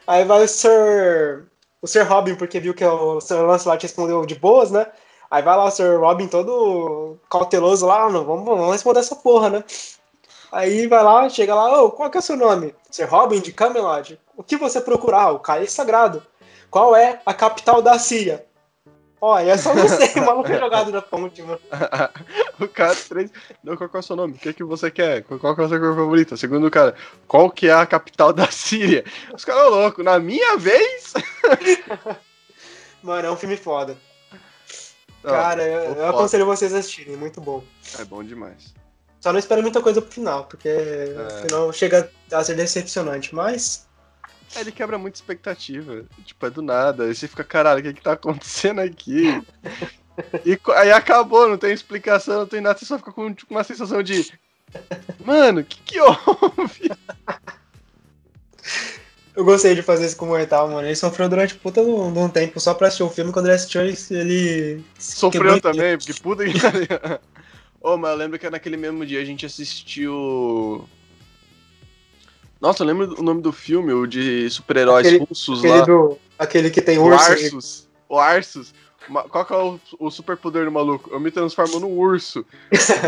Aí 0.08 0.26
vai 0.26 0.44
o 0.44 0.48
Sir. 0.48 1.46
O 1.80 1.88
Sir 1.88 2.08
Robin, 2.08 2.36
porque 2.36 2.60
viu 2.60 2.74
que 2.74 2.84
o 2.84 3.22
Sir 3.22 3.36
Lancelot 3.36 3.82
respondeu 3.82 4.26
de 4.26 4.36
boas, 4.36 4.72
né? 4.72 4.88
Aí 5.30 5.44
vai 5.44 5.56
lá 5.56 5.66
o 5.66 5.72
Sir 5.72 6.00
Robin 6.00 6.28
todo 6.28 7.18
cauteloso 7.30 7.86
lá, 7.86 8.10
não, 8.10 8.26
vamos, 8.26 8.46
vamos 8.46 8.72
responder 8.72 9.00
essa 9.00 9.16
porra, 9.16 9.50
né? 9.50 9.64
Aí 10.52 10.86
vai 10.88 11.02
lá, 11.02 11.30
chega 11.30 11.56
lá, 11.56 11.82
ô, 11.82 11.92
qual 11.92 12.10
que 12.10 12.18
é 12.18 12.20
o 12.20 12.24
seu 12.24 12.36
nome? 12.36 12.76
Sir 12.90 13.06
Robin 13.06 13.40
de 13.40 13.54
Camelot. 13.54 14.20
O 14.36 14.44
que 14.44 14.58
você 14.58 14.82
procurar? 14.82 15.32
O 15.32 15.40
cálice 15.40 15.74
sagrado. 15.74 16.22
Qual 16.72 16.96
é 16.96 17.22
a 17.26 17.34
capital 17.34 17.82
da 17.82 18.00
Síria? 18.00 18.46
Ó, 19.20 19.38
é 19.38 19.56
só 19.56 19.72
você, 19.76 20.18
o 20.20 20.26
maluco 20.26 20.52
é 20.52 20.58
jogado 20.58 20.92
na 20.92 21.02
ponte, 21.02 21.44
mano. 21.44 21.60
o 22.60 22.68
cara, 22.68 22.96
três. 22.96 23.30
Não, 23.64 23.78
qual 23.78 23.88
é 23.94 23.98
o 23.98 24.02
seu 24.02 24.16
nome? 24.16 24.34
O 24.34 24.38
que, 24.38 24.52
que 24.52 24.64
você 24.64 24.90
quer? 24.90 25.22
Qual 25.24 25.56
que 25.56 25.62
é 25.62 25.66
a 25.66 25.68
sua 25.68 25.80
cor 25.80 25.96
favorita? 25.96 26.36
Segundo 26.36 26.66
o 26.66 26.72
cara, 26.72 26.96
qual 27.28 27.52
que 27.52 27.68
é 27.68 27.74
a 27.74 27.86
capital 27.86 28.34
da 28.34 28.50
Síria? 28.50 29.04
Os 29.32 29.46
caras 29.46 29.70
loucos, 29.70 30.04
na 30.04 30.18
minha 30.18 30.58
vez? 30.58 31.14
Mano, 33.04 33.28
é 33.28 33.32
um 33.32 33.36
filme 33.36 33.58
foda. 33.58 33.96
Não, 35.24 35.32
Cara, 35.32 35.62
eu, 35.62 35.94
eu 35.94 36.08
aconselho 36.08 36.48
vocês 36.48 36.74
a 36.74 36.80
assistirem, 36.80 37.16
muito 37.16 37.40
bom. 37.40 37.64
É 38.00 38.06
bom 38.06 38.24
demais. 38.24 38.74
Só 39.20 39.32
não 39.32 39.38
espero 39.38 39.62
muita 39.62 39.82
coisa 39.82 40.02
pro 40.02 40.12
final, 40.12 40.46
porque 40.46 40.68
É. 40.68 41.28
o 41.28 41.42
final 41.44 41.74
chega 41.74 42.10
a 42.32 42.44
ser 42.44 42.56
decepcionante, 42.56 43.36
mas. 43.36 43.88
Ele 44.56 44.72
quebra 44.72 44.98
muita 44.98 45.18
expectativa. 45.18 46.06
Tipo, 46.26 46.46
é 46.46 46.50
do 46.50 46.62
nada. 46.62 47.06
Aí 47.06 47.16
você 47.16 47.28
fica, 47.28 47.44
caralho, 47.44 47.80
o 47.80 47.84
que 47.84 47.94
que 47.94 48.02
tá 48.02 48.14
acontecendo 48.14 48.80
aqui? 48.80 49.42
E 50.46 50.60
aí 50.76 50.92
acabou, 50.92 51.48
não 51.48 51.58
tem 51.58 51.72
explicação, 51.72 52.40
não 52.40 52.46
tem 52.46 52.62
nada, 52.62 52.78
você 52.78 52.86
só 52.86 52.98
fica 52.98 53.14
com 53.14 53.34
tipo, 53.34 53.54
uma 53.54 53.64
sensação 53.64 54.04
de. 54.04 54.32
Mano, 55.26 55.62
o 55.62 55.64
que 55.64 55.80
que 55.84 56.00
houve? 56.00 56.92
Eu 59.34 59.46
gostei 59.46 59.74
de 59.74 59.82
fazer 59.82 60.06
isso 60.06 60.18
com 60.18 60.26
o 60.26 60.28
Mortal, 60.28 60.68
mano. 60.68 60.86
Ele 60.86 60.96
sofreu 60.96 61.30
durante 61.30 61.56
puta 61.56 61.82
de 61.84 61.90
um 61.90 62.12
de 62.12 62.20
um 62.20 62.30
tempo 62.30 62.60
só 62.60 62.74
pra 62.74 62.88
assistir 62.88 63.04
o 63.04 63.10
filme. 63.10 63.32
Quando 63.32 63.46
ele 63.46 63.56
assistiu, 63.56 63.82
ele. 63.82 63.98
ele 64.12 64.84
Sofreu 65.00 65.62
também, 65.62 65.98
porque 65.98 66.14
puta 66.14 66.44
que. 66.44 66.52
Ô, 67.82 67.98
mas 67.98 68.12
eu 68.12 68.18
lembro 68.18 68.38
que 68.38 68.50
naquele 68.50 68.78
mesmo 68.78 69.06
dia 69.06 69.22
a 69.22 69.26
gente 69.26 69.46
assistiu. 69.46 70.88
Nossa, 72.62 72.84
eu 72.84 72.88
lembro 72.88 73.20
o 73.20 73.24
nome 73.24 73.42
do 73.42 73.52
filme, 73.52 73.92
o 73.92 74.06
de 74.06 74.50
super-heróis 74.50 75.08
Aquele- 75.08 75.26
russos 75.26 75.60
Aquele, 75.60 75.80
lá. 75.80 75.86
do, 75.86 76.18
aquele 76.38 76.70
que 76.70 76.82
tem 76.82 76.98
O 77.00 77.06
urso. 77.06 77.32
Arsus. 77.32 77.88
O 78.08 78.20
Arsus. 78.20 78.74
Qual 79.30 79.44
que 79.46 79.52
é 79.54 79.58
o, 79.58 79.80
o 80.00 80.12
superpoder 80.12 80.66
do 80.66 80.72
maluco? 80.72 81.10
Eu 81.12 81.20
me 81.20 81.32
transformo 81.32 81.80
num 81.80 81.98
urso. 81.98 82.46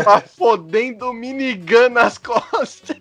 Uma 0.02 0.20
fodendo 0.36 1.12
minigun 1.12 1.88
nas 1.90 2.18
costas. 2.18 2.96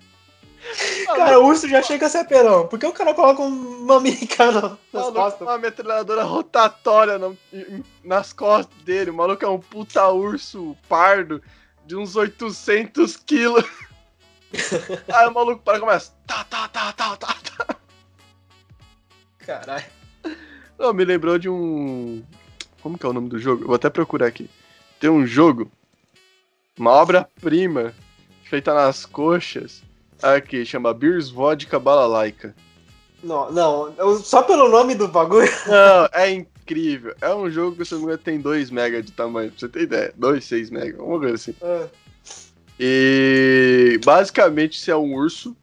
Cara, 1.07 1.39
o 1.39 1.47
urso 1.47 1.67
já 1.67 1.81
chega 1.81 2.05
a 2.05 2.09
ser 2.09 2.19
apelão. 2.19 2.67
Por 2.67 2.77
que 2.79 2.85
o 2.85 2.93
cara 2.93 3.13
coloca 3.15 3.41
uma 3.41 3.99
minicana 3.99 4.61
nas 4.93 5.03
Maluco, 5.05 5.13
costas? 5.13 5.41
uma 5.47 5.57
metralhadora 5.57 6.23
rotatória 6.23 7.17
na- 7.17 7.33
nas 8.03 8.31
costas 8.31 8.77
dele. 8.83 9.09
O 9.09 9.13
maluco 9.15 9.43
é 9.43 9.49
um 9.49 9.59
puta 9.59 10.07
urso 10.09 10.77
pardo 10.87 11.41
de 11.85 11.95
uns 11.95 12.15
800 12.15 13.17
quilos. 13.17 13.65
Aí 15.13 15.27
o 15.27 15.33
maluco 15.33 15.61
para 15.63 15.77
e 15.77 15.79
começa. 15.81 16.11
Tá, 16.27 16.43
tá, 16.43 16.67
tá, 16.67 16.91
tá, 16.93 17.15
tá, 17.17 17.35
tá. 17.57 17.75
Caralho. 19.39 19.85
Não, 20.77 20.93
me 20.93 21.03
lembrou 21.05 21.37
de 21.37 21.49
um. 21.49 22.23
Como 22.81 22.97
que 22.97 23.05
é 23.05 23.09
o 23.09 23.13
nome 23.13 23.29
do 23.29 23.39
jogo? 23.39 23.63
Eu 23.63 23.67
vou 23.67 23.75
até 23.75 23.89
procurar 23.89 24.27
aqui. 24.27 24.49
Tem 24.99 25.09
um 25.09 25.25
jogo, 25.25 25.69
uma 26.77 26.91
obra-prima, 26.91 27.93
feita 28.45 28.73
nas 28.73 29.05
coxas, 29.05 29.83
aqui, 30.21 30.65
chama 30.65 30.93
Beers 30.93 31.29
Vodka 31.29 31.79
Balalaika. 31.79 32.55
Não, 33.23 33.51
não. 33.51 33.93
eu- 33.97 34.19
só 34.19 34.43
pelo 34.43 34.67
nome 34.69 34.95
do 34.95 35.07
bagulho. 35.07 35.47
Não, 35.65 36.09
é 36.11 36.29
incrível. 36.29 37.15
É 37.21 37.33
um 37.33 37.49
jogo 37.49 37.77
que, 37.77 37.85
se 37.85 37.93
não 37.93 37.99
me 38.01 38.05
engano, 38.07 38.17
tem 38.21 38.37
2 38.39 38.69
MB 38.69 39.01
de 39.01 39.13
tamanho, 39.13 39.49
pra 39.49 39.59
você 39.59 39.69
ter 39.69 39.83
ideia. 39.83 40.13
2, 40.17 40.43
6 40.43 40.69
MB, 40.69 40.97
uma 40.99 41.17
coisa 41.19 41.35
assim. 41.35 41.55
Ah, 41.61 41.87
E 42.79 43.99
basicamente 44.03 44.79
você 44.79 44.91
é 44.91 44.95
um 44.95 45.13
urso 45.13 45.55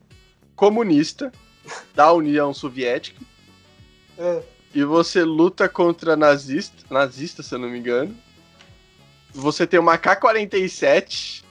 comunista 0.55 1.33
da 1.95 2.13
União 2.13 2.53
Soviética 2.55 3.21
ah. 4.19 4.41
e 4.75 4.85
você 4.85 5.23
luta 5.25 5.69
contra 5.69 6.17
nazista, 6.17 6.85
nazista, 6.91 7.43
se 7.43 7.55
eu 7.55 7.59
não 7.59 7.69
me 7.69 7.79
engano. 7.79 8.17
Você 9.33 9.67
tem 9.67 9.79
uma 9.79 9.97
K-47 9.97 11.45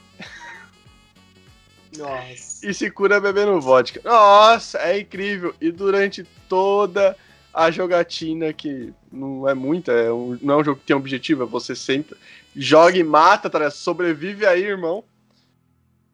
Nossa. 1.96 2.66
e 2.66 2.74
se 2.74 2.90
cura 2.90 3.20
bebendo 3.20 3.60
vodka. 3.60 4.00
Nossa, 4.04 4.78
é 4.78 5.00
incrível. 5.00 5.54
E 5.60 5.70
durante 5.72 6.24
toda 6.48 7.16
a 7.52 7.70
jogatina, 7.70 8.52
que 8.52 8.92
não 9.10 9.48
é 9.48 9.54
muita, 9.54 9.92
é 9.92 10.12
um- 10.12 10.38
não 10.40 10.54
é 10.54 10.56
um 10.58 10.64
jogo 10.64 10.80
que 10.80 10.86
tem 10.86 10.96
objetivo, 10.96 11.42
é 11.42 11.46
você 11.46 11.74
senta, 11.74 12.16
joga 12.54 12.96
e 12.96 13.02
mata, 13.02 13.50
tá 13.50 13.70
sobrevive 13.70 14.46
aí, 14.46 14.62
irmão. 14.62 15.04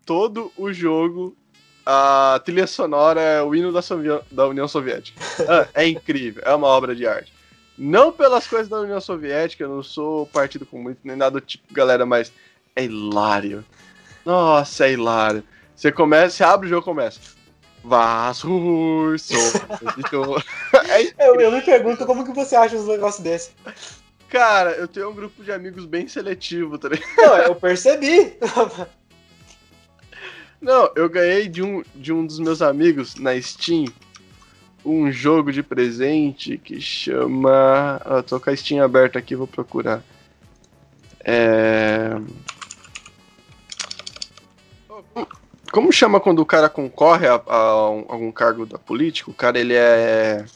Todo 0.07 0.53
o 0.57 0.73
jogo, 0.73 1.37
a 1.85 2.41
trilha 2.45 2.67
sonora 2.67 3.21
é 3.21 3.43
o 3.43 3.55
hino 3.55 3.73
da, 3.73 3.83
Sovi- 3.83 4.21
da 4.31 4.47
União 4.47 4.69
Soviética. 4.69 5.21
Ah, 5.49 5.69
é 5.75 5.87
incrível, 5.87 6.43
é 6.47 6.55
uma 6.55 6.69
obra 6.69 6.95
de 6.95 7.07
arte. 7.07 7.35
Não 7.77 8.11
pelas 8.11 8.47
coisas 8.47 8.69
da 8.69 8.81
União 8.81 9.01
Soviética, 9.01 9.65
eu 9.65 9.69
não 9.69 9.83
sou 9.83 10.25
partido 10.27 10.65
comunista 10.65 11.03
nem 11.05 11.17
nada 11.17 11.33
do 11.33 11.41
tipo, 11.41 11.75
galera, 11.75 12.07
mas 12.07 12.33
é 12.75 12.85
hilário. 12.85 13.65
Nossa, 14.25 14.87
é 14.87 14.93
hilário. 14.93 15.43
Você 15.75 15.93
começa, 15.93 16.37
você 16.37 16.45
abre 16.45 16.67
o 16.67 16.71
jogo 16.71 16.83
e 16.83 16.85
começa. 16.85 17.21
Vassurso. 17.85 19.35
é 20.89 21.29
Eu, 21.29 21.41
eu 21.41 21.53
me 21.53 21.61
pergunto 21.61 22.07
como 22.07 22.25
que 22.25 22.33
você 22.33 22.57
acha 22.57 22.77
uns 22.77 22.87
negócios 22.87 23.23
desses. 23.23 23.53
Cara, 24.29 24.71
eu 24.73 24.89
tenho 24.89 25.11
um 25.11 25.15
grupo 25.15 25.45
de 25.45 25.53
amigos 25.53 25.85
bem 25.85 26.09
seletivo, 26.09 26.79
tá 26.79 26.89
ligado? 26.89 27.09
Não, 27.17 27.37
eu 27.39 27.55
percebi. 27.55 28.37
Não, 30.61 30.91
eu 30.97 31.09
ganhei 31.09 31.49
de 31.49 31.63
um, 31.63 31.83
de 31.95 32.13
um 32.13 32.27
dos 32.27 32.39
meus 32.39 32.63
amigos 32.63 33.15
na 33.17 33.41
Steam 33.41 33.85
um 34.85 35.11
jogo 35.11 35.53
de 35.53 35.63
presente 35.65 36.57
que 36.59 36.81
chama. 36.81 38.01
Ah, 38.05 38.23
tô 38.23 38.39
com 38.41 38.51
a 38.51 38.57
Steam 38.57 38.83
aberta 38.85 39.19
aqui, 39.19 39.35
vou 39.35 39.47
procurar. 39.47 40.03
É. 41.25 42.11
Como 45.73 45.93
chama 45.93 46.21
quando 46.21 46.39
o 46.39 46.47
cara 46.47 46.69
concorre 46.69 47.27
a, 47.27 47.35
a 47.35 47.91
um- 47.91 48.05
algum 48.09 48.31
cargo 48.33 48.65
da 48.65 48.79
política? 48.79 49.31
O 49.31 49.35
cara 49.35 49.59
ele 49.59 49.75
é 49.75 50.47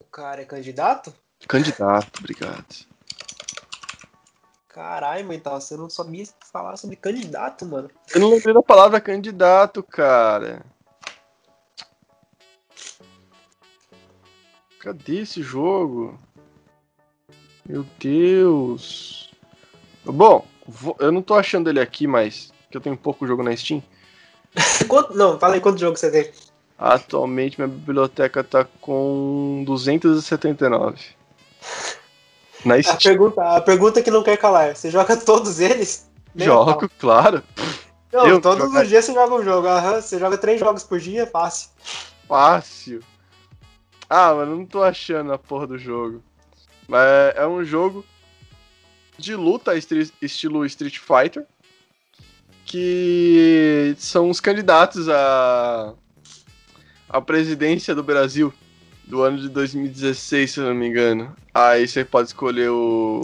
O 0.00 0.04
cara 0.10 0.42
é 0.42 0.44
candidato? 0.44 1.14
candidato, 1.48 2.18
obrigado. 2.18 2.91
Caralho, 4.72 5.26
mental, 5.26 5.60
você 5.60 5.76
não 5.76 5.90
sabia 5.90 6.24
falar 6.50 6.76
sobre 6.78 6.96
candidato, 6.96 7.66
mano. 7.66 7.90
Eu 8.14 8.20
não 8.20 8.30
lembrei 8.30 8.54
da 8.54 8.62
palavra 8.62 9.00
candidato, 9.00 9.82
cara. 9.82 10.64
Cadê 14.80 15.20
esse 15.20 15.42
jogo? 15.42 16.18
Meu 17.66 17.84
Deus. 18.00 19.30
Bom, 20.04 20.46
vou- 20.66 20.96
eu 20.98 21.12
não 21.12 21.22
tô 21.22 21.34
achando 21.34 21.68
ele 21.68 21.78
aqui, 21.78 22.06
mas 22.06 22.50
que 22.70 22.76
eu 22.76 22.80
tenho 22.80 22.96
pouco 22.96 23.26
jogo 23.26 23.42
na 23.42 23.54
Steam. 23.54 23.82
Quanto, 24.88 25.14
não, 25.14 25.38
fala 25.38 25.54
aí 25.54 25.60
quantos 25.60 25.80
jogos 25.80 26.00
você 26.00 26.10
tem. 26.10 26.32
Atualmente 26.78 27.58
minha 27.60 27.68
biblioteca 27.68 28.42
tá 28.42 28.64
com 28.80 29.62
279. 29.66 30.98
Na 32.64 32.76
A 32.76 32.96
pergunta, 32.96 33.56
a 33.56 33.60
pergunta 33.60 34.02
que 34.02 34.10
não 34.10 34.22
quer 34.22 34.36
calar, 34.36 34.76
você 34.76 34.90
joga 34.90 35.16
todos 35.16 35.58
eles? 35.60 36.08
Jogo, 36.36 36.88
claro. 36.98 37.42
Não, 38.12 38.26
Eu 38.26 38.40
todos 38.40 38.64
jogar- 38.66 38.82
os 38.82 38.88
dias 38.88 39.04
você 39.04 39.12
joga 39.14 39.34
um 39.34 39.42
jogo. 39.42 39.66
Aham, 39.66 40.00
você 40.00 40.18
joga 40.18 40.38
três 40.38 40.60
jogos 40.60 40.82
por 40.84 40.98
dia, 41.00 41.26
fácil. 41.26 41.70
Fácil. 42.28 43.00
Ah, 44.08 44.34
mano, 44.34 44.56
não 44.56 44.66
tô 44.66 44.82
achando 44.82 45.32
a 45.32 45.38
porra 45.38 45.66
do 45.66 45.78
jogo. 45.78 46.22
Mas 46.86 47.00
é- 47.02 47.34
é 47.38 47.46
um 47.46 47.64
jogo 47.64 48.04
de 49.18 49.34
luta 49.34 49.72
estilo 49.76 50.64
Street 50.66 50.98
Fighter. 50.98 51.44
Que 52.64 53.94
são 53.98 54.30
os 54.30 54.40
candidatos 54.40 55.08
a. 55.08 55.94
a 57.08 57.20
presidência 57.20 57.94
do 57.94 58.02
Brasil 58.02 58.52
do 59.12 59.22
ano 59.22 59.36
de 59.36 59.50
2016, 59.50 60.50
se 60.50 60.58
eu 60.58 60.64
não 60.64 60.74
me 60.74 60.88
engano. 60.88 61.36
Aí 61.52 61.86
você 61.86 62.02
pode 62.02 62.28
escolher 62.28 62.70
o. 62.70 63.20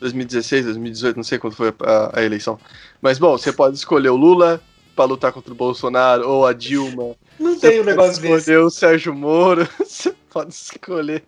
2016, 0.00 0.64
2018, 0.64 1.16
não 1.16 1.22
sei 1.22 1.38
quando 1.38 1.54
foi 1.54 1.72
a, 1.84 2.18
a 2.18 2.22
eleição. 2.24 2.58
Mas 3.00 3.16
bom, 3.16 3.38
você 3.38 3.52
pode 3.52 3.76
escolher 3.76 4.08
o 4.08 4.16
Lula 4.16 4.60
pra 4.96 5.04
lutar 5.04 5.30
contra 5.30 5.52
o 5.52 5.56
Bolsonaro 5.56 6.28
ou 6.28 6.44
a 6.44 6.52
Dilma. 6.52 7.14
Não 7.38 7.54
Você 7.54 7.60
tem 7.70 7.80
um 7.80 7.84
pode 7.84 7.96
negócio 7.96 8.22
desse. 8.22 8.34
escolher 8.38 8.58
o 8.58 8.70
Sérgio 8.70 9.14
Moro. 9.14 9.68
Você 9.78 10.12
pode 10.28 10.52
escolher. 10.52 11.22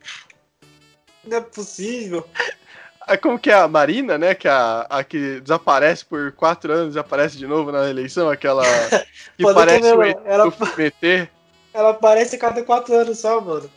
Não 1.24 1.36
é 1.36 1.40
possível. 1.40 2.26
Ah, 3.02 3.16
Como 3.16 3.38
que 3.38 3.50
é 3.50 3.54
a 3.54 3.68
Marina, 3.68 4.18
né? 4.18 4.34
Que 4.34 4.48
é 4.48 4.50
a, 4.50 4.86
a 4.90 5.04
que 5.04 5.40
desaparece 5.40 6.04
por 6.04 6.32
quatro 6.32 6.72
anos 6.72 6.96
e 6.96 6.98
aparece 6.98 7.36
de 7.38 7.46
novo 7.46 7.70
na 7.70 7.88
eleição, 7.88 8.28
aquela 8.28 8.64
que 9.36 9.42
Pode 9.44 9.54
parece 9.54 9.92
o 9.92 9.98
mesmo, 9.98 10.20
ela- 10.24 10.44
do 10.46 10.50
FBT. 10.50 11.28
Ela 11.74 11.90
aparece 11.90 12.36
cada 12.38 12.62
quatro 12.62 12.94
anos 12.94 13.18
só, 13.18 13.40
mano. 13.40 13.70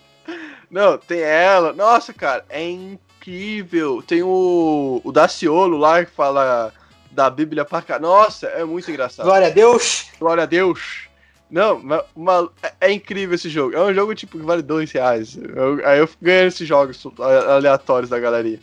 Não, 0.70 0.98
tem 0.98 1.20
ela. 1.22 1.72
Nossa, 1.74 2.14
cara, 2.14 2.44
é 2.50 2.68
incrível. 2.70 4.04
Tem 4.06 4.22
o, 4.24 5.00
o 5.04 5.12
Daciolo 5.12 5.78
lá 5.78 6.04
que 6.04 6.12
fala 6.12 6.74
da 7.12 7.30
Bíblia 7.30 7.64
pra 7.64 7.82
cá. 7.82 7.98
Nossa, 8.00 8.48
é 8.48 8.64
muito 8.66 8.90
engraçado. 8.90 9.26
Glória 9.26 9.48
a 9.48 9.52
Deus. 9.52 10.08
Glória 10.20 10.44
a 10.44 10.46
Deus. 10.48 11.06
Não, 11.50 11.80
ma- 11.80 12.04
uma- 12.16 12.52
é- 12.62 12.74
é 12.82 12.92
incrível 12.92 13.36
esse 13.36 13.50
jogo. 13.50 13.76
É 13.76 13.82
um 13.82 13.94
jogo 13.94 14.14
tipo 14.16 14.38
que 14.38 14.44
vale 14.44 14.62
dois 14.62 14.92
reais. 14.92 15.38
Eu- 15.38 15.80
aí 15.88 16.00
eu 16.00 16.08
fico 16.08 16.26
ganhando 16.26 16.48
esses 16.48 16.68
jogos 16.68 17.02
aleatórios 17.48 18.10
da 18.10 18.20
galeria. 18.20 18.60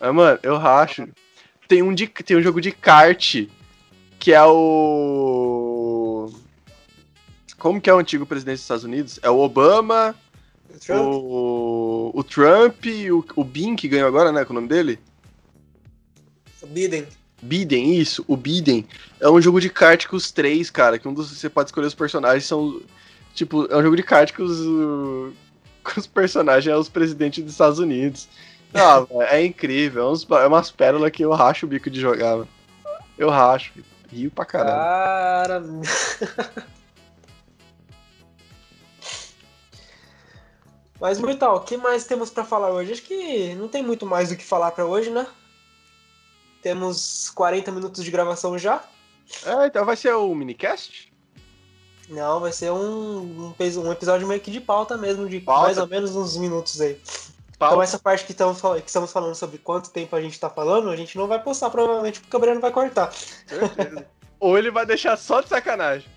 Mas, 0.00 0.14
mano, 0.14 0.38
eu 0.42 0.56
racho. 0.56 1.06
Tem 1.68 1.82
um, 1.82 1.92
de, 1.94 2.06
tem 2.08 2.36
um 2.36 2.42
jogo 2.42 2.60
de 2.62 2.72
kart 2.72 3.44
que 4.18 4.32
é 4.32 4.42
o. 4.42 5.47
Como 7.58 7.80
que 7.80 7.90
é 7.90 7.94
o 7.94 7.98
antigo 7.98 8.24
presidente 8.24 8.56
dos 8.56 8.62
Estados 8.62 8.84
Unidos? 8.84 9.18
É 9.22 9.28
o 9.28 9.38
Obama, 9.38 10.14
Trump. 10.80 11.00
o, 11.00 12.12
o 12.14 12.24
Trump 12.24 12.86
e 12.86 13.10
o, 13.10 13.24
o 13.34 13.44
Bin 13.44 13.74
que 13.74 13.88
ganhou 13.88 14.06
agora, 14.06 14.30
né? 14.30 14.44
Com 14.44 14.52
o 14.52 14.54
nome 14.54 14.68
dele? 14.68 14.98
Biden. 16.68 17.06
Biden, 17.40 17.96
isso, 17.98 18.24
o 18.26 18.36
Biden. 18.36 18.86
É 19.20 19.28
um 19.28 19.40
jogo 19.40 19.60
de 19.60 19.70
kart 19.70 20.06
com 20.06 20.16
os 20.16 20.30
três, 20.30 20.70
cara. 20.70 20.98
Que 20.98 21.08
um 21.08 21.14
dos 21.14 21.30
você 21.30 21.48
pode 21.48 21.68
escolher 21.68 21.86
os 21.86 21.94
personagens 21.94 22.44
são. 22.44 22.80
Tipo, 23.34 23.66
é 23.66 23.76
um 23.76 23.82
jogo 23.82 23.96
de 23.96 24.02
kart 24.02 24.32
com 24.34 24.42
os. 24.42 24.60
uh, 24.60 25.32
com 25.82 26.00
os 26.00 26.06
personagens 26.06 26.72
é 26.72 26.76
os 26.76 26.88
presidentes 26.88 27.42
dos 27.42 27.52
Estados 27.52 27.78
Unidos. 27.78 28.28
Ah, 28.74 29.00
velho, 29.00 29.22
é 29.30 29.44
incrível. 29.44 30.02
É, 30.02 30.10
uns, 30.10 30.26
é 30.30 30.46
umas 30.46 30.70
pérolas 30.70 31.10
que 31.10 31.24
eu 31.24 31.32
racho 31.32 31.66
o 31.66 31.68
bico 31.68 31.88
de 31.88 32.00
jogar, 32.00 32.36
mano. 32.36 32.48
Eu 33.16 33.30
racho. 33.30 33.72
Rio 34.10 34.30
pra 34.30 34.44
caralho. 34.44 34.78
Cara. 34.78 35.64
Mas, 41.00 41.18
Mortal, 41.18 41.56
o 41.56 41.60
que 41.60 41.76
mais 41.76 42.04
temos 42.04 42.30
pra 42.30 42.44
falar 42.44 42.70
hoje? 42.70 42.92
Acho 42.92 43.02
que 43.02 43.54
não 43.54 43.68
tem 43.68 43.82
muito 43.82 44.04
mais 44.04 44.30
do 44.30 44.36
que 44.36 44.44
falar 44.44 44.72
pra 44.72 44.84
hoje, 44.84 45.10
né? 45.10 45.26
Temos 46.60 47.30
40 47.30 47.70
minutos 47.70 48.04
de 48.04 48.10
gravação 48.10 48.58
já. 48.58 48.82
É, 49.44 49.66
então 49.66 49.84
vai 49.84 49.96
ser 49.96 50.14
o 50.14 50.34
minicast? 50.34 51.12
Não, 52.08 52.40
vai 52.40 52.52
ser 52.52 52.72
um, 52.72 52.78
um, 52.78 53.54
um 53.58 53.92
episódio 53.92 54.26
meio 54.26 54.40
que 54.40 54.50
de 54.50 54.60
pauta 54.60 54.96
mesmo, 54.96 55.28
de 55.28 55.40
Pauta? 55.40 55.64
mais 55.64 55.78
ou 55.78 55.86
menos 55.86 56.16
uns 56.16 56.36
minutos 56.36 56.80
aí. 56.80 57.00
Pauta. 57.58 57.74
Então 57.74 57.82
essa 57.82 57.98
parte 57.98 58.24
que 58.24 58.32
estamos, 58.32 58.60
que 58.60 58.86
estamos 58.86 59.12
falando 59.12 59.34
sobre 59.34 59.58
quanto 59.58 59.90
tempo 59.90 60.16
a 60.16 60.20
gente 60.20 60.40
tá 60.40 60.48
falando, 60.48 60.90
a 60.90 60.96
gente 60.96 61.18
não 61.18 61.28
vai 61.28 61.42
postar 61.42 61.70
provavelmente 61.70 62.20
porque 62.20 62.34
o 62.34 62.40
Gabriel 62.40 62.60
vai 62.60 62.72
cortar. 62.72 63.12
Certeza. 63.12 64.06
Ou 64.40 64.56
ele 64.56 64.70
vai 64.70 64.86
deixar 64.86 65.16
só 65.16 65.40
de 65.40 65.48
sacanagem. 65.48 66.08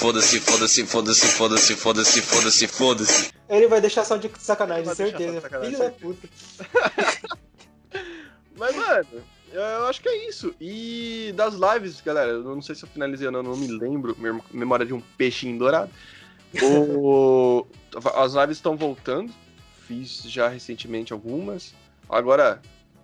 Foda-se, 0.00 0.40
foda-se, 0.40 0.86
foda-se, 0.86 1.26
foda-se, 1.26 1.76
foda-se, 1.76 2.22
foda-se, 2.22 2.66
foda-se. 2.66 3.32
Ele 3.50 3.68
vai 3.68 3.82
deixar 3.82 4.02
só 4.02 4.16
de 4.16 4.30
sacanagem, 4.38 4.84
de 4.84 4.94
certeza. 4.94 5.42
sacanagem, 5.42 5.76
Filho 5.76 5.84
da 5.84 5.90
puta. 5.90 6.28
Mas, 8.56 8.74
mano, 8.74 9.06
eu, 9.52 9.86
acho 9.88 10.00
que 10.00 10.08
é 10.08 10.26
isso. 10.26 10.54
E 10.58 11.34
das 11.36 11.52
lives, 11.54 12.00
galera, 12.00 12.30
eu 12.30 12.42
não 12.42 12.62
sei 12.62 12.74
se 12.74 12.82
eu 12.82 12.88
finalizei 12.88 13.26
ou 13.26 13.32
não, 13.32 13.42
não 13.42 13.54
me 13.54 13.66
lembro. 13.66 14.16
Memória 14.50 14.86
de 14.86 14.94
um 14.94 15.02
peixinho 15.18 15.58
dourado. 15.58 15.90
O... 16.62 17.66
As 18.16 18.32
lives 18.32 18.56
estão 18.56 18.78
voltando. 18.78 19.30
Fiz 19.86 20.22
já 20.22 20.48
recentemente 20.48 21.12
algumas. 21.12 21.74
Agora, 22.08 22.62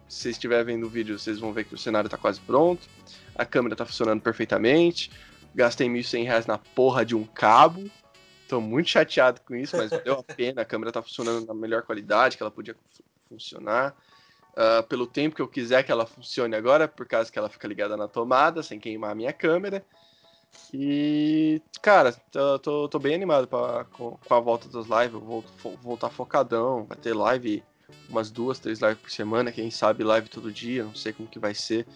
se 0.09 0.22
vocês 0.22 0.36
estiverem 0.36 0.64
vendo 0.64 0.86
o 0.86 0.88
vídeo, 0.88 1.18
vocês 1.18 1.38
vão 1.38 1.53
ver 1.53 1.64
que 1.64 1.74
o 1.74 1.78
cenário 1.78 2.09
tá 2.09 2.16
quase 2.16 2.40
pronto. 2.40 2.88
A 3.34 3.44
câmera 3.44 3.76
tá 3.76 3.84
funcionando 3.84 4.22
perfeitamente. 4.22 5.11
Gastei 5.57 5.88
1.100 5.88 6.24
reais 6.24 6.46
na 6.46 6.59
porra 6.59 7.04
de 7.04 7.16
um 7.16 7.24
cabo. 7.24 7.90
Tô 8.46 8.61
muito 8.61 8.90
chateado 8.90 9.40
com 9.40 9.57
isso, 9.57 9.74
mas 9.76 9.90
valeu 9.90 10.20
a 10.20 10.22
pena. 10.36 10.61
A 10.62 10.64
câmera 10.66 10.92
tá 10.92 11.02
funcionando 11.02 11.46
na 11.46 11.54
melhor 11.54 11.82
qualidade 11.82 12.36
que 12.36 12.42
ela 12.42 12.50
podia 12.50 12.74
fu- 12.74 13.02
funcionar. 13.28 13.96
Ah, 14.54 14.82
pelo 14.82 15.07
tempo 15.07 15.34
que 15.34 15.40
eu 15.42 15.48
quiser 15.48 15.82
que 15.82 15.90
ela 15.90 16.07
funcione 16.07 16.54
agora, 16.54 16.86
por 16.86 17.07
causa 17.07 17.32
que 17.32 17.38
ela 17.38 17.48
fica 17.48 17.66
ligada 17.66 17.96
na 17.96 18.07
tomada, 18.07 18.62
sem 18.62 18.78
queimar 18.78 19.11
a 19.12 19.14
minha 19.14 19.32
câmera. 19.32 19.84
E, 20.72 21.61
cara, 21.82 22.12
tô, 22.30 22.59
tô, 22.59 22.88
tô 22.88 22.98
bem 22.98 23.14
animado 23.14 23.46
pra, 23.48 23.84
com, 23.92 24.12
com 24.16 24.34
a 24.34 24.40
volta 24.40 24.68
das 24.68 24.86
lives. 24.86 25.14
Eu 25.14 25.20
vou 25.20 25.42
fo- 25.59 25.76
voltar 25.82 26.11
focadão. 26.11 26.84
Vai 26.84 26.96
ter 26.98 27.14
live 27.14 27.62
umas 28.09 28.30
duas, 28.30 28.59
três 28.59 28.80
lives 28.80 28.98
por 28.98 29.11
semana. 29.11 29.52
Quem 29.52 29.70
sabe 29.70 30.04
live 30.04 30.28
todo 30.28 30.52
dia. 30.52 30.84
Não 30.84 30.94
sei 30.94 31.12
como 31.12 31.28
que 31.28 31.38
vai 31.38 31.54
ser. 31.54 31.86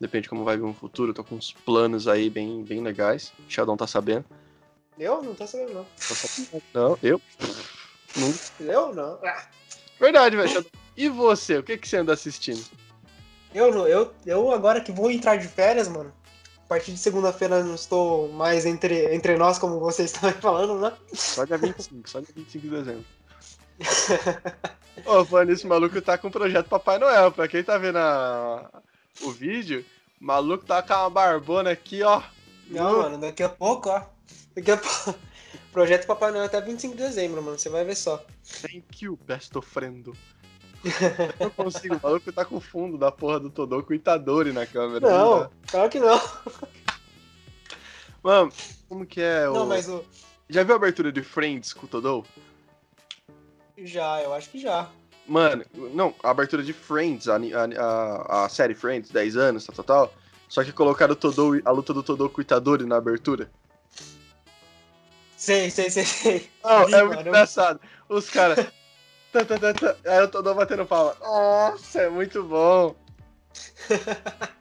Depende 0.00 0.22
de 0.22 0.28
como 0.30 0.44
vai 0.44 0.56
vir 0.56 0.62
no 0.62 0.72
futuro. 0.74 1.10
Eu 1.10 1.14
tô 1.14 1.22
com 1.22 1.34
uns 1.36 1.52
planos 1.52 2.08
aí 2.08 2.30
bem, 2.30 2.62
bem 2.64 2.82
legais. 2.82 3.32
O 3.46 3.50
Sheldon 3.50 3.76
tá 3.76 3.86
sabendo. 3.86 4.24
Eu? 4.98 5.22
Não 5.22 5.34
tô 5.34 5.46
sabendo, 5.46 5.74
não. 5.74 5.86
Não, 6.72 6.98
eu? 7.02 7.20
Não. 8.16 8.34
Eu 8.60 8.94
não. 8.94 9.18
Ah, 9.24 9.46
Verdade, 9.98 10.36
velho. 10.36 10.66
E 10.96 11.08
você? 11.08 11.58
O 11.58 11.62
que, 11.62 11.76
que 11.76 11.86
você 11.86 11.98
anda 11.98 12.12
assistindo? 12.14 12.64
Eu 13.54 13.70
não. 13.72 13.86
Eu, 13.86 14.12
eu 14.24 14.50
agora 14.52 14.80
que 14.80 14.90
vou 14.92 15.10
entrar 15.10 15.36
de 15.36 15.46
férias, 15.48 15.86
mano. 15.88 16.12
A 16.64 16.68
partir 16.70 16.92
de 16.92 16.98
segunda-feira 16.98 17.62
não 17.64 17.74
estou 17.74 18.28
mais 18.32 18.64
entre, 18.64 19.12
entre 19.14 19.36
nós, 19.36 19.58
como 19.58 19.78
vocês 19.80 20.12
estão 20.14 20.30
falando, 20.34 20.78
né? 20.80 20.92
Só 21.12 21.44
dia 21.44 21.58
25, 21.58 22.08
só 22.08 22.20
dia 22.20 22.28
25 22.34 22.64
de 22.64 22.70
dezembro. 22.70 23.04
Ô, 25.04 25.24
falando 25.24 25.50
esse 25.50 25.66
maluco 25.66 26.00
tá 26.00 26.16
com 26.18 26.28
o 26.28 26.30
projeto 26.30 26.68
Papai 26.68 26.98
Noel. 26.98 27.32
Pra 27.32 27.48
quem 27.48 27.62
tá 27.64 27.76
vendo 27.78 27.96
a- 27.98 28.70
o 29.22 29.30
vídeo, 29.30 29.84
o 30.20 30.24
maluco 30.24 30.64
tá 30.64 30.82
com 30.82 30.92
uma 30.94 31.10
barbona 31.10 31.70
aqui, 31.70 32.02
ó. 32.02 32.22
Não, 32.68 33.02
mano, 33.02 33.18
daqui 33.18 33.42
a 33.42 33.48
pouco, 33.48 33.88
ó. 33.88 34.02
Daqui 34.54 34.70
a 34.70 34.76
pouco. 34.76 35.18
Projeto 35.72 36.06
Papai 36.06 36.30
Noel 36.30 36.44
até 36.44 36.60
25 36.60 36.96
de 36.96 37.02
dezembro, 37.02 37.42
mano. 37.42 37.58
Você 37.58 37.68
vai 37.68 37.84
ver 37.84 37.96
só. 37.96 38.24
Thank 38.62 39.04
you, 39.04 39.18
best. 39.26 39.52
Eu 39.54 39.62
não 41.38 41.50
consigo, 41.50 41.96
o 41.96 42.00
maluco 42.02 42.32
tá 42.32 42.44
com 42.44 42.56
o 42.56 42.60
fundo 42.60 42.96
da 42.96 43.12
porra 43.12 43.38
do 43.38 43.50
Todoko 43.50 43.92
Itadori 43.92 44.52
na 44.52 44.66
câmera. 44.66 45.00
Não, 45.00 45.40
dá. 45.40 45.50
claro 45.70 45.90
que 45.90 46.00
não. 46.00 46.20
Mano, 48.22 48.52
como 48.88 49.06
que 49.06 49.20
é 49.20 49.48
o... 49.48 49.54
Não, 49.54 49.66
mas 49.66 49.88
o. 49.88 50.04
Já 50.48 50.62
viu 50.62 50.74
a 50.74 50.76
abertura 50.76 51.12
de 51.12 51.22
Friends 51.22 51.72
com 51.72 51.86
o 51.86 51.88
Todou? 51.88 52.26
Já, 53.78 54.20
eu 54.22 54.34
acho 54.34 54.50
que 54.50 54.58
já. 54.58 54.90
Mano, 55.30 55.64
não, 55.94 56.12
a 56.24 56.30
abertura 56.30 56.60
de 56.60 56.72
Friends, 56.72 57.28
a, 57.28 57.36
a, 57.36 58.44
a, 58.44 58.48
série 58.48 58.74
Friends, 58.74 59.12
10 59.12 59.36
anos, 59.36 59.64
tal, 59.64 59.76
tal, 59.76 59.84
tal. 59.84 60.14
Só 60.48 60.64
que 60.64 60.72
colocaram 60.72 61.14
Todou, 61.14 61.52
a 61.64 61.70
luta 61.70 61.94
do 61.94 62.02
Todou 62.02 62.32
Itadori 62.36 62.84
na 62.84 62.96
abertura. 62.96 63.48
Sei, 65.36 65.70
sei, 65.70 65.88
sei, 65.88 66.04
sei. 66.04 66.50
Não, 66.64 66.84
Vi, 66.84 66.94
é 66.94 67.04
muito 67.04 67.16
mano. 67.18 67.28
engraçado. 67.28 67.80
Os 68.08 68.28
caras. 68.28 68.58
tá, 69.32 69.44
tá, 69.44 69.56
tá, 69.56 69.72
tá, 69.72 69.96
aí 70.04 70.20
o 70.20 70.26
Todou 70.26 70.52
batendo 70.52 70.84
palma. 70.84 71.14
Nossa, 71.20 72.00
é 72.00 72.08
muito 72.08 72.42
bom. 72.42 72.96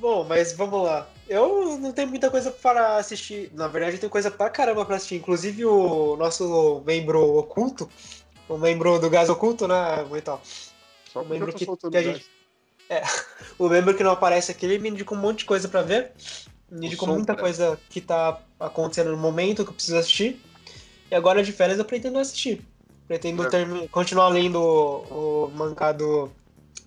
Bom, 0.00 0.24
mas 0.24 0.54
vamos 0.54 0.82
lá. 0.82 1.06
Eu 1.28 1.76
não 1.76 1.92
tenho 1.92 2.08
muita 2.08 2.30
coisa 2.30 2.50
para 2.50 2.96
assistir. 2.96 3.50
Na 3.52 3.68
verdade, 3.68 3.96
eu 3.96 4.00
tenho 4.00 4.10
coisa 4.10 4.30
pra 4.30 4.48
caramba 4.48 4.86
pra 4.86 4.96
assistir. 4.96 5.16
Inclusive 5.16 5.66
o 5.66 6.16
nosso 6.16 6.82
membro 6.86 7.36
oculto, 7.36 7.86
o 8.50 8.58
membro 8.58 8.98
do 8.98 9.08
gás 9.08 9.30
oculto, 9.30 9.68
né, 9.68 10.04
então. 10.16 10.40
Só 11.12 11.20
eu 11.20 11.24
membro 11.24 11.52
que, 11.52 11.64
que 11.64 11.96
a 11.96 12.02
gente. 12.02 12.26
É, 12.88 13.02
o 13.58 13.68
membro 13.68 13.94
que 13.94 14.02
não 14.02 14.10
aparece 14.10 14.50
aqui, 14.50 14.66
ele 14.66 14.78
me 14.78 14.90
indicou 14.90 15.16
um 15.16 15.20
monte 15.20 15.38
de 15.40 15.44
coisa 15.44 15.68
pra 15.68 15.82
ver. 15.82 16.12
Me 16.70 16.86
indicou 16.86 17.08
som 17.08 17.14
muita 17.14 17.36
coisa 17.36 17.78
que 17.88 18.00
tá 18.00 18.40
acontecendo 18.58 19.10
no 19.12 19.16
momento 19.16 19.64
que 19.64 19.70
eu 19.70 19.74
preciso 19.74 19.96
assistir. 19.96 20.40
E 21.10 21.14
agora 21.14 21.42
de 21.42 21.52
férias 21.52 21.78
eu 21.78 21.84
pretendo 21.84 22.18
assistir. 22.18 22.64
Pretendo 23.06 23.44
É. 23.44 23.48
termi- 23.48 23.88
continuar 23.88 24.28
lendo 24.28 24.60
o, 24.60 25.46
o 25.46 25.50
mangá 25.50 25.90
do 25.92 26.30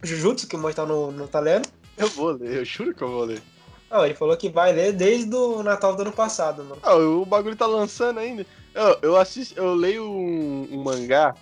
Jujutsu, 0.01 0.47
que 0.47 0.55
o 0.55 0.59
Moi 0.59 0.73
tá 0.73 0.85
no, 0.85 1.11
no 1.11 1.27
tá 1.27 1.39
lendo. 1.39 1.67
Eu 1.97 2.07
vou 2.09 2.31
ler, 2.31 2.57
eu 2.57 2.65
juro 2.65 2.93
que 2.93 3.01
eu 3.01 3.11
vou 3.11 3.23
ler. 3.25 3.41
Ah, 3.89 4.05
ele 4.05 4.15
falou 4.15 4.35
que 4.35 4.49
vai 4.49 4.73
ler 4.73 4.93
desde 4.93 5.35
o 5.35 5.61
Natal 5.61 5.95
do 5.95 6.01
ano 6.01 6.11
passado, 6.11 6.63
mano. 6.63 6.79
Ah, 6.81 6.95
o 6.95 7.25
bagulho 7.25 7.55
tá 7.55 7.67
lançando 7.67 8.19
ainda. 8.19 8.45
Eu, 8.73 8.97
eu 9.01 9.17
assisto, 9.17 9.53
eu 9.57 9.75
leio 9.75 10.09
um, 10.09 10.67
um 10.71 10.81
mangá. 10.81 11.35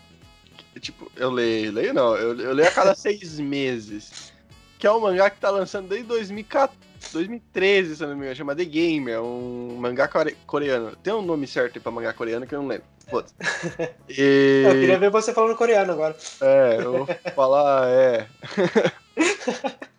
Que, 0.74 0.80
tipo, 0.80 1.12
eu 1.16 1.30
leio, 1.30 1.72
leio 1.72 1.94
não, 1.94 2.16
eu, 2.16 2.38
eu 2.40 2.54
leio 2.54 2.70
a 2.70 2.72
cada 2.72 2.94
seis 2.96 3.40
meses. 3.40 4.32
Que 4.80 4.88
é 4.88 4.92
um 4.92 5.00
mangá 5.00 5.30
que 5.30 5.40
tá 5.40 5.50
lançando 5.50 5.88
desde 5.90 6.08
2014, 6.08 6.80
2013, 7.12 7.96
se 7.98 8.02
não 8.02 8.10
me 8.10 8.22
engano, 8.22 8.36
chama 8.36 8.56
The 8.56 8.66
Game, 8.66 9.12
é 9.12 9.20
um 9.20 9.78
mangá 9.80 10.08
core- 10.08 10.36
coreano. 10.48 10.96
Tem 11.04 11.14
um 11.14 11.22
nome 11.22 11.46
certo 11.46 11.80
pra 11.80 11.92
mangá 11.92 12.14
coreano 12.14 12.48
que 12.48 12.56
eu 12.56 12.62
não 12.62 12.68
lembro. 12.68 12.86
Foda-se. 13.10 13.36
E. 14.10 14.64
Eu 14.66 14.72
queria 14.74 14.98
ver 14.98 15.10
você 15.12 15.34
falando 15.34 15.56
coreano 15.56 15.92
agora. 15.92 16.18
É, 16.40 16.78
eu 16.80 16.92
vou 17.06 17.08
falar, 17.36 17.88
é. 17.90 18.28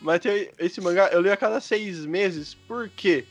Mas 0.00 0.20
tem 0.20 0.50
esse 0.58 0.80
mangá, 0.80 1.08
eu 1.08 1.20
leio 1.20 1.34
a 1.34 1.36
cada 1.36 1.60
seis 1.60 2.04
meses, 2.06 2.54
por 2.54 2.88
quê? 2.88 3.24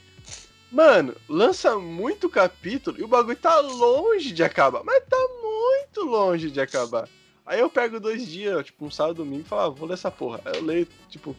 Mano, 0.71 1.15
lança 1.29 1.77
muito 1.79 2.29
capítulo 2.29 2.99
e 2.99 3.03
o 3.03 3.07
bagulho 3.07 3.37
tá 3.37 3.59
longe 3.59 4.31
de 4.31 4.43
acabar, 4.43 4.83
mas 4.83 5.03
tá 5.05 5.17
muito 5.41 6.03
longe 6.03 6.51
de 6.51 6.59
acabar. 6.59 7.07
Aí 7.45 7.61
eu 7.61 7.69
pego 7.69 7.99
dois 7.99 8.27
dias, 8.27 8.65
tipo 8.65 8.85
um 8.85 8.91
sábado 8.91 9.23
domingo 9.23 9.41
e 9.41 9.47
falo, 9.47 9.61
ah, 9.61 9.69
vou 9.69 9.87
ler 9.87 9.93
essa 9.93 10.11
porra. 10.11 10.41
Aí 10.43 10.57
eu 10.57 10.65
leio, 10.65 10.87
tipo, 11.09 11.33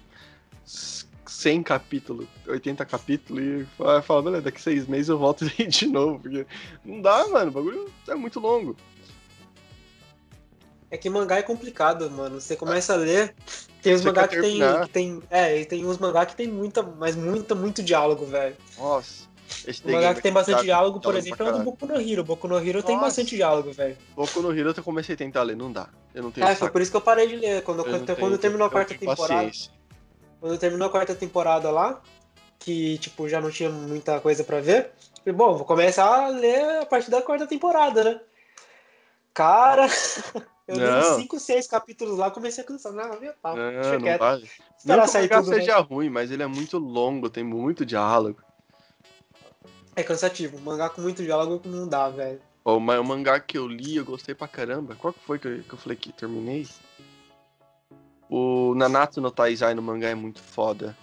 100 0.65 1.63
capítulos, 1.63 2.27
80 2.47 2.87
capítulos 2.87 3.43
e 3.43 3.67
falo, 3.77 4.03
falo, 4.03 4.23
beleza, 4.23 4.43
daqui 4.43 4.61
seis 4.61 4.87
meses 4.87 5.11
eu 5.11 5.19
volto 5.19 5.45
e 5.47 5.53
leio 5.59 5.71
de 5.71 5.87
novo, 5.87 6.19
porque 6.21 6.47
não 6.83 7.03
dá, 7.03 7.29
mano, 7.29 7.51
o 7.51 7.55
bagulho 7.55 7.93
é 8.09 8.15
muito 8.15 8.41
longo. 8.41 8.75
É 10.91 10.97
que 10.97 11.11
mangá 11.11 11.37
é 11.37 11.43
complicado, 11.43 12.11
mano. 12.11 12.41
Você 12.41 12.57
começa 12.57 12.95
a 12.95 12.97
ler, 12.97 13.35
tem 13.83 13.97
Você 13.97 14.05
mangá 14.05 14.27
que 14.27 14.41
tem, 14.41 14.59
que 14.59 14.89
tem. 14.91 15.23
É, 15.31 15.59
e 15.61 15.65
tem 15.65 15.85
uns 15.85 15.99
mangá 15.99 16.25
que 16.25 16.35
tem 16.35 16.49
muita, 16.49 16.83
mas 16.83 17.15
muita, 17.15 17.55
muito 17.55 17.83
diálogo, 17.83 18.25
velho. 18.25 18.57
Nossa. 18.79 19.29
Esse 19.67 19.83
O 19.87 19.91
mangá 19.91 20.15
que 20.15 20.21
tem 20.23 20.33
bastante 20.33 20.57
chato, 20.57 20.65
diálogo, 20.65 21.01
por 21.01 21.15
exemplo, 21.15 21.47
é 21.47 21.51
o 21.51 21.59
do. 21.59 21.65
Boku 21.65 21.87
no 21.87 22.01
Hero. 22.01 22.25
Boku 22.25 22.49
no 22.49 22.59
Hero 22.59 22.83
tem 22.83 22.95
Nossa. 22.97 23.07
bastante 23.07 23.37
diálogo, 23.37 23.73
velho. 23.73 23.97
Boku 24.15 24.41
no 24.43 24.53
Hero 24.57 24.75
eu 24.77 24.85
comecei 24.85 25.15
a 25.15 25.19
tentar 25.19 25.43
ler, 25.43 25.57
não 25.57 25.73
dá. 25.73 25.89
Eu 26.15 26.23
não 26.23 26.31
tenho 26.31 26.45
É, 26.47 26.49
foi 26.51 26.57
saco. 26.57 26.73
por 26.73 26.83
isso 26.83 26.91
que 26.91 26.97
eu 26.97 27.01
parei 27.01 27.27
de 27.29 27.37
ler. 27.37 27.63
Quando, 27.63 27.79
Eu 27.81 27.85
quando, 27.85 28.17
quando 28.17 28.39
terminou 28.39 28.67
a 28.67 28.71
quarta 28.71 28.95
temporada. 28.95 29.35
paciência. 29.35 29.73
Quando 30.41 30.59
terminou 30.59 30.89
a 30.89 30.91
quarta 30.91 31.15
temporada 31.15 31.71
lá, 31.71 32.01
que, 32.59 32.99
tipo, 32.99 33.29
já 33.29 33.41
não 33.41 33.51
tinha 33.51 33.71
muita 33.71 34.21
coisa 34.21 34.45
pra 34.45 34.61
ver. 34.61 34.91
Falei, 35.25 35.37
bom, 35.37 35.55
vou 35.57 35.65
começar 35.65 36.07
a 36.07 36.29
ler 36.29 36.83
a 36.83 36.87
partir 36.87 37.11
da 37.11 37.23
quarta 37.23 37.47
temporada, 37.47 38.05
né? 38.05 38.21
Cara, 39.33 39.87
eu 40.69 40.75
li 40.77 40.83
Não. 40.83 41.17
5, 41.17 41.41
6 41.41 41.67
capítulos 41.67 42.19
lá, 42.19 42.31
comecei 42.31 42.63
a 42.63 42.67
cansar. 42.67 42.93
Não, 42.93 43.19
meu 43.19 43.33
pau, 43.43 43.55
deixa 43.57 43.83
Não, 43.83 43.93
não 43.93 44.01
quieto. 44.01 44.21
vale. 44.21 44.51
Não 44.85 45.03
que 45.03 45.11
o 45.11 45.15
mangá 45.15 45.43
né? 45.43 45.43
seja 45.43 45.79
ruim, 45.79 46.11
mas 46.11 46.31
ele 46.31 46.43
é 46.43 46.47
muito 46.47 46.79
longo, 46.79 47.31
tem 47.31 47.43
muito 47.43 47.87
diálogo. 47.87 48.41
É 49.97 50.03
cansativo. 50.03 50.61
Mangá 50.61 50.91
com 50.91 51.01
muito 51.01 51.23
diálogo 51.23 51.67
não 51.67 51.89
dá, 51.89 52.11
velho. 52.11 52.41
Ó, 52.65 52.79
mas 52.79 53.01
o 53.01 53.05
mangá 53.05 53.41
que 53.41 53.57
eu 53.57 53.67
li, 53.67 53.97
eu 53.97 54.05
gostei 54.05 54.35
pra 54.35 54.47
caramba. 54.47 54.95
Qual 54.95 55.13
que 55.13 55.21
foi 55.21 55.39
que 55.39 55.49
eu, 55.49 55.63
que 55.63 55.73
eu 55.73 55.79
falei 55.79 55.97
que 55.97 56.13
terminei? 56.13 56.69
O 58.29 58.75
Nanatsu 58.75 59.23
no 59.23 59.31
Taizai 59.31 59.75
no 59.75 59.81
mangá 59.81 60.11
é 60.11 60.15
muito 60.15 60.43
foda. 60.43 60.95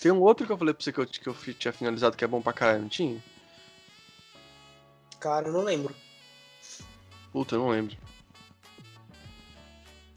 Tem 0.00 0.10
um 0.10 0.22
outro 0.22 0.46
que 0.46 0.52
eu 0.52 0.56
falei 0.56 0.72
pra 0.72 0.82
você 0.82 0.92
que 0.92 0.98
eu, 0.98 1.06
que 1.06 1.28
eu 1.50 1.54
tinha 1.54 1.72
finalizado 1.72 2.16
que 2.16 2.24
é 2.24 2.26
bom 2.26 2.40
pra 2.40 2.54
caralho, 2.54 2.82
não 2.82 2.88
tinha? 2.88 3.22
Cara, 5.20 5.48
eu 5.48 5.52
não 5.52 5.62
lembro. 5.62 5.94
Puta, 7.30 7.54
eu 7.54 7.58
não 7.58 7.68
lembro. 7.68 7.96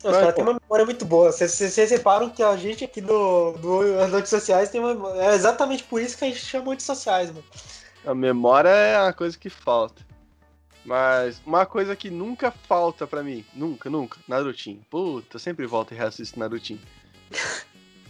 Os 0.03 0.11
caras 0.11 0.35
têm 0.35 0.43
uma 0.43 0.59
memória 0.61 0.85
muito 0.85 1.05
boa. 1.05 1.31
Vocês 1.31 1.89
reparam 1.89 2.29
que 2.29 2.43
a 2.43 2.55
gente 2.55 2.83
aqui 2.83 3.01
do, 3.01 3.53
do 3.53 4.07
notícias 4.07 4.41
sociais 4.41 4.69
tem 4.69 4.79
uma. 4.79 5.17
É 5.23 5.33
exatamente 5.33 5.83
por 5.83 6.01
isso 6.01 6.17
que 6.17 6.25
a 6.25 6.27
gente 6.27 6.39
chama 6.39 6.75
de 6.75 6.83
sociais, 6.83 7.29
mano. 7.29 7.43
A 8.05 8.13
memória 8.13 8.69
é 8.69 8.95
a 8.95 9.11
coisa 9.11 9.37
que 9.37 9.49
falta. 9.49 10.05
Mas 10.85 11.41
uma 11.45 11.65
coisa 11.65 11.95
que 11.95 12.09
nunca 12.09 12.49
falta 12.49 13.05
pra 13.05 13.21
mim, 13.21 13.43
nunca, 13.53 13.89
nunca, 13.89 14.17
Narutinho. 14.27 14.79
Puta, 14.89 15.35
eu 15.35 15.39
sempre 15.39 15.65
volto 15.65 15.93
e 15.93 15.97
reassisto 15.97 16.39
Narutinho. 16.39 16.79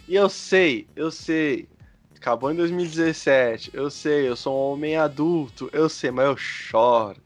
E 0.06 0.14
eu 0.14 0.28
sei, 0.28 0.86
eu 0.94 1.10
sei. 1.10 1.68
Acabou 2.16 2.52
em 2.52 2.54
2017, 2.54 3.70
eu 3.74 3.90
sei, 3.90 4.28
eu 4.28 4.36
sou 4.36 4.54
um 4.54 4.72
homem 4.72 4.96
adulto, 4.96 5.68
eu 5.72 5.88
sei, 5.88 6.10
mas 6.10 6.26
eu 6.26 6.36
choro. 6.36 7.20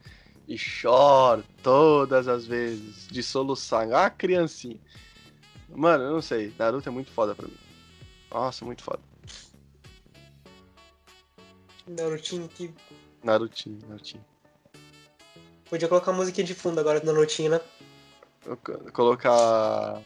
E 0.46 0.58
choro 0.58 1.44
todas 1.62 2.28
as 2.28 2.46
vezes, 2.46 3.06
de 3.08 3.22
soluçar, 3.22 3.86
uma 3.86 4.10
criancinha. 4.10 4.80
Mano, 5.68 6.04
eu 6.04 6.12
não 6.12 6.22
sei, 6.22 6.52
Naruto 6.58 6.88
é 6.88 6.92
muito 6.92 7.10
foda 7.10 7.34
pra 7.34 7.46
mim. 7.46 7.56
Nossa, 8.30 8.64
muito 8.64 8.82
foda. 8.82 9.00
Narutinho 11.86 12.48
que. 12.48 12.72
Narutinho, 13.22 13.78
Narutinho. 13.88 14.24
Podia 15.68 15.88
colocar 15.88 16.10
a 16.10 16.14
musiquinha 16.14 16.46
de 16.46 16.54
fundo 16.54 16.78
agora 16.78 17.00
do 17.00 17.06
Narutinho, 17.06 17.50
né? 17.50 17.60
Colocar. 18.92 20.02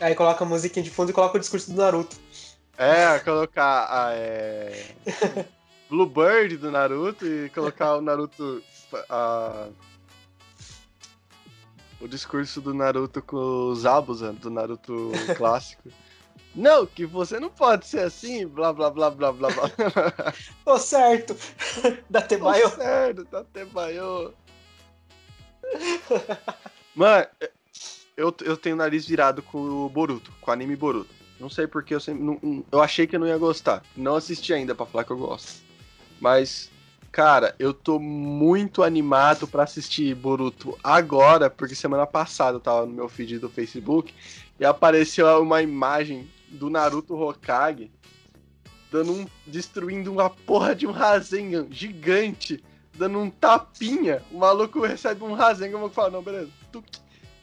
Aí 0.00 0.14
coloca 0.14 0.44
a 0.44 0.46
musiquinha 0.46 0.82
de 0.82 0.90
fundo 0.90 1.10
e 1.10 1.14
coloca 1.14 1.36
o 1.36 1.40
discurso 1.40 1.70
do 1.70 1.76
Naruto. 1.76 2.16
É, 2.76 3.18
colocar 3.20 3.86
a. 3.88 4.12
É... 4.12 4.94
Bluebird 5.88 6.56
do 6.56 6.70
Naruto 6.70 7.26
e 7.26 7.48
colocar 7.50 7.96
o 7.96 8.00
Naruto. 8.00 8.62
A... 9.08 9.68
O 12.00 12.08
discurso 12.08 12.60
do 12.60 12.74
Naruto 12.74 13.22
com 13.22 13.70
os 13.70 13.86
Abusa, 13.86 14.32
do 14.32 14.50
Naruto 14.50 15.10
clássico. 15.36 15.88
Não, 16.54 16.86
que 16.86 17.04
você 17.04 17.40
não 17.40 17.50
pode 17.50 17.86
ser 17.86 18.00
assim, 18.00 18.46
blá 18.46 18.72
blá 18.72 18.88
blá 18.90 19.10
blá 19.10 19.32
blá 19.32 19.50
blá. 19.50 19.70
Tô 20.64 20.78
certo! 20.78 21.34
da 22.08 22.20
Tô 22.22 22.28
Tebaio. 22.28 22.68
certo, 22.70 23.24
tá 23.24 23.40
até 23.40 23.64
baiô. 23.64 24.32
Mano, 26.94 27.26
eu, 28.16 28.32
eu 28.42 28.56
tenho 28.56 28.76
o 28.76 28.78
nariz 28.78 29.04
virado 29.06 29.42
com 29.42 29.58
o 29.58 29.88
Boruto, 29.88 30.30
com 30.40 30.50
o 30.50 30.54
anime 30.54 30.76
Boruto. 30.76 31.10
Não 31.40 31.50
sei 31.50 31.66
porque 31.66 31.92
eu 31.94 32.00
sempre. 32.00 32.22
não- 32.22 32.64
eu 32.70 32.80
achei 32.80 33.06
que 33.06 33.16
eu 33.16 33.20
não 33.20 33.26
ia 33.26 33.36
gostar. 33.38 33.82
Não 33.96 34.14
assisti 34.14 34.52
ainda 34.54 34.74
pra 34.74 34.86
falar 34.86 35.02
que 35.04 35.10
eu 35.10 35.18
gosto. 35.18 35.63
Mas, 36.24 36.70
cara, 37.12 37.54
eu 37.58 37.74
tô 37.74 37.98
muito 37.98 38.82
animado 38.82 39.46
pra 39.46 39.64
assistir 39.64 40.14
Boruto 40.14 40.74
agora, 40.82 41.50
porque 41.50 41.74
semana 41.74 42.06
passada 42.06 42.56
eu 42.56 42.60
tava 42.60 42.86
no 42.86 42.94
meu 42.94 43.10
feed 43.10 43.38
do 43.38 43.50
Facebook 43.50 44.14
e 44.58 44.64
apareceu 44.64 45.26
uma 45.42 45.60
imagem 45.60 46.26
do 46.48 46.70
Naruto 46.70 47.14
Hokage 47.14 47.90
dando 48.90 49.12
um. 49.12 49.26
destruindo 49.46 50.10
uma 50.10 50.30
porra 50.30 50.74
de 50.74 50.86
um 50.86 50.92
Rasengan 50.92 51.66
gigante, 51.70 52.64
dando 52.94 53.18
um 53.18 53.28
tapinha. 53.28 54.22
O 54.32 54.38
maluco 54.38 54.80
recebe 54.80 55.22
um 55.24 55.34
Rasengan, 55.34 55.76
o 55.76 55.80
maluco 55.80 55.94
fala, 55.94 56.08
não, 56.08 56.22
beleza. 56.22 56.48
tuc, 56.72 56.86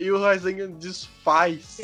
E 0.01 0.09
o 0.11 0.19
Rasengan 0.19 0.71
desfaz. 0.71 1.77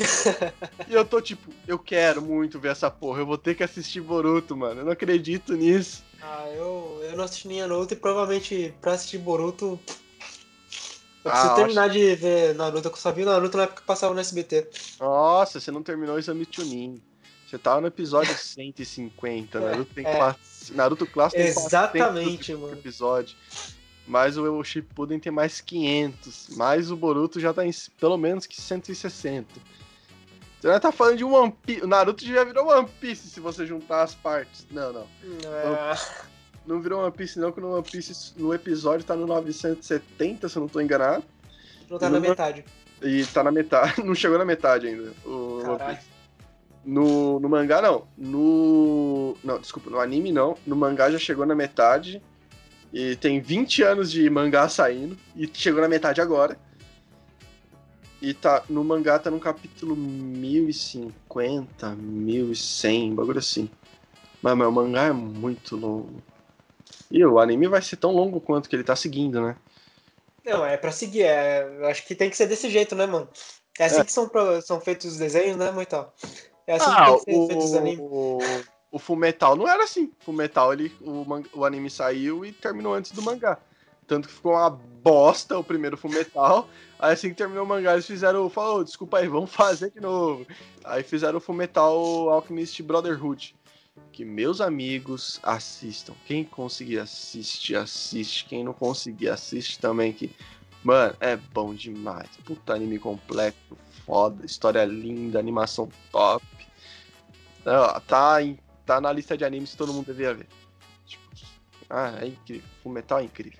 e 0.88 0.92
eu 0.92 1.04
tô 1.04 1.20
tipo, 1.20 1.52
eu 1.68 1.78
quero 1.78 2.20
muito 2.20 2.58
ver 2.58 2.72
essa 2.72 2.90
porra. 2.90 3.20
Eu 3.20 3.26
vou 3.26 3.38
ter 3.38 3.54
que 3.54 3.62
assistir 3.62 4.00
Boruto, 4.00 4.56
mano. 4.56 4.80
Eu 4.80 4.84
não 4.86 4.90
acredito 4.92 5.54
nisso. 5.54 6.02
Ah, 6.20 6.48
eu, 6.50 7.00
eu 7.04 7.16
não 7.16 7.22
assisti 7.22 7.46
nem 7.46 7.60
Naruto 7.60 7.94
e 7.94 7.96
provavelmente 7.96 8.74
pra 8.80 8.94
assistir 8.94 9.18
Boruto. 9.18 9.78
Eu 11.24 11.30
Ah, 11.30 11.30
preciso 11.30 11.52
eu 11.52 11.54
terminar 11.56 11.88
de 11.90 12.14
ver 12.16 12.54
Naruto, 12.56 12.88
eu 12.88 12.96
só 12.96 13.12
vi 13.12 13.24
Naruto 13.24 13.56
na 13.56 13.62
época 13.62 13.82
que 13.82 13.86
passava 13.86 14.12
no 14.12 14.18
SBT. 14.20 14.66
Nossa, 14.98 15.60
você 15.60 15.70
não 15.70 15.82
terminou 15.84 16.16
o 16.16 16.18
Exame 16.18 16.44
Chunin. 16.50 17.00
Você 17.48 17.56
tava 17.56 17.80
no 17.80 17.86
episódio 17.86 18.34
150. 18.36 19.60
Naruto 19.60 19.94
tem 19.94 20.04
é. 20.04 20.16
quatro- 20.16 20.42
Naruto 20.72 21.06
Clássico 21.06 21.40
tem 21.40 21.50
Exatamente, 21.50 22.52
400 22.52 22.60
mano. 22.60 22.72
episódio. 22.72 23.36
Mas 24.08 24.38
o 24.38 24.64
Shippuden 24.64 25.20
tem 25.20 25.30
mais 25.30 25.60
500. 25.60 26.56
Mais 26.56 26.90
o 26.90 26.96
Boruto 26.96 27.38
já 27.38 27.52
tá 27.52 27.64
em 27.64 27.70
pelo 28.00 28.16
menos 28.16 28.46
que 28.46 28.58
160. 28.58 29.46
Você 30.58 30.66
vai 30.66 30.80
tá 30.80 30.90
falando 30.90 31.18
de 31.18 31.24
um 31.24 31.34
One 31.34 31.54
Piece. 31.64 31.84
O 31.84 31.86
Naruto 31.86 32.24
já 32.24 32.42
virou 32.42 32.66
One 32.68 32.88
Piece 33.00 33.28
se 33.28 33.38
você 33.38 33.66
juntar 33.66 34.02
as 34.02 34.14
partes. 34.14 34.66
Não, 34.70 34.92
não. 34.92 35.06
É, 35.22 35.96
Não 36.66 36.80
virou 36.80 37.02
One 37.02 37.12
Piece 37.12 37.38
não, 37.38 37.52
que 37.52 37.60
no 37.60 37.74
One 37.74 37.82
Piece 37.82 38.32
no 38.36 38.52
episódio 38.52 39.06
tá 39.06 39.14
no 39.14 39.26
970, 39.26 40.48
se 40.48 40.56
eu 40.56 40.60
não 40.60 40.68
tô 40.68 40.80
enganado. 40.80 41.22
Não 41.88 41.98
tá 41.98 42.08
na 42.08 42.18
metade. 42.18 42.64
E 43.02 43.24
tá 43.26 43.44
na 43.44 43.52
metade. 43.52 44.02
Não 44.02 44.12
chegou 44.14 44.36
na 44.36 44.44
metade 44.44 44.88
ainda. 44.88 45.12
O 45.24 45.62
Caralho. 45.62 45.98
No, 46.84 47.38
no 47.38 47.48
mangá, 47.48 47.80
não. 47.80 48.08
No. 48.16 49.36
Não, 49.44 49.60
desculpa, 49.60 49.88
no 49.88 50.00
anime 50.00 50.32
não. 50.32 50.56
No 50.66 50.74
mangá 50.74 51.10
já 51.10 51.18
chegou 51.18 51.46
na 51.46 51.54
metade. 51.54 52.20
E 52.92 53.16
tem 53.16 53.40
20 53.40 53.82
anos 53.82 54.10
de 54.10 54.28
mangá 54.30 54.68
saindo. 54.68 55.16
E 55.36 55.48
chegou 55.52 55.80
na 55.80 55.88
metade 55.88 56.20
agora. 56.20 56.58
E 58.20 58.34
tá. 58.34 58.64
No 58.68 58.82
mangá 58.82 59.18
tá 59.18 59.30
no 59.30 59.38
capítulo 59.38 59.94
1050, 59.96 61.94
1100, 61.94 63.14
bagulho 63.14 63.38
assim. 63.38 63.70
Mas, 64.42 64.52
o 64.54 64.72
mangá 64.72 65.04
é 65.04 65.12
muito 65.12 65.76
longo. 65.76 66.22
E 67.10 67.24
o 67.24 67.38
anime 67.38 67.66
vai 67.68 67.80
ser 67.82 67.96
tão 67.96 68.12
longo 68.12 68.40
quanto 68.40 68.68
que 68.68 68.76
ele 68.76 68.84
tá 68.84 68.94
seguindo, 68.94 69.40
né? 69.40 69.56
Não, 70.44 70.64
é 70.64 70.76
pra 70.76 70.92
seguir. 70.92 71.22
É, 71.22 71.62
eu 71.62 71.86
acho 71.86 72.06
que 72.06 72.14
tem 72.14 72.30
que 72.30 72.36
ser 72.36 72.46
desse 72.46 72.70
jeito, 72.70 72.94
né, 72.94 73.06
mano? 73.06 73.28
É 73.78 73.84
assim 73.84 74.00
É. 74.00 74.04
que 74.04 74.12
são, 74.12 74.30
são 74.62 74.80
feitos 74.80 75.12
os 75.12 75.16
desenhos, 75.18 75.56
né, 75.56 75.70
Moital? 75.70 76.14
É 76.66 76.74
assim 76.74 76.90
Ah, 76.90 77.04
que 77.04 77.04
tem 77.04 77.16
que 77.18 77.24
ser 77.24 77.46
feitos 77.46 77.64
os 77.66 77.74
animes. 77.74 78.00
o, 78.00 78.38
o 78.90 78.98
Fullmetal 78.98 79.56
não 79.56 79.68
era 79.68 79.84
assim. 79.84 80.10
Fullmetal, 80.20 80.72
ele, 80.72 80.92
o, 81.00 81.24
o 81.52 81.64
anime 81.64 81.90
saiu 81.90 82.44
e 82.44 82.52
terminou 82.52 82.94
antes 82.94 83.12
do 83.12 83.22
mangá. 83.22 83.58
Tanto 84.06 84.26
que 84.26 84.34
ficou 84.34 84.52
uma 84.52 84.70
bosta 84.70 85.58
o 85.58 85.64
primeiro 85.64 85.96
Fullmetal. 85.96 86.68
Aí 86.98 87.12
assim 87.12 87.28
que 87.28 87.34
terminou 87.34 87.64
o 87.64 87.68
mangá, 87.68 87.92
eles 87.92 88.06
fizeram, 88.06 88.48
falou, 88.48 88.82
desculpa 88.82 89.18
aí, 89.18 89.28
vamos 89.28 89.50
fazer 89.54 89.90
de 89.90 90.00
novo. 90.00 90.46
Aí 90.84 91.02
fizeram 91.02 91.38
o 91.38 91.40
Fullmetal 91.40 92.30
Alchemist 92.30 92.82
Brotherhood. 92.82 93.54
Que 94.12 94.24
meus 94.24 94.60
amigos 94.60 95.38
assistam. 95.42 96.14
Quem 96.24 96.44
conseguir 96.44 96.98
assistir, 97.00 97.76
assiste. 97.76 98.46
Quem 98.46 98.64
não 98.64 98.72
conseguir, 98.72 99.28
assiste 99.28 99.78
também. 99.78 100.12
Que, 100.12 100.34
mano, 100.82 101.14
é 101.20 101.36
bom 101.36 101.74
demais. 101.74 102.28
Puta 102.44 102.74
anime 102.74 102.98
completo, 102.98 103.76
foda, 104.06 104.46
história 104.46 104.84
linda, 104.84 105.38
animação 105.38 105.88
top. 106.10 106.44
Tá, 108.06 108.42
em- 108.42 108.58
tá 108.88 109.00
na 109.02 109.12
lista 109.12 109.36
de 109.36 109.44
animes 109.44 109.72
que 109.72 109.76
todo 109.76 109.92
mundo 109.92 110.06
devia 110.06 110.32
ver. 110.32 110.46
Tipo, 111.06 111.22
ah, 111.90 112.14
é 112.22 112.28
incrível. 112.28 112.66
O 112.82 112.88
metal 112.88 113.18
é 113.20 113.24
incrível. 113.24 113.58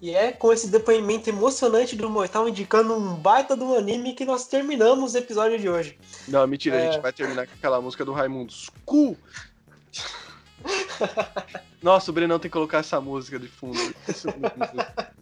E 0.00 0.14
é 0.14 0.32
com 0.32 0.52
esse 0.52 0.68
depoimento 0.68 1.28
emocionante 1.30 1.94
do 1.96 2.10
Moital 2.10 2.48
indicando 2.48 2.92
um 2.94 3.14
baita 3.14 3.56
do 3.56 3.76
anime 3.76 4.14
que 4.14 4.24
nós 4.24 4.46
terminamos 4.48 5.14
o 5.14 5.18
episódio 5.18 5.58
de 5.60 5.68
hoje. 5.68 5.96
Não, 6.26 6.44
mentira, 6.46 6.76
a 6.76 6.80
É. 6.80 6.92
gente 6.92 7.00
vai 7.00 7.12
terminar 7.12 7.46
com 7.46 7.54
aquela 7.54 7.80
música 7.80 8.04
do 8.04 8.12
Raimundo. 8.12 8.52
School! 8.52 9.16
Nossa, 11.82 12.10
o 12.10 12.14
Brenão 12.14 12.38
tem 12.40 12.48
que 12.50 12.52
colocar 12.52 12.78
essa 12.78 13.00
música 13.00 13.38
de 13.38 13.46
fundo. 13.48 13.78
É. 13.78 15.12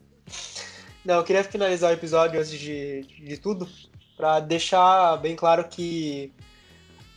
Não, 1.05 1.17
eu 1.17 1.25
queria 1.25 1.45
finalizar 1.45 1.91
o 1.91 1.95
episódio 1.95 2.41
antes 2.41 2.51
de, 2.59 3.03
de 3.03 3.37
tudo, 3.39 3.69
pra 4.17 4.41
deixar 4.41 5.17
bem 5.19 5.37
claro 5.37 5.69
que 5.69 6.33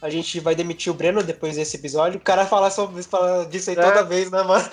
a 0.01 0.09
gente 0.09 0.39
vai 0.39 0.55
demitir 0.55 0.91
o 0.91 0.95
Breno 0.95 1.21
depois 1.21 1.55
desse 1.57 1.75
episódio. 1.75 2.17
O 2.19 2.23
cara 2.23 2.45
fala, 2.45 2.69
sobre, 2.71 3.03
fala 3.03 3.45
disso 3.45 3.69
aí 3.69 3.75
É. 3.77 3.81
toda 3.81 4.03
vez, 4.03 4.31
né, 4.31 4.41
mano? 4.43 4.63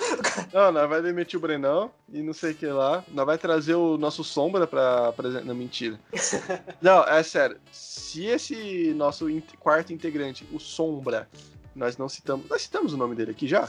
Não, 0.53 0.71
nós 0.71 0.89
vai 0.89 1.01
demitir 1.01 1.37
o 1.37 1.41
Brenão 1.41 1.91
e 2.11 2.21
não 2.21 2.33
sei 2.33 2.51
o 2.51 2.55
que 2.55 2.65
lá. 2.67 3.03
Nós 3.09 3.25
vai 3.25 3.37
trazer 3.37 3.75
o 3.75 3.97
nosso 3.97 4.23
Sombra 4.23 4.65
pra 4.65 5.09
apresentar. 5.09 5.43
Não, 5.45 5.53
mentira. 5.55 5.99
Não, 6.81 7.03
é 7.03 7.21
sério. 7.23 7.57
Se 7.71 8.25
esse 8.25 8.93
nosso 8.93 9.29
in- 9.29 9.43
quarto 9.59 9.91
integrante, 9.91 10.47
o 10.53 10.59
Sombra, 10.59 11.27
nós 11.75 11.97
não 11.97 12.07
citamos. 12.07 12.47
Nós 12.49 12.61
citamos 12.61 12.93
o 12.93 12.97
nome 12.97 13.13
dele 13.15 13.31
aqui 13.31 13.47
já? 13.47 13.67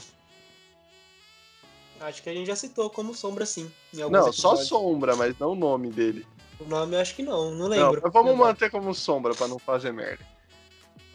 Acho 2.01 2.23
que 2.23 2.31
a 2.31 2.33
gente 2.35 2.47
já 2.47 2.55
citou 2.55 2.89
como 2.89 3.13
sombra, 3.15 3.45
sim. 3.45 3.69
Não, 3.93 4.09
só 4.09 4.29
episódios. 4.29 4.69
Sombra, 4.69 5.17
mas 5.17 5.37
não 5.39 5.51
o 5.53 5.55
nome 5.57 5.91
dele. 5.91 6.25
O 6.61 6.65
nome 6.65 6.95
eu 6.97 7.01
acho 7.01 7.15
que 7.17 7.23
não, 7.25 7.51
não 7.51 7.69
Não, 7.69 7.91
lembro. 7.91 8.01
mas 8.05 8.13
vamos 8.13 8.37
manter 8.37 8.71
como 8.71 8.95
Sombra 8.95 9.35
pra 9.35 9.49
não 9.49 9.59
fazer 9.59 9.93
merda. 9.93 10.25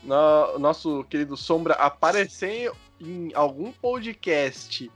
No- 0.04 0.60
nosso 0.60 1.04
querido 1.06 1.38
Sombra 1.38 1.74
aparecer 1.76 2.72
em 3.00 3.32
algum 3.34 3.72
podcast. 3.72 4.92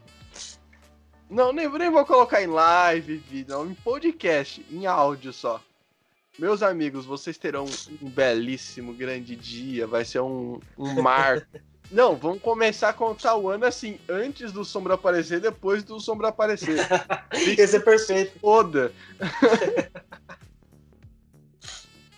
Não, 1.30 1.51
nem, 1.51 1.70
nem 1.70 1.89
vou 1.89 2.05
colocar 2.05 2.41
em 2.41 2.47
live, 2.47 3.18
vídeo, 3.18 3.55
não, 3.55 3.66
em 3.70 3.74
podcast, 3.74 4.66
em 4.72 4.86
áudio 4.86 5.34
só. 5.34 5.62
Meus 6.39 6.62
amigos, 6.62 7.05
vocês 7.05 7.38
terão 7.38 7.66
um 8.01 8.10
belíssimo, 8.10 8.93
grande 8.93 9.36
dia. 9.36 9.88
Vai 9.88 10.05
ser 10.05 10.20
um, 10.22 10.60
um 10.78 11.01
marco. 11.01 11.47
Não, 11.89 12.18
vamos 12.18 12.41
começar 12.41 12.89
a 12.89 12.93
contar 12.93 13.38
o 13.38 13.47
ano 13.47 13.66
assim, 13.66 13.97
antes 14.10 14.51
do 14.51 14.66
Sombra 14.66 14.95
aparecer, 14.95 15.39
depois 15.39 15.86
do 15.86 16.01
Sombra 16.01 16.28
aparecer. 16.28 16.86
Ia 17.58 17.66
ser 17.66 17.80
perfeito. 17.80 18.38
Foda. 18.41 18.91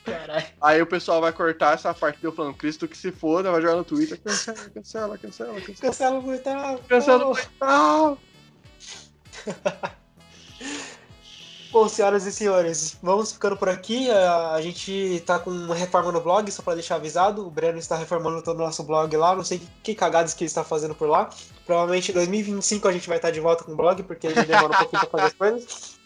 Caralho. 0.10 0.46
Aí 0.62 0.82
o 0.82 0.88
pessoal 0.88 1.22
vai 1.22 1.32
cortar 1.32 1.74
essa 1.74 1.94
parte 1.94 2.20
de 2.20 2.26
eu 2.26 2.32
falando 2.32 2.56
Cristo 2.56 2.88
que 2.88 2.98
se 2.98 3.12
foda, 3.12 3.52
vai 3.52 3.62
jogar 3.62 3.76
no 3.76 3.84
Twitter. 3.84 4.20
Cancela, 4.22 4.70
cancela, 4.70 5.18
cancela, 5.18 5.62
cancela. 5.62 5.76
Cancela 5.78 6.20
o. 6.20 6.80
Cancela 6.88 7.26
o. 7.32 8.18
Bom, 11.72 11.88
senhoras 11.88 12.26
e 12.26 12.32
senhores, 12.32 12.98
vamos 13.02 13.32
ficando 13.32 13.56
por 13.56 13.70
aqui. 13.70 14.10
A, 14.10 14.60
gente 14.60 15.22
tá 15.24 15.38
com 15.38 15.52
uma 15.52 15.76
reforma 15.76 16.12
no 16.12 16.20
blog, 16.20 16.52
só 16.52 16.64
pra 16.64 16.74
deixar 16.74 16.96
avisado. 16.96 17.46
O 17.46 17.52
Breno 17.52 17.78
está 17.78 17.96
reformando 17.96 18.42
todo 18.42 18.58
o 18.58 18.64
nosso 18.64 18.84
blog 18.84 19.16
lá. 19.16 19.36
Não 19.36 19.44
sei 19.44 19.60
que, 19.60 19.68
que 19.84 19.94
cagadas 19.94 20.34
que 20.34 20.44
ele 20.44 20.48
está 20.48 20.64
fazendo 20.64 20.96
por 20.96 21.08
lá. 21.08 21.30
Provavelmente 21.68 22.10
em 22.10 22.16
2025 22.16 22.88
a 22.88 22.92
gente 22.92 23.08
vai 23.08 23.18
estar 23.18 23.30
de 23.30 23.40
volta 23.40 23.64
com 23.64 23.74
o 23.74 23.76
blog, 23.76 24.02
porque 24.02 24.26
ele 24.26 24.44
demora 24.46 24.74
um 24.74 24.78
pouquinho 24.80 25.02
pra 25.02 25.10
fazer 25.12 25.26
as 25.26 25.34
coisas. 25.34 26.00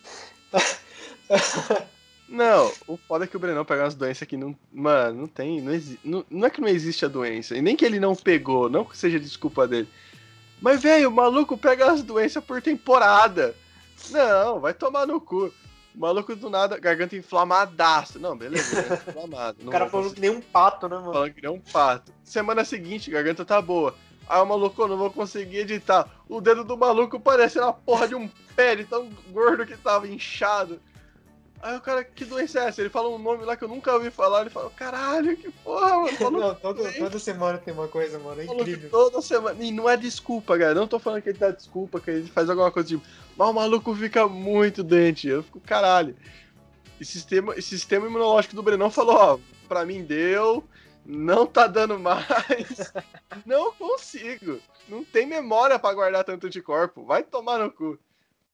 Não, 2.34 2.74
o 2.88 2.98
foda 2.98 3.26
é 3.26 3.28
que 3.28 3.38
o 3.38 3.40
Brenão 3.40 3.64
pega 3.64 3.84
umas 3.84 3.94
doenças 3.94 4.28
que 4.28 4.36
não. 4.36 4.58
Mano, 4.72 5.22
não 5.22 5.28
tem. 5.28 5.62
Não, 5.62 5.72
exi... 5.72 6.00
não, 6.04 6.26
não 6.32 6.48
é 6.48 6.50
que 6.50 6.60
não 6.60 6.68
existe 6.68 7.06
a 7.06 7.08
doença. 7.08 7.56
E 7.56 7.62
nem 7.62 7.76
que 7.76 7.86
ele 7.86 8.00
não 8.00 8.16
pegou, 8.16 8.68
não 8.68 8.84
que 8.84 8.98
seja 8.98 9.20
desculpa 9.20 9.68
dele. 9.68 9.88
Mas, 10.60 10.82
velho, 10.82 11.10
o 11.10 11.12
maluco 11.12 11.56
pega 11.56 11.92
as 11.92 12.02
doenças 12.02 12.44
por 12.44 12.60
temporada. 12.60 13.56
Não, 14.10 14.60
vai 14.60 14.74
tomar 14.74 15.06
no 15.06 15.22
cu. 15.22 15.54
O 15.94 16.00
maluco 16.00 16.36
do 16.36 16.50
nada, 16.50 16.80
garganta 16.80 17.16
inflamadaça. 17.16 18.18
Não, 18.18 18.36
beleza, 18.36 18.82
garganta 18.82 19.12
inflamada. 19.12 19.58
O 19.64 19.70
cara 19.70 19.88
falando 19.88 20.16
que 20.16 20.22
nem 20.22 20.32
um 20.32 20.42
pato, 20.42 20.90
né, 20.90 20.96
mano? 20.96 21.14
falando 21.14 21.34
que 21.36 21.42
nem 21.44 21.52
um 21.52 21.60
pato. 21.60 22.12
Semana 22.24 22.66
seguinte, 22.66 23.12
garganta 23.12 23.46
tá 23.46 23.62
boa. 23.62 23.94
Aí 24.28 24.42
o 24.42 24.46
maluco, 24.46 24.82
eu 24.82 24.88
não 24.88 24.98
vou 24.98 25.12
conseguir 25.12 25.58
editar. 25.58 26.10
O 26.28 26.42
dedo 26.42 26.64
do 26.64 26.76
maluco 26.76 27.20
parecendo 27.20 27.68
a 27.68 27.74
porra 27.74 28.08
de 28.08 28.16
um 28.16 28.28
pé 28.56 28.76
de 28.76 28.86
tão 28.86 29.08
gordo 29.30 29.68
que 29.68 29.78
tava 29.78 30.08
inchado. 30.08 30.82
Aí 31.64 31.78
o 31.78 31.82
cara, 31.82 32.04
que 32.04 32.26
doença 32.26 32.60
é 32.60 32.68
essa? 32.68 32.82
Ele 32.82 32.90
fala 32.90 33.08
um 33.08 33.18
nome 33.18 33.46
lá 33.46 33.56
que 33.56 33.64
eu 33.64 33.70
nunca 33.70 33.94
ouvi 33.94 34.12
falar. 34.12 34.42
Ele 34.42 34.50
fala, 34.50 34.70
caralho, 34.72 35.38
que 35.38 35.50
porra, 35.50 35.98
mano. 36.00 36.40
Não, 36.40 36.56
todo- 36.56 36.94
toda 36.98 37.18
semana 37.20 37.58
tem 37.58 37.74
uma 37.74 37.88
coisa, 37.88 38.20
mano. 38.20 38.42
É 38.42 38.44
incrível. 38.46 38.90
toda 38.90 39.22
semana. 39.22 39.64
E 39.64 39.72
não 39.72 39.90
é 39.90 39.96
desculpa, 39.96 40.58
cara. 40.60 40.74
Não 40.74 40.88
tô 40.88 41.00
falando 41.00 41.22
que 41.22 41.30
ele 41.30 41.38
dá 41.38 41.52
desculpa, 41.52 42.02
que 42.02 42.12
ele 42.12 42.28
faz 42.30 42.50
alguma 42.50 42.70
coisa 42.70 42.90
tipo. 42.90 43.04
Mas 43.38 43.48
o 43.50 43.54
maluco 43.54 43.96
fica 43.96 44.28
muito 44.28 44.84
doente. 44.84 45.28
Eu 45.30 45.42
fico, 45.42 45.62
caralho. 45.62 46.16
E 47.00 47.06
sistema, 47.06 47.60
sistema 47.62 48.08
imunológico 48.08 48.56
do 48.58 48.62
Brenão 48.64 48.92
falou: 48.92 49.16
ó, 49.16 49.40
pra 49.68 49.86
mim 49.86 50.04
deu, 50.04 50.64
não 51.06 51.46
tá 51.48 51.66
dando 51.66 51.98
mais. 51.98 52.92
não 53.46 53.72
consigo. 53.74 54.60
Não 54.90 55.02
tem 55.06 55.26
memória 55.26 55.80
pra 55.80 55.94
guardar 55.94 56.26
tanto 56.26 56.46
anticorpo. 56.46 57.06
Vai 57.06 57.24
tomar 57.24 57.58
no 57.60 57.72
cu. 57.72 57.98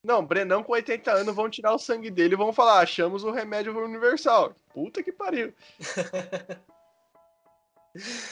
Não, 0.03 0.25
Brenão 0.25 0.63
com 0.63 0.71
80 0.73 1.11
anos 1.11 1.35
vão 1.35 1.49
tirar 1.49 1.73
o 1.73 1.79
sangue 1.79 2.09
dele 2.09 2.33
e 2.33 2.37
vão 2.37 2.53
falar: 2.53 2.79
achamos 2.79 3.23
o 3.23 3.31
remédio 3.31 3.77
universal. 3.77 4.55
Puta 4.73 5.03
que 5.03 5.11
pariu. 5.11 5.53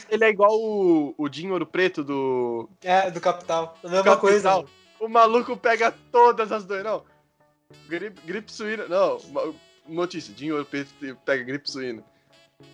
Ele 0.09 0.23
é 0.23 0.29
igual 0.29 0.51
o, 0.53 1.13
o 1.17 1.27
Dinho 1.27 1.51
Ouro 1.53 1.65
Preto 1.65 2.03
do, 2.03 2.69
É, 2.81 3.09
do 3.09 3.19
Capital. 3.19 3.77
A 3.83 3.87
mesma 3.87 4.03
Capital. 4.03 4.19
coisa. 4.63 4.65
o 4.99 5.09
maluco 5.09 5.57
pega 5.57 5.91
todas 6.11 6.51
as 6.51 6.63
doenças. 6.63 6.85
Não. 6.85 7.03
Gripe, 7.87 8.21
gripe 8.25 8.51
suína. 8.51 8.87
Não. 8.87 9.17
Notícia: 9.87 10.33
dinheiro 10.33 10.63
preto 10.65 10.93
pega 11.25 11.43
gripe 11.43 11.69
suína. 11.69 12.03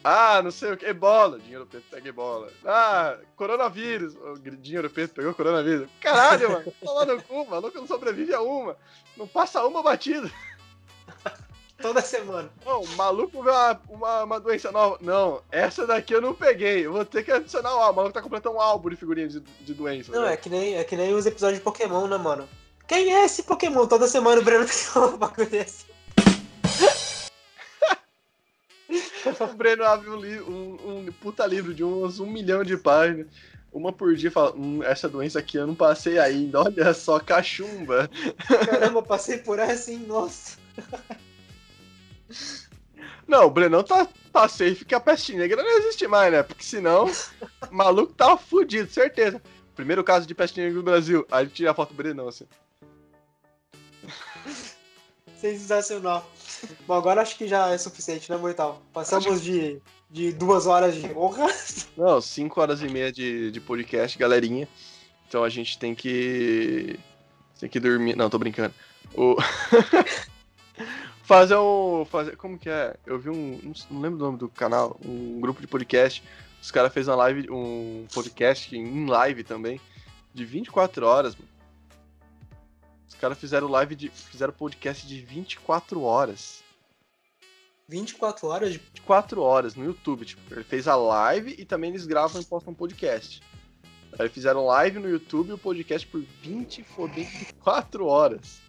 Ah, 0.03 0.41
não 0.41 0.51
sei 0.51 0.73
o 0.73 0.77
que. 0.77 0.85
Ebola. 0.85 1.39
Dinheiro 1.39 1.65
preto 1.65 1.85
pega 1.89 2.09
ebola. 2.09 2.51
Ah, 2.65 3.17
coronavírus. 3.35 4.15
O 4.15 4.39
dinheiro 4.39 4.89
preto 4.89 5.13
pegou 5.13 5.33
coronavírus. 5.33 5.89
Caralho, 6.01 6.51
mano. 6.51 6.73
Toma 6.83 7.05
no 7.05 7.23
cu, 7.23 7.45
maluco 7.45 7.77
não 7.77 7.87
sobrevive 7.87 8.33
a 8.33 8.41
uma. 8.41 8.77
Não 9.15 9.27
passa 9.27 9.65
uma 9.65 9.81
batida. 9.81 10.29
Toda 11.81 12.01
semana. 12.01 12.49
Não, 12.65 12.81
o 12.81 12.87
maluco 12.95 13.43
vê 13.43 13.49
uma, 13.49 13.81
uma, 13.89 14.23
uma 14.23 14.39
doença 14.39 14.71
nova. 14.71 14.97
Não, 15.01 15.41
essa 15.51 15.85
daqui 15.85 16.13
eu 16.13 16.21
não 16.21 16.33
peguei. 16.33 16.85
Eu 16.85 16.93
vou 16.93 17.03
ter 17.03 17.23
que 17.23 17.31
adicionar 17.31 17.75
o 17.75 17.79
álbum. 17.79 17.93
O 17.93 17.95
maluco 17.95 18.13
tá 18.13 18.21
completando 18.21 18.55
um 18.55 18.61
álbum 18.61 18.89
de 18.89 18.95
figurinhas 18.95 19.33
de, 19.33 19.39
de 19.39 19.73
doença. 19.73 20.11
Não, 20.11 20.21
né? 20.23 20.33
é 20.33 20.37
que, 20.37 20.49
nem, 20.49 20.75
é 20.75 20.83
que 20.83 20.95
nem 20.95 21.13
os 21.13 21.25
episódios 21.25 21.59
de 21.59 21.63
Pokémon, 21.63 22.07
né, 22.07 22.17
mano? 22.17 22.47
Quem 22.87 23.13
é 23.13 23.25
esse 23.25 23.43
Pokémon? 23.43 23.87
Toda 23.87 24.07
semana 24.07 24.39
o 24.39 24.43
Breno 24.43 24.65
tem 24.67 25.01
um 25.01 25.17
bagulho 25.17 25.49
desse. 25.49 25.92
O 29.39 29.55
Breno 29.55 29.83
abre 29.83 30.09
um, 30.09 30.15
li- 30.15 30.41
um, 30.41 30.77
um 31.07 31.11
puta 31.13 31.45
livro 31.45 31.73
de 31.73 31.83
uns 31.83 32.19
um 32.19 32.25
milhão 32.25 32.63
de 32.63 32.77
páginas. 32.77 33.27
Uma 33.71 33.91
por 33.91 34.15
dia 34.15 34.29
fala: 34.29 34.55
hum, 34.55 34.83
essa 34.83 35.09
doença 35.09 35.39
aqui 35.39 35.57
eu 35.57 35.65
não 35.67 35.75
passei 35.75 36.19
ainda. 36.19 36.61
Olha 36.63 36.93
só, 36.93 37.19
cachumba. 37.19 38.09
Caramba, 38.65 39.01
passei 39.01 39.37
por 39.39 39.57
essa, 39.59 39.91
hein? 39.91 40.03
Nossa. 40.07 40.57
Não, 43.27 43.45
o 43.45 43.49
Brenão 43.49 43.83
tá, 43.83 44.07
tá 44.33 44.47
safe 44.49 44.83
que 44.83 44.93
a 44.93 44.99
peste 44.99 45.33
negra 45.33 45.63
não 45.63 45.77
existe 45.77 46.05
mais, 46.07 46.31
né? 46.31 46.43
Porque 46.43 46.63
senão, 46.63 47.05
o 47.05 47.73
maluco 47.73 48.13
tava 48.13 48.37
fudido, 48.37 48.89
certeza. 48.91 49.41
Primeiro 49.75 50.03
caso 50.03 50.27
de 50.27 50.35
peste 50.35 50.59
negra 50.59 50.75
no 50.75 50.83
Brasil. 50.83 51.25
Aí 51.31 51.41
a 51.41 51.43
gente 51.45 51.55
tira 51.55 51.71
a 51.71 51.73
foto 51.73 51.89
do 51.89 51.95
Brenão, 51.95 52.27
assim. 52.27 52.45
Sensacional. 55.43 56.25
Bom, 56.87 56.93
agora 56.93 57.21
acho 57.21 57.37
que 57.37 57.49
já 57.49 57.67
é 57.67 57.77
suficiente, 57.77 58.31
né, 58.31 58.37
Mortal? 58.37 58.81
Passamos 58.93 59.41
de, 59.41 59.81
de 60.09 60.31
duas 60.31 60.67
horas 60.67 60.95
de 60.95 61.05
honra. 61.13 61.47
Não, 61.97 62.21
cinco 62.21 62.61
horas 62.61 62.81
e 62.81 62.87
meia 62.87 63.11
de, 63.11 63.51
de 63.51 63.59
podcast, 63.59 64.17
galerinha. 64.17 64.69
Então 65.27 65.43
a 65.43 65.49
gente 65.49 65.77
tem 65.77 65.93
que. 65.93 66.97
Tem 67.59 67.67
que 67.67 67.77
dormir. 67.77 68.15
Não, 68.15 68.29
tô 68.29 68.39
brincando. 68.39 68.73
O... 69.13 69.35
fazer 71.23 71.57
um. 71.57 72.05
Fazer... 72.05 72.37
Como 72.37 72.57
que 72.57 72.69
é? 72.69 72.95
Eu 73.05 73.19
vi 73.19 73.29
um. 73.29 73.73
Não 73.91 73.99
lembro 73.99 74.19
o 74.19 74.23
nome 74.23 74.37
do 74.37 74.47
canal. 74.47 74.97
Um 75.05 75.41
grupo 75.41 75.59
de 75.59 75.67
podcast. 75.67 76.23
Os 76.61 76.71
caras 76.71 76.93
fez 76.93 77.09
uma 77.09 77.17
live, 77.17 77.51
um 77.51 78.05
podcast 78.13 78.73
em 78.73 79.05
live 79.07 79.43
também. 79.43 79.81
De 80.33 80.45
24 80.45 81.05
horas, 81.05 81.35
mano. 81.35 81.52
Os 83.13 83.19
caras 83.19 83.37
fizeram 83.37 83.67
live 83.67 83.95
de. 83.95 84.09
Fizeram 84.09 84.51
podcast 84.51 85.05
de 85.07 85.21
24 85.21 86.01
horas. 86.01 86.63
24 87.87 88.47
horas 88.47 88.73
de. 88.73 88.79
24 88.79 89.41
horas 89.41 89.75
no 89.75 89.85
YouTube. 89.85 90.25
Tipo, 90.25 90.41
ele 90.51 90.63
fez 90.63 90.87
a 90.87 90.95
live 90.95 91.55
e 91.57 91.63
também 91.63 91.91
eles 91.91 92.07
gravam 92.07 92.41
e 92.41 92.45
postam 92.45 92.73
podcast. 92.73 93.41
Aí 94.17 94.27
fizeram 94.29 94.65
live 94.65 94.99
no 94.99 95.07
YouTube 95.09 95.49
e 95.49 95.53
o 95.53 95.57
podcast 95.57 96.07
por 96.07 96.21
20 96.41 96.83
24 97.13 98.05
horas. 98.05 98.61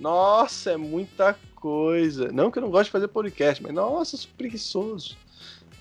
Nossa, 0.00 0.72
é 0.72 0.76
muita 0.76 1.38
coisa. 1.54 2.32
Não 2.32 2.50
que 2.50 2.58
eu 2.58 2.62
não 2.62 2.70
gosto 2.70 2.86
de 2.86 2.92
fazer 2.92 3.08
podcast, 3.08 3.62
mas 3.62 3.74
nossa, 3.74 4.16
sou 4.16 4.30
preguiçoso. 4.36 5.16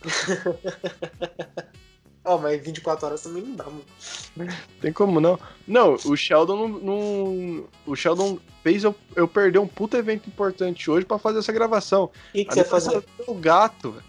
Ó, 2.28 2.36
oh, 2.36 2.38
mas 2.39 2.61
24 2.61 3.05
horas 3.05 3.21
também 3.21 3.41
não 3.41 3.55
dá, 3.55 3.63
mano. 3.63 4.53
Tem 4.82 4.91
como 4.91 5.21
não? 5.21 5.39
Não, 5.65 5.93
o 5.93 6.17
Sheldon 6.17 6.67
não. 6.67 6.80
não 6.80 7.65
o 7.86 7.95
Sheldon 7.95 8.38
fez 8.61 8.84
eu, 8.84 8.93
eu 9.15 9.30
perder 9.30 9.59
um 9.59 9.67
puta 9.67 9.97
evento 9.97 10.28
importante 10.28 10.91
hoje 10.91 11.05
pra 11.05 11.17
fazer 11.17 11.39
essa 11.39 11.53
gravação. 11.53 12.03
O 12.03 12.11
que, 12.34 12.43
que 12.43 12.53
você 12.53 12.63
vai 12.63 12.69
fazer? 12.69 13.05
O 13.25 13.34
gato, 13.34 13.91
velho. 13.91 14.03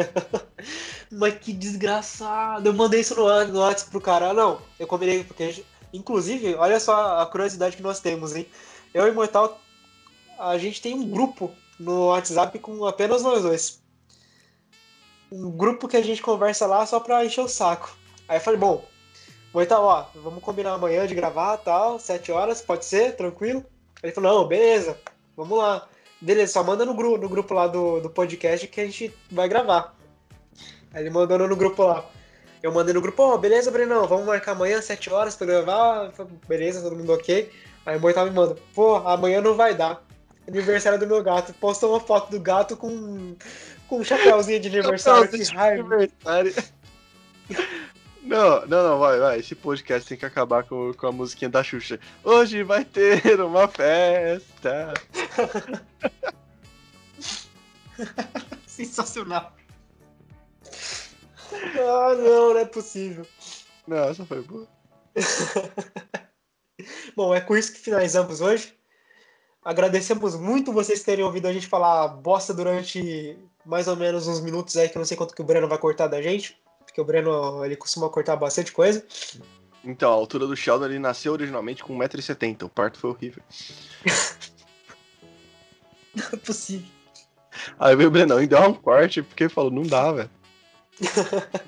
Mas 1.12 1.34
que 1.34 1.52
desgraçado. 1.52 2.66
Eu 2.66 2.72
mandei 2.72 3.00
isso 3.00 3.14
no, 3.14 3.44
no 3.48 3.58
WhatsApp 3.58 3.90
pro 3.90 4.00
cara. 4.00 4.32
Não, 4.32 4.58
eu 4.80 4.86
combinei 4.86 5.22
porque. 5.22 5.62
Inclusive, 5.92 6.54
olha 6.54 6.80
só 6.80 7.20
a 7.20 7.26
curiosidade 7.26 7.76
que 7.76 7.82
nós 7.82 8.00
temos, 8.00 8.34
hein? 8.34 8.46
Eu 8.94 9.06
e 9.06 9.12
Mortal, 9.12 9.60
a 10.38 10.56
gente 10.56 10.80
tem 10.80 10.94
um 10.94 11.06
grupo 11.06 11.52
no 11.78 12.06
WhatsApp 12.06 12.58
com 12.60 12.86
apenas 12.86 13.22
nós 13.22 13.42
dois. 13.42 13.82
Um 15.30 15.50
grupo 15.50 15.88
que 15.88 15.96
a 15.96 16.02
gente 16.02 16.22
conversa 16.22 16.66
lá 16.66 16.86
só 16.86 17.00
pra 17.00 17.24
encher 17.24 17.40
o 17.40 17.48
saco. 17.48 17.96
Aí 18.28 18.36
eu 18.36 18.40
falei, 18.40 18.58
bom, 18.58 18.84
Mortal, 19.52 19.84
ó, 19.84 20.06
vamos 20.22 20.42
combinar 20.42 20.72
amanhã 20.72 21.06
de 21.06 21.14
gravar 21.14 21.56
tal, 21.58 21.98
sete 21.98 22.30
horas, 22.30 22.60
pode 22.60 22.84
ser? 22.84 23.16
Tranquilo? 23.16 23.64
Ele 24.02 24.12
falou, 24.12 24.40
não, 24.40 24.48
beleza, 24.48 24.98
vamos 25.36 25.58
lá. 25.58 25.88
Beleza, 26.20 26.52
só 26.52 26.62
manda 26.62 26.84
no, 26.84 26.94
gru 26.94 27.16
no 27.16 27.28
grupo 27.28 27.54
lá 27.54 27.66
do, 27.66 28.00
do 28.00 28.10
podcast 28.10 28.66
que 28.68 28.80
a 28.80 28.84
gente 28.84 29.14
vai 29.30 29.48
gravar. 29.48 29.96
Aí 30.92 31.02
ele 31.02 31.10
mandou 31.10 31.38
no 31.38 31.56
grupo 31.56 31.84
lá. 31.84 32.04
Eu 32.62 32.72
mandei 32.72 32.92
no 32.92 33.00
grupo, 33.00 33.22
ó, 33.22 33.34
oh, 33.34 33.38
beleza, 33.38 33.70
Brenão, 33.70 34.06
vamos 34.06 34.26
marcar 34.26 34.52
amanhã, 34.52 34.80
7 34.80 35.12
horas 35.12 35.36
pra 35.36 35.46
gravar. 35.46 36.12
Beleza, 36.48 36.82
todo 36.82 36.96
mundo 36.96 37.12
ok. 37.12 37.50
Aí 37.84 37.96
o 37.96 38.00
Mortal 38.00 38.26
me 38.26 38.32
manda, 38.32 38.56
pô, 38.74 38.96
amanhã 38.96 39.40
não 39.40 39.54
vai 39.54 39.74
dar. 39.74 40.04
Aniversário 40.48 40.98
do 40.98 41.06
meu 41.06 41.22
gato. 41.22 41.54
Postou 41.54 41.90
uma 41.90 42.00
foto 42.00 42.30
do 42.30 42.40
gato 42.40 42.76
com, 42.76 43.36
com 43.88 44.00
um 44.00 44.04
chapéuzinho 44.04 44.60
de 44.60 44.68
aniversário. 44.68 45.28
que 45.28 45.42
raiva. 45.44 45.94
Aniversário. 45.94 46.54
Não, 48.26 48.66
não, 48.66 48.82
não, 48.82 48.98
vai, 48.98 49.20
vai. 49.20 49.38
Esse 49.38 49.54
podcast 49.54 50.08
tem 50.08 50.18
que 50.18 50.26
acabar 50.26 50.64
com, 50.64 50.92
com 50.94 51.06
a 51.06 51.12
musiquinha 51.12 51.48
da 51.48 51.62
Xuxa. 51.62 52.00
Hoje 52.24 52.64
vai 52.64 52.84
ter 52.84 53.40
uma 53.40 53.68
festa. 53.68 54.92
Sensacional. 58.66 59.54
Ah, 61.52 62.14
não, 62.16 62.52
não 62.52 62.58
é 62.58 62.64
possível. 62.64 63.24
Não, 63.86 64.08
essa 64.08 64.26
foi 64.26 64.42
boa. 64.42 64.66
Bom, 67.14 67.32
é 67.32 67.40
com 67.40 67.56
isso 67.56 67.72
que 67.72 67.78
finalizamos 67.78 68.40
hoje. 68.40 68.76
Agradecemos 69.66 70.36
muito 70.36 70.72
vocês 70.72 71.02
terem 71.02 71.24
ouvido 71.24 71.48
a 71.48 71.52
gente 71.52 71.66
falar 71.66 72.08
bosta 72.08 72.54
durante 72.54 73.36
mais 73.64 73.88
ou 73.88 73.96
menos 73.96 74.28
uns 74.28 74.40
minutos 74.40 74.76
aí, 74.76 74.88
que 74.88 74.96
eu 74.96 75.00
não 75.00 75.06
sei 75.06 75.16
quanto 75.16 75.34
que 75.34 75.42
o 75.42 75.44
Breno 75.44 75.68
vai 75.68 75.76
cortar 75.76 76.06
da 76.06 76.22
gente 76.22 76.56
porque 76.96 77.00
o 77.00 77.04
Breno 77.04 77.64
ele 77.64 77.76
costuma 77.76 78.08
cortar 78.08 78.36
bastante 78.36 78.72
coisa. 78.72 79.04
Então, 79.84 80.10
a 80.10 80.14
altura 80.14 80.46
do 80.46 80.56
Sheldon 80.56 80.86
ele 80.86 80.98
nasceu 80.98 81.34
originalmente 81.34 81.84
com 81.84 81.96
1,70m, 81.98 82.62
o 82.62 82.68
parto 82.70 82.98
foi 82.98 83.10
horrível. 83.10 83.42
não 86.16 86.24
é 86.32 86.36
possível. 86.36 86.88
Aí 87.78 87.94
veio 87.94 88.08
o 88.08 88.12
Brenão 88.12 88.42
e 88.42 88.46
deu 88.46 88.60
um 88.60 88.72
corte, 88.72 89.22
porque 89.22 89.46
falou, 89.48 89.70
não 89.70 89.82
dá, 89.82 90.10
velho. 90.10 90.30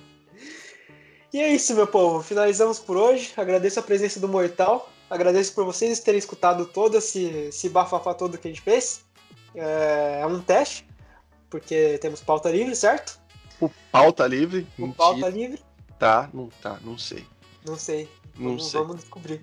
e 1.32 1.40
é 1.40 1.54
isso, 1.54 1.74
meu 1.74 1.86
povo. 1.86 2.22
Finalizamos 2.22 2.78
por 2.78 2.96
hoje. 2.96 3.32
Agradeço 3.36 3.78
a 3.78 3.82
presença 3.82 4.18
do 4.18 4.28
Mortal. 4.28 4.90
Agradeço 5.10 5.54
por 5.54 5.64
vocês 5.64 6.00
terem 6.00 6.18
escutado 6.18 6.66
todo 6.66 6.98
esse, 6.98 7.24
esse 7.24 7.68
bafafá 7.68 8.12
todo 8.14 8.36
que 8.36 8.48
a 8.48 8.50
gente 8.50 8.60
fez. 8.60 9.04
É, 9.54 10.20
é 10.22 10.26
um 10.26 10.40
teste, 10.40 10.86
porque 11.48 11.98
temos 11.98 12.20
pauta 12.20 12.50
livre, 12.50 12.76
certo? 12.76 13.20
O 13.60 13.70
pauta 13.90 14.26
livre? 14.26 14.66
O 14.78 14.92
pauta 14.92 15.28
livre? 15.28 15.60
Tá, 15.98 16.28
não 16.32 16.48
tá, 16.62 16.78
não 16.82 16.98
sei. 16.98 17.26
Não 17.66 17.76
sei. 17.76 18.08
Não 18.36 18.50
vamos, 18.50 18.70
sei. 18.70 18.80
Vamos 18.80 18.96
descobrir. 18.96 19.42